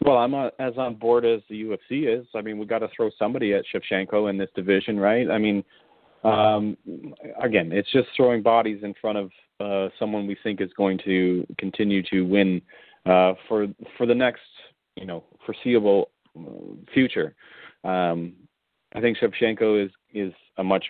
Well, 0.00 0.16
I'm 0.16 0.32
uh, 0.32 0.48
as 0.58 0.78
on 0.78 0.94
board 0.94 1.26
as 1.26 1.40
the 1.50 1.62
UFC 1.64 2.20
is. 2.20 2.26
I 2.34 2.40
mean, 2.40 2.58
we 2.58 2.64
got 2.64 2.78
to 2.78 2.88
throw 2.96 3.10
somebody 3.18 3.52
at 3.52 3.64
Shevchenko 3.74 4.30
in 4.30 4.38
this 4.38 4.48
division, 4.56 4.98
right? 4.98 5.30
I 5.30 5.36
mean, 5.36 5.62
um, 6.24 6.76
again, 7.42 7.70
it's 7.72 7.90
just 7.92 8.08
throwing 8.16 8.42
bodies 8.42 8.80
in 8.82 8.94
front 9.00 9.18
of 9.18 9.30
uh, 9.60 9.88
someone 9.98 10.26
we 10.26 10.36
think 10.42 10.60
is 10.60 10.70
going 10.76 10.98
to 11.04 11.46
continue 11.58 12.02
to 12.10 12.22
win 12.22 12.60
uh, 13.06 13.34
for 13.48 13.66
for 13.96 14.06
the 14.06 14.14
next, 14.14 14.42
you 14.96 15.06
know, 15.06 15.24
foreseeable 15.44 16.10
future. 16.92 17.34
Um, 17.84 18.34
I 18.94 19.00
think 19.00 19.18
Shevchenko 19.18 19.84
is 19.84 19.90
is 20.12 20.32
a 20.56 20.64
much 20.64 20.84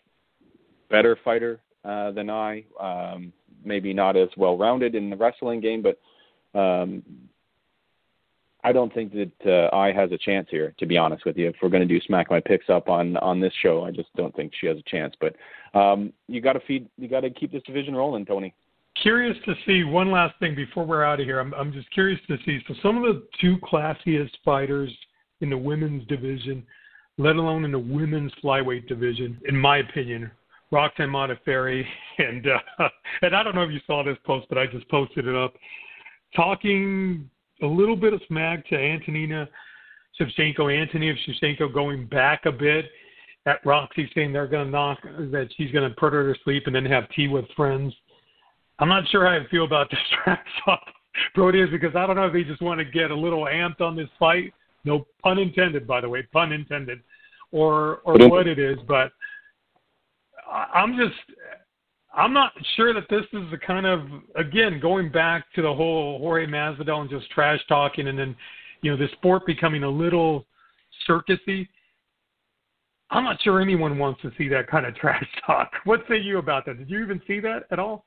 better 0.91 1.19
fighter 1.25 1.61
uh, 1.85 2.11
than 2.13 2.31
Eye. 2.31 2.65
Um, 2.81 3.33
maybe 3.65 3.93
not 3.93 4.17
as 4.17 4.29
well 4.37 4.57
rounded 4.57 4.95
in 4.95 5.11
the 5.11 5.17
wrestling 5.17 5.61
game, 5.61 5.83
but 5.83 5.99
um, 6.59 7.03
I 8.65 8.73
don't 8.73 8.93
think 8.93 9.13
that 9.13 9.33
uh, 9.47 9.75
Eye 9.75 9.93
has 9.93 10.11
a 10.11 10.19
chance 10.19 10.49
here. 10.51 10.75
To 10.79 10.87
be 10.87 10.99
honest 10.99 11.25
with 11.25 11.37
you, 11.37 11.49
if 11.49 11.57
we're 11.63 11.69
going 11.69 11.87
to 11.87 11.95
do 11.95 12.01
smack 12.07 12.31
my 12.31 12.41
picks 12.41 12.69
up 12.69 12.89
on 12.89 13.17
on 13.19 13.41
this 13.41 13.53
show, 13.63 13.85
I 13.85 13.91
just 13.91 14.09
don't 14.17 14.35
think 14.35 14.53
she 14.61 14.67
has 14.67 14.79
a 14.79 14.83
chance. 14.91 15.15
But 15.21 15.37
um, 15.79 16.13
you 16.27 16.41
got 16.41 16.55
to 16.55 16.61
feed, 16.61 16.89
you 16.99 17.09
got 17.09 17.21
to 17.21 17.31
keep 17.31 17.53
this 17.53 17.63
division 17.65 17.95
rolling, 17.95 18.27
Tony. 18.27 18.55
Curious 19.01 19.37
to 19.45 19.55
see 19.65 19.85
one 19.85 20.11
last 20.11 20.37
thing 20.41 20.57
before 20.57 20.85
we're 20.85 21.05
out 21.05 21.21
of 21.21 21.27
here. 21.27 21.39
I'm 21.39 21.55
I'm 21.55 21.73
just 21.73 21.91
curious 21.93 22.21
to 22.27 22.37
see. 22.45 22.59
So 22.67 22.75
some 22.83 22.97
of 22.97 23.05
the 23.05 23.27
two 23.41 23.59
classiest 23.59 24.33
fighters 24.45 24.91
in 25.41 25.51
the 25.51 25.59
women's 25.59 26.05
division, 26.09 26.67
let 27.17 27.37
alone 27.37 27.65
in 27.65 27.71
the 27.71 27.79
women's 27.79 28.33
flyweight 28.43 28.89
division, 28.89 29.41
in 29.49 29.57
my 29.57 29.79
opinion, 29.79 30.29
Roxanne 30.73 31.11
Modafferi 31.11 31.85
and 32.19 32.45
uh, 32.49 32.89
and 33.23 33.37
I 33.37 33.45
don't 33.45 33.55
know 33.55 33.63
if 33.63 33.71
you 33.71 33.81
saw 33.87 34.03
this 34.03 34.19
post, 34.25 34.47
but 34.49 34.59
I 34.59 34.67
just 34.67 34.89
posted 34.89 35.29
it 35.29 35.37
up, 35.37 35.55
talking 36.35 37.31
a 37.63 37.67
little 37.67 37.97
bit 37.97 38.13
of 38.13 38.21
smack 38.29 38.67
to 38.69 38.77
Antonina 38.77 39.49
Shevchenko, 40.21 40.81
Antonina 40.81 41.15
Shevchenko 41.27 41.73
going 41.73 42.07
back 42.07 42.47
a 42.47 42.53
bit 42.53 42.87
at 43.47 43.65
Roxy, 43.65 44.11
saying 44.15 44.33
they're 44.33 44.47
going 44.47 44.67
to 44.67 44.71
knock, 44.71 44.99
that 45.03 45.49
she's 45.57 45.71
going 45.73 45.89
to 45.89 45.95
put 45.97 46.13
her 46.13 46.33
to 46.33 46.39
sleep 46.45 46.65
and 46.67 46.75
then 46.75 46.85
have 46.85 47.09
tea 47.11 47.29
with 47.29 47.45
friends. 47.57 47.95
I'm 48.79 48.89
not 48.89 49.09
sure 49.09 49.27
how 49.27 49.33
I 49.33 49.49
feel 49.51 49.65
about 49.65 49.91
this 49.91 50.01
trash 50.23 50.39
talk, 50.65 50.83
Proteus, 51.35 51.71
because 51.71 51.97
I 51.97 52.07
don't 52.07 52.17
know 52.17 52.27
if 52.27 52.33
they 52.33 52.45
just 52.45 52.63
want 52.63 52.79
to 52.79 52.85
get 52.85 53.11
a 53.11 53.17
little 53.17 53.45
amped 53.45 53.81
on 53.81 53.97
this 53.97 54.09
fight. 54.19 54.53
No 54.85 55.07
pun 55.23 55.39
intended, 55.39 55.87
by 55.87 56.01
the 56.01 56.09
way, 56.09 56.23
pun 56.33 56.53
intended, 56.53 57.01
or 57.51 57.99
or 58.05 58.17
what 58.29 58.47
it 58.47 58.59
is. 58.59 58.79
But 58.87 59.11
I'm 60.49 60.97
just 60.97 61.17
I'm 62.15 62.33
not 62.33 62.53
sure 62.77 62.95
that 62.95 63.09
this 63.11 63.25
is 63.33 63.51
the 63.51 63.59
kind 63.59 63.87
of 63.87 64.01
again 64.35 64.81
going 64.81 65.11
back 65.11 65.45
to 65.55 65.63
the 65.63 65.73
whole 65.73 66.19
Jorge 66.19 66.47
Masvidal 66.47 67.03
and 67.03 67.11
just 67.11 67.31
trash 67.31 67.61
talking, 67.69 68.09
and 68.09 68.19
then 68.19 68.35
you 68.83 68.91
know 68.91 68.97
the 68.97 69.09
sport 69.13 69.47
becoming 69.47 69.83
a 69.83 69.91
little 69.91 70.47
circusy. 71.09 71.69
I'm 73.11 73.25
not 73.25 73.41
sure 73.43 73.61
anyone 73.61 73.99
wants 73.99 74.21
to 74.23 74.31
see 74.37 74.49
that 74.49 74.69
kind 74.69 74.87
of 74.87 74.95
trash 74.97 75.27
talk. 75.47 75.71
What 75.85 76.01
say 76.09 76.19
you 76.19 76.39
about 76.39 76.67
that? 76.67 76.79
Did 76.79 76.91
you 76.91 77.03
even 77.03 77.21
see 77.27 77.41
that 77.41 77.65
at 77.71 77.79
all? 77.79 78.05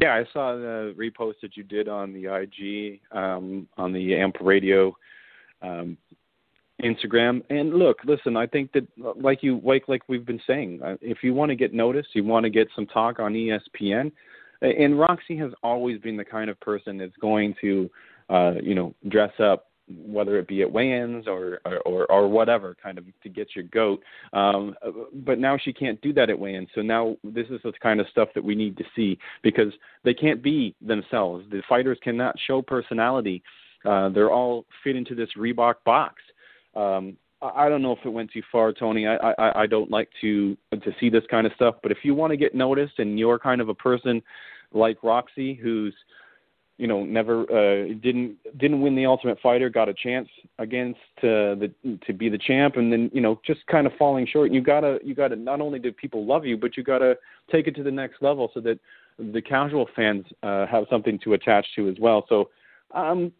Yeah, 0.00 0.14
I 0.14 0.24
saw 0.32 0.56
the 0.56 0.94
repost 0.98 1.34
that 1.42 1.56
you 1.56 1.62
did 1.62 1.88
on 1.88 2.12
the 2.12 2.26
IG 2.26 3.00
um, 3.16 3.68
on 3.76 3.92
the 3.92 4.16
AMP 4.16 4.36
Radio 4.40 4.96
um, 5.62 5.96
Instagram. 6.82 7.42
And 7.50 7.74
look, 7.74 7.98
listen, 8.04 8.36
I 8.36 8.46
think 8.46 8.72
that 8.72 8.86
like 9.20 9.42
you 9.42 9.60
like 9.64 9.88
like 9.88 10.02
we've 10.08 10.26
been 10.26 10.40
saying, 10.46 10.80
uh, 10.84 10.96
if 11.00 11.18
you 11.22 11.32
want 11.34 11.50
to 11.50 11.56
get 11.56 11.72
noticed, 11.72 12.08
you 12.14 12.24
want 12.24 12.44
to 12.44 12.50
get 12.50 12.68
some 12.74 12.86
talk 12.86 13.20
on 13.20 13.32
ESPN. 13.32 14.10
And 14.60 14.98
Roxy 14.98 15.36
has 15.38 15.52
always 15.62 16.00
been 16.00 16.16
the 16.16 16.24
kind 16.24 16.48
of 16.48 16.58
person 16.60 16.96
that's 16.96 17.16
going 17.20 17.54
to, 17.60 17.90
uh, 18.30 18.54
you 18.62 18.74
know, 18.74 18.94
dress 19.08 19.32
up, 19.38 19.66
whether 19.88 20.38
it 20.38 20.48
be 20.48 20.62
at 20.62 20.72
weigh-ins 20.72 21.28
or, 21.28 21.60
or 21.66 21.78
or 21.80 22.06
or 22.10 22.28
whatever, 22.28 22.74
kind 22.82 22.98
of 22.98 23.04
to 23.22 23.28
get 23.28 23.54
your 23.54 23.64
goat. 23.64 24.02
Um, 24.32 24.74
but 25.24 25.38
now 25.38 25.56
she 25.56 25.72
can't 25.72 26.00
do 26.00 26.12
that 26.14 26.30
at 26.30 26.38
weigh-ins. 26.38 26.68
So 26.74 26.80
now 26.80 27.16
this 27.22 27.46
is 27.50 27.60
the 27.62 27.72
kind 27.82 28.00
of 28.00 28.08
stuff 28.08 28.30
that 28.34 28.42
we 28.42 28.54
need 28.54 28.76
to 28.78 28.84
see 28.96 29.18
because 29.42 29.72
they 30.02 30.14
can't 30.14 30.42
be 30.42 30.74
themselves. 30.80 31.44
The 31.50 31.62
fighters 31.68 31.98
cannot 32.02 32.34
show 32.46 32.62
personality. 32.62 33.42
Uh, 33.84 34.08
they're 34.08 34.32
all 34.32 34.64
fit 34.82 34.96
into 34.96 35.14
this 35.14 35.28
Reebok 35.36 35.74
box 35.84 36.14
um, 36.76 37.16
I 37.42 37.66
I 37.66 37.68
don't 37.68 37.82
know 37.82 37.92
if 37.92 38.04
it 38.04 38.10
went 38.10 38.32
too 38.32 38.42
far, 38.50 38.72
Tony. 38.72 39.06
I, 39.06 39.16
I 39.16 39.62
I 39.62 39.66
don't 39.66 39.90
like 39.90 40.08
to 40.20 40.56
to 40.72 40.92
see 41.00 41.10
this 41.10 41.24
kind 41.30 41.46
of 41.46 41.52
stuff. 41.54 41.76
But 41.82 41.92
if 41.92 41.98
you 42.02 42.14
want 42.14 42.32
to 42.32 42.36
get 42.36 42.54
noticed 42.54 42.98
and 42.98 43.18
you're 43.18 43.38
kind 43.38 43.60
of 43.60 43.68
a 43.68 43.74
person 43.74 44.22
like 44.72 45.02
Roxy, 45.02 45.54
who's 45.54 45.94
you 46.78 46.86
know 46.88 47.04
never 47.04 47.42
uh, 47.42 47.94
didn't 48.02 48.36
didn't 48.58 48.80
win 48.80 48.96
the 48.96 49.06
Ultimate 49.06 49.38
Fighter, 49.40 49.70
got 49.70 49.88
a 49.88 49.94
chance 49.94 50.28
against 50.58 50.98
uh, 51.18 51.54
the 51.54 51.72
to 52.06 52.12
be 52.12 52.28
the 52.28 52.38
champ, 52.38 52.76
and 52.76 52.92
then 52.92 53.10
you 53.12 53.20
know 53.20 53.40
just 53.46 53.64
kind 53.66 53.86
of 53.86 53.92
falling 53.98 54.26
short. 54.26 54.52
You 54.52 54.60
gotta 54.60 54.98
you 55.04 55.14
gotta 55.14 55.36
not 55.36 55.60
only 55.60 55.78
do 55.78 55.92
people 55.92 56.26
love 56.26 56.44
you, 56.44 56.56
but 56.56 56.76
you 56.76 56.82
gotta 56.82 57.16
take 57.50 57.66
it 57.68 57.76
to 57.76 57.82
the 57.82 57.90
next 57.90 58.22
level 58.22 58.50
so 58.54 58.60
that 58.60 58.78
the 59.18 59.40
casual 59.40 59.88
fans 59.94 60.24
uh, 60.42 60.66
have 60.66 60.84
something 60.90 61.18
to 61.20 61.34
attach 61.34 61.66
to 61.76 61.88
as 61.88 61.96
well. 62.00 62.26
So 62.28 62.50
um, 62.94 63.32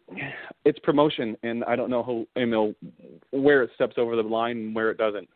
it's 0.65 0.79
promotion, 0.79 1.35
and 1.43 1.63
I 1.65 1.75
don't 1.75 1.89
know 1.89 2.03
who, 2.03 2.27
you 2.35 2.45
know 2.45 2.73
where 3.31 3.63
it 3.63 3.71
steps 3.75 3.95
over 3.97 4.15
the 4.15 4.23
line 4.23 4.57
and 4.57 4.75
where 4.75 4.91
it 4.91 4.97
doesn't. 4.97 5.27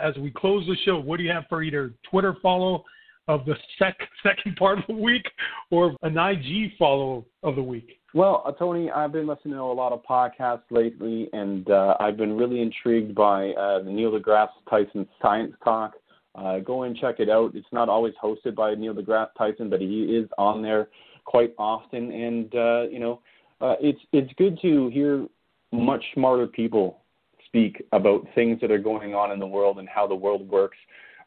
As 0.00 0.14
we 0.16 0.30
close 0.30 0.66
the 0.66 0.76
show, 0.84 0.98
what 0.98 1.16
do 1.16 1.24
you 1.24 1.32
have 1.32 1.44
for 1.48 1.62
either 1.62 1.92
Twitter 2.08 2.36
follow 2.40 2.84
of 3.28 3.44
the 3.44 3.54
sec- 3.78 4.08
second 4.22 4.56
part 4.56 4.78
of 4.78 4.84
the 4.86 4.94
week 4.94 5.24
or 5.70 5.94
an 6.02 6.16
IG 6.16 6.76
follow 6.78 7.24
of 7.42 7.56
the 7.56 7.62
week? 7.62 7.98
Well, 8.12 8.42
uh, 8.44 8.52
Tony, 8.52 8.90
I've 8.90 9.12
been 9.12 9.26
listening 9.26 9.54
to 9.54 9.60
a 9.60 9.72
lot 9.72 9.92
of 9.92 10.02
podcasts 10.02 10.62
lately, 10.70 11.28
and 11.32 11.68
uh, 11.70 11.96
I've 12.00 12.16
been 12.16 12.36
really 12.36 12.60
intrigued 12.60 13.14
by 13.14 13.50
uh, 13.50 13.82
the 13.82 13.90
Neil 13.90 14.12
deGrasse 14.12 14.48
Tyson 14.68 15.08
Science 15.22 15.54
Talk. 15.62 15.94
Uh, 16.34 16.58
go 16.58 16.84
and 16.84 16.96
check 16.96 17.16
it 17.18 17.28
out. 17.28 17.52
It's 17.54 17.66
not 17.72 17.88
always 17.88 18.14
hosted 18.22 18.54
by 18.54 18.74
Neil 18.74 18.94
deGrasse 18.94 19.30
Tyson, 19.36 19.70
but 19.70 19.80
he 19.80 20.02
is 20.04 20.28
on 20.38 20.62
there 20.62 20.88
quite 21.24 21.54
often, 21.58 22.10
and 22.10 22.54
uh, 22.54 22.82
you 22.90 22.98
know 22.98 23.20
uh, 23.60 23.76
it's 23.80 24.00
it's 24.12 24.32
good 24.36 24.58
to 24.62 24.88
hear 24.88 25.26
much 25.72 26.04
smarter 26.14 26.46
people 26.46 27.00
speak 27.46 27.82
about 27.92 28.26
things 28.34 28.60
that 28.60 28.70
are 28.70 28.78
going 28.78 29.14
on 29.14 29.32
in 29.32 29.38
the 29.38 29.46
world 29.46 29.78
and 29.78 29.88
how 29.88 30.06
the 30.06 30.14
world 30.14 30.48
works 30.48 30.76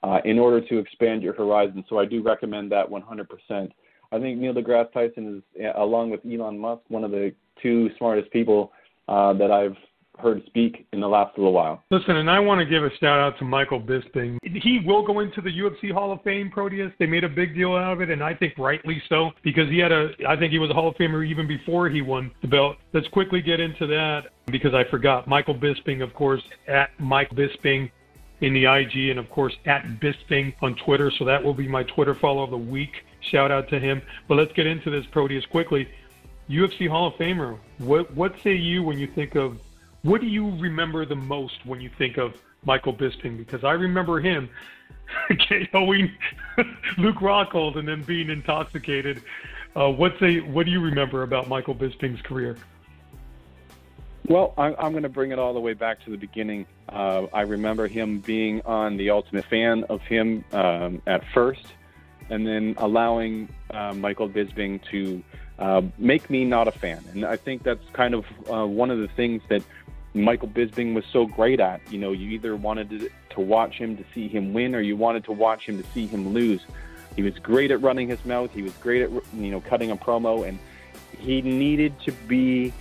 uh, 0.04 0.20
in 0.26 0.40
order 0.40 0.66
to 0.66 0.78
expand 0.78 1.22
your 1.22 1.34
horizon. 1.34 1.84
So 1.90 2.00
I 2.00 2.06
do 2.06 2.22
recommend 2.22 2.72
that 2.72 2.90
100%. 2.90 3.72
I 4.12 4.20
think 4.20 4.40
Neil 4.40 4.54
deGrasse 4.54 4.94
Tyson 4.94 5.44
is, 5.58 5.66
along 5.76 6.12
with 6.12 6.22
Elon 6.26 6.58
Musk, 6.58 6.82
one 6.88 7.04
of 7.04 7.12
the 7.12 7.34
two 7.62 7.90
smartest 7.98 8.32
people 8.32 8.72
uh, 9.08 9.34
that 9.34 9.52
I've 9.52 9.76
heard 10.20 10.44
speak 10.46 10.86
in 10.94 11.00
the 11.00 11.08
last 11.08 11.38
little 11.38 11.54
while. 11.54 11.84
Listen, 11.90 12.18
and 12.18 12.30
I 12.30 12.40
want 12.40 12.60
to 12.60 12.66
give 12.66 12.84
a 12.84 12.90
shout 12.98 13.20
out 13.20 13.38
to 13.40 13.46
Michael 13.46 13.82
Bisping. 13.82 14.38
He 14.44 14.82
will 14.86 15.06
go 15.06 15.20
into 15.20 15.42
the 15.42 15.50
UFC 15.50 15.92
Hall 15.92 16.12
of 16.12 16.22
Fame, 16.24 16.50
Proteus. 16.52 16.92
They 17.00 17.06
made 17.06 17.24
a 17.24 17.30
big 17.30 17.56
deal 17.56 17.76
out 17.76 17.94
of 17.94 18.02
it, 18.02 18.10
and 18.10 18.24
I 18.24 18.34
think 18.34 18.54
rightly 18.58 19.02
so 19.10 19.32
because 19.44 19.70
he 19.70 19.80
had 19.80 19.92
a. 19.92 20.12
I 20.28 20.36
think 20.36 20.52
he 20.52 20.60
was 20.60 20.70
a 20.70 20.74
Hall 20.74 20.88
of 20.88 20.96
Famer 20.96 21.26
even 21.26 21.48
before 21.48 21.90
he 21.90 22.02
won 22.02 22.32
the 22.42 22.48
belt. 22.48 22.78
Let's 22.94 23.08
quickly 23.08 23.42
get 23.42 23.60
into 23.60 23.88
that 23.88 24.28
because 24.48 24.74
I 24.74 24.84
forgot. 24.86 25.28
Michael 25.28 25.56
Bisping, 25.56 26.04
of 26.04 26.14
course, 26.14 26.44
at 26.68 26.92
Mike 27.00 27.32
Bisping 27.32 27.92
in 28.42 28.54
the 28.54 28.66
IG, 28.66 29.10
and 29.10 29.20
of 29.20 29.30
course 29.30 29.54
at 29.66 29.84
Bisping 30.00 30.54
on 30.62 30.76
Twitter. 30.76 31.12
So 31.18 31.26
that 31.26 31.44
will 31.44 31.54
be 31.54 31.68
my 31.68 31.84
Twitter 31.84 32.14
follow 32.14 32.44
of 32.44 32.52
the 32.52 32.58
week. 32.58 33.04
Shout 33.32 33.52
out 33.52 33.70
to 33.70 33.80
him. 33.80 34.02
But 34.28 34.36
let's 34.36 34.54
get 34.54 34.68
into 34.68 34.90
this 34.90 35.06
Proteus 35.08 35.46
quickly. 35.46 35.88
UFC 36.50 36.90
Hall 36.90 37.08
of 37.08 37.14
Famer. 37.14 37.58
What 37.80 38.14
what 38.14 38.36
say 38.44 38.56
you 38.56 38.84
when 38.84 39.00
you 39.00 39.08
think 39.08 39.36
of 39.36 39.58
what 40.04 40.22
do 40.22 40.28
you 40.28 40.56
remember 40.58 41.06
the 41.06 41.16
most 41.16 41.66
when 41.66 41.82
you 41.82 41.90
think 41.98 42.18
of 42.18 42.34
Michael 42.66 42.94
Bisping? 42.94 43.38
Because 43.38 43.64
I 43.64 43.72
remember 43.72 44.20
him 44.20 44.50
KOing 45.32 46.12
Luke 46.98 47.18
Rockhold 47.18 47.78
and 47.78 47.88
then 47.88 48.04
being 48.04 48.30
intoxicated. 48.30 49.24
Uh, 49.76 49.90
what's 49.90 50.22
a 50.22 50.42
what 50.42 50.66
do 50.66 50.72
you 50.72 50.82
remember 50.82 51.24
about 51.24 51.48
Michael 51.48 51.74
Bisping's 51.74 52.22
career? 52.22 52.58
Well, 54.28 54.54
I'm, 54.58 54.76
I'm 54.80 54.92
going 54.92 55.04
to 55.04 55.10
bring 55.10 55.32
it 55.32 55.40
all 55.40 55.54
the 55.54 55.60
way 55.60 55.74
back 55.74 56.04
to 56.06 56.12
the 56.12 56.18
beginning. 56.18 56.66
Uh, 56.88 57.24
I 57.34 57.42
remember 57.42 57.88
him 57.88 58.20
being 58.20 58.62
on 58.62 58.96
the 58.96 59.10
Ultimate 59.10 59.46
Fan 59.46 59.84
of 59.86 60.02
him 60.02 60.46
um, 60.54 61.02
at 61.08 61.24
first, 61.34 61.66
and 62.30 62.48
then 62.48 62.76
allowing 62.78 63.50
uh, 63.72 63.94
Michael 63.94 64.30
Bisping 64.30 64.80
to 64.92 65.22
uh, 65.60 65.82
make 65.98 66.30
me 66.30 66.46
not 66.46 66.68
a 66.68 66.72
fan. 66.72 67.04
And 67.12 67.26
I 67.26 67.36
think 67.36 67.64
that's 67.64 67.84
kind 67.92 68.14
of 68.14 68.26
uh, 68.50 68.66
one 68.66 68.92
of 68.92 69.00
the 69.00 69.10
things 69.10 69.42
that 69.50 69.62
Michael 70.14 70.48
Bisping 70.48 70.94
was 70.94 71.06
so 71.12 71.26
great 71.26 71.60
at. 71.60 71.82
You 71.92 72.00
know, 72.00 72.12
you 72.12 72.30
either 72.32 72.56
wanted 72.56 72.90
to, 72.92 73.10
to 73.32 73.42
watch 73.42 73.76
him 73.76 73.98
to 73.98 74.04
see 74.14 74.28
him 74.28 74.54
win, 74.54 74.76
or 74.76 74.82
you 74.82 74.96
wanted 74.96 75.24
to 75.26 75.32
watch 75.32 75.66
him 75.66 75.82
to 75.82 75.90
see 75.92 76.06
him 76.06 76.34
lose. 76.34 76.62
He 77.16 77.24
was 77.24 77.38
great 77.40 77.72
at 77.72 77.82
running 77.82 78.08
his 78.08 78.24
mouth. 78.26 78.52
He 78.54 78.62
was 78.62 78.74
great 78.74 79.02
at 79.04 79.10
you 79.12 79.52
know 79.52 79.62
cutting 79.62 79.92
a 79.92 79.98
promo, 79.98 80.48
and 80.48 80.60
he 81.18 81.42
needed 81.42 82.00
to 82.02 82.12
be 82.12 82.74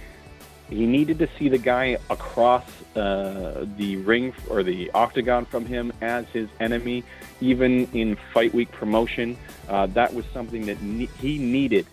he 0.72 0.86
needed 0.86 1.18
to 1.18 1.28
see 1.38 1.48
the 1.48 1.58
guy 1.58 1.98
across 2.08 2.64
uh, 2.96 3.66
the 3.76 3.96
ring 3.96 4.32
or 4.48 4.62
the 4.62 4.90
octagon 4.92 5.44
from 5.44 5.66
him 5.66 5.92
as 6.00 6.26
his 6.28 6.48
enemy, 6.60 7.04
even 7.40 7.86
in 7.92 8.16
fight 8.32 8.54
week 8.54 8.72
promotion. 8.72 9.36
Uh, 9.68 9.86
that 9.86 10.14
was 10.14 10.24
something 10.32 10.66
that 10.66 10.80
ne- 10.82 11.10
he 11.20 11.38
needed 11.38 11.86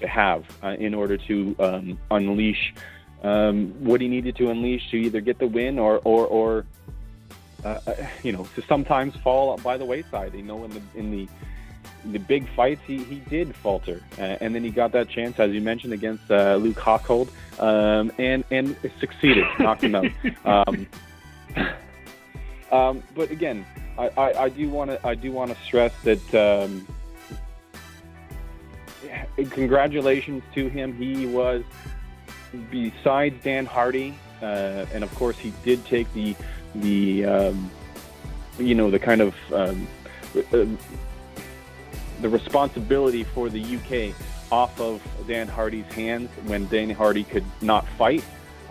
to 0.00 0.08
have 0.08 0.44
uh, 0.62 0.68
in 0.78 0.94
order 0.94 1.16
to 1.16 1.54
um, 1.58 1.98
unleash 2.10 2.74
um, 3.22 3.68
what 3.84 4.00
he 4.00 4.08
needed 4.08 4.36
to 4.36 4.50
unleash 4.50 4.90
to 4.90 4.96
either 4.96 5.20
get 5.20 5.38
the 5.38 5.46
win 5.46 5.78
or 5.78 6.00
or, 6.04 6.26
or 6.26 6.66
uh, 7.64 7.78
uh, 7.86 7.94
you 8.22 8.32
know 8.32 8.46
to 8.54 8.62
sometimes 8.62 9.14
fall 9.16 9.56
by 9.58 9.76
the 9.76 9.84
wayside. 9.84 10.34
You 10.34 10.42
know, 10.42 10.64
in 10.64 10.70
the 10.70 10.82
in 10.94 11.10
the 11.10 11.28
the 12.06 12.18
big 12.18 12.48
fights, 12.54 12.80
he, 12.84 12.98
he 13.04 13.16
did 13.30 13.54
falter, 13.54 14.02
uh, 14.18 14.36
and 14.40 14.54
then 14.54 14.64
he 14.64 14.70
got 14.70 14.90
that 14.92 15.08
chance, 15.08 15.38
as 15.38 15.52
you 15.52 15.60
mentioned, 15.60 15.92
against 15.92 16.28
uh, 16.30 16.56
Luke 16.56 16.76
Rockhold, 16.76 17.28
um, 17.60 18.10
and 18.18 18.44
and 18.50 18.76
succeeded, 18.98 19.46
knocked 19.58 19.84
him 19.84 19.94
out. 19.94 20.06
Um, 20.44 20.86
um, 22.72 23.02
but 23.14 23.30
again, 23.30 23.66
I, 23.98 24.08
I, 24.16 24.42
I 24.44 24.48
do 24.48 24.68
want 24.68 24.90
to 24.90 25.06
I 25.06 25.14
do 25.14 25.30
want 25.30 25.56
to 25.56 25.64
stress 25.64 25.92
that. 26.02 26.34
Um, 26.34 26.86
congratulations 29.50 30.42
to 30.54 30.68
him. 30.68 30.94
He 30.94 31.26
was, 31.26 31.64
besides 32.70 33.42
Dan 33.42 33.66
Hardy, 33.66 34.14
uh, 34.40 34.86
and 34.92 35.04
of 35.04 35.14
course 35.14 35.38
he 35.38 35.52
did 35.64 35.84
take 35.86 36.12
the 36.14 36.36
the 36.74 37.24
um, 37.24 37.70
you 38.58 38.74
know 38.74 38.90
the 38.90 38.98
kind 38.98 39.20
of 39.20 39.34
um, 39.52 39.86
uh, 40.36 40.64
the 42.20 42.28
responsibility 42.28 43.24
for 43.24 43.48
the 43.48 43.60
UK 43.60 44.14
off 44.52 44.78
of 44.80 45.02
Dan 45.26 45.48
Hardy's 45.48 45.90
hands 45.92 46.30
when 46.46 46.66
Dan 46.66 46.90
Hardy 46.90 47.24
could 47.24 47.44
not 47.60 47.86
fight, 47.90 48.24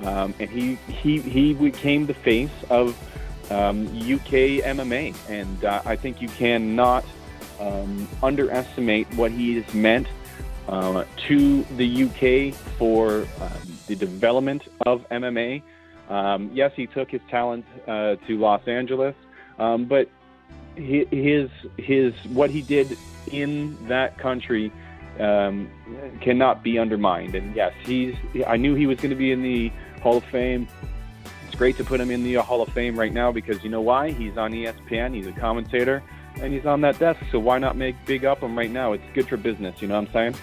um, 0.04 0.34
and 0.40 0.50
he 0.50 0.76
he 0.88 1.20
he 1.20 1.54
became 1.54 2.06
the 2.06 2.14
face 2.14 2.52
of 2.70 2.98
um, 3.52 3.88
UK 3.88 4.64
MMA, 4.64 5.14
and 5.30 5.66
uh, 5.66 5.82
I 5.86 5.96
think 5.96 6.22
you 6.22 6.30
cannot 6.30 7.04
um, 7.60 8.08
underestimate 8.24 9.14
what 9.16 9.32
he 9.32 9.56
has 9.56 9.74
meant 9.74 10.08
uh, 10.72 11.04
to 11.28 11.64
the 11.76 12.04
UK 12.04 12.56
for 12.78 13.28
um, 13.42 13.52
the 13.88 13.96
development 13.96 14.64
of 14.86 15.08
MMA. 15.10 15.62
Um, 16.10 16.50
yes, 16.54 16.72
he 16.76 16.88
took 16.88 17.12
his 17.12 17.22
talent 17.30 17.66
uh, 17.88 18.16
to 18.28 18.38
Los 18.38 18.68
Angeles, 18.68 19.16
um, 19.60 19.86
but 19.86 20.10
his 20.76 21.50
his 21.78 22.14
what 22.30 22.50
he 22.50 22.62
did 22.62 22.98
in 23.32 23.78
that 23.88 24.18
country 24.18 24.72
um, 25.20 25.70
cannot 26.22 26.64
be 26.64 26.80
undermined. 26.80 27.36
And 27.36 27.56
yes, 27.56 27.74
he's. 27.84 28.16
I 28.48 28.58
knew 28.58 28.76
he 28.76 28.88
was 28.88 28.98
going 28.98 29.10
to 29.10 29.16
be 29.16 29.32
in 29.32 29.42
the 29.44 29.72
Hall 30.02 30.18
of 30.18 30.24
Fame. 30.26 30.68
It's 31.48 31.56
great 31.56 31.78
to 31.78 31.84
put 31.84 32.00
him 32.00 32.12
in 32.12 32.24
the 32.24 32.36
Hall 32.36 32.62
of 32.62 32.70
Fame 32.70 32.98
right 32.98 33.14
now 33.14 33.32
because 33.32 33.64
you 33.64 33.70
know 33.70 33.82
why? 33.82 34.12
He's 34.12 34.38
on 34.38 34.52
ESPN. 34.52 35.14
He's 35.14 35.28
a 35.28 35.34
commentator, 35.34 36.02
and 36.40 36.54
he's 36.54 36.66
on 36.66 36.82
that 36.82 36.98
desk. 36.98 37.22
So 37.32 37.40
why 37.40 37.60
not 37.60 37.76
make 37.76 37.96
big 38.06 38.26
up 38.26 38.40
him 38.42 38.58
right 38.58 38.72
now? 38.72 38.94
It's 38.94 39.04
good 39.14 39.28
for 39.28 39.38
business. 39.38 39.82
You 39.82 39.90
know 39.90 40.00
what 40.00 40.08
I'm 40.08 40.14
saying? 40.14 40.36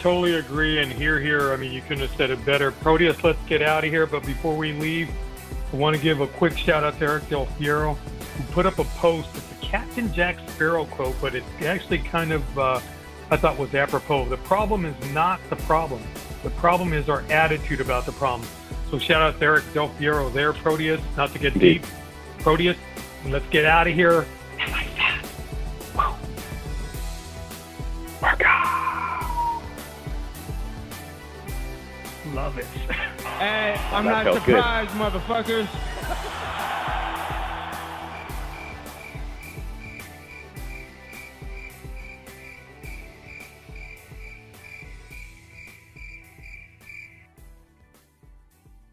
Totally 0.00 0.36
agree. 0.36 0.78
And 0.82 0.90
here, 0.90 1.20
here. 1.20 1.52
I 1.52 1.56
mean, 1.56 1.72
you 1.72 1.82
couldn't 1.82 2.00
have 2.00 2.16
said 2.16 2.30
it 2.30 2.44
better. 2.44 2.72
Proteus, 2.72 3.22
let's 3.22 3.38
get 3.46 3.60
out 3.62 3.84
of 3.84 3.90
here. 3.90 4.06
But 4.06 4.24
before 4.24 4.56
we 4.56 4.72
leave, 4.72 5.10
I 5.72 5.76
want 5.76 5.94
to 5.94 6.02
give 6.02 6.20
a 6.20 6.26
quick 6.26 6.56
shout 6.56 6.82
out 6.82 6.98
to 6.98 7.04
Eric 7.04 7.28
Del 7.28 7.46
Fiero, 7.46 7.96
who 7.96 8.52
put 8.52 8.66
up 8.66 8.78
a 8.78 8.84
post. 8.84 9.28
It's 9.34 9.52
a 9.52 9.66
Captain 9.66 10.12
Jack 10.12 10.36
Sparrow 10.48 10.86
quote, 10.86 11.14
but 11.20 11.34
it 11.34 11.44
actually 11.60 11.98
kind 11.98 12.32
of 12.32 12.58
uh, 12.58 12.80
I 13.30 13.36
thought 13.36 13.58
was 13.58 13.74
apropos. 13.74 14.24
The 14.28 14.38
problem 14.38 14.84
is 14.84 15.12
not 15.12 15.38
the 15.50 15.56
problem. 15.56 16.02
The 16.42 16.50
problem 16.50 16.92
is 16.92 17.08
our 17.08 17.22
attitude 17.30 17.80
about 17.80 18.06
the 18.06 18.12
problem. 18.12 18.48
So 18.90 18.98
shout 18.98 19.22
out 19.22 19.38
to 19.38 19.44
Eric 19.44 19.72
Del 19.72 19.90
Fiero 19.90 20.32
there, 20.32 20.52
Proteus. 20.52 21.00
Not 21.16 21.30
to 21.32 21.38
get 21.38 21.56
deep, 21.58 21.84
Proteus. 22.38 22.76
let's 23.26 23.46
get 23.50 23.66
out 23.66 23.86
of 23.86 23.94
here. 23.94 24.24
Love 32.34 32.58
it. 32.58 32.64
Hey, 33.38 33.80
I'm 33.92 34.04
not 34.04 34.32
surprised, 34.34 34.92
good. 34.92 35.00
motherfuckers. 35.00 35.68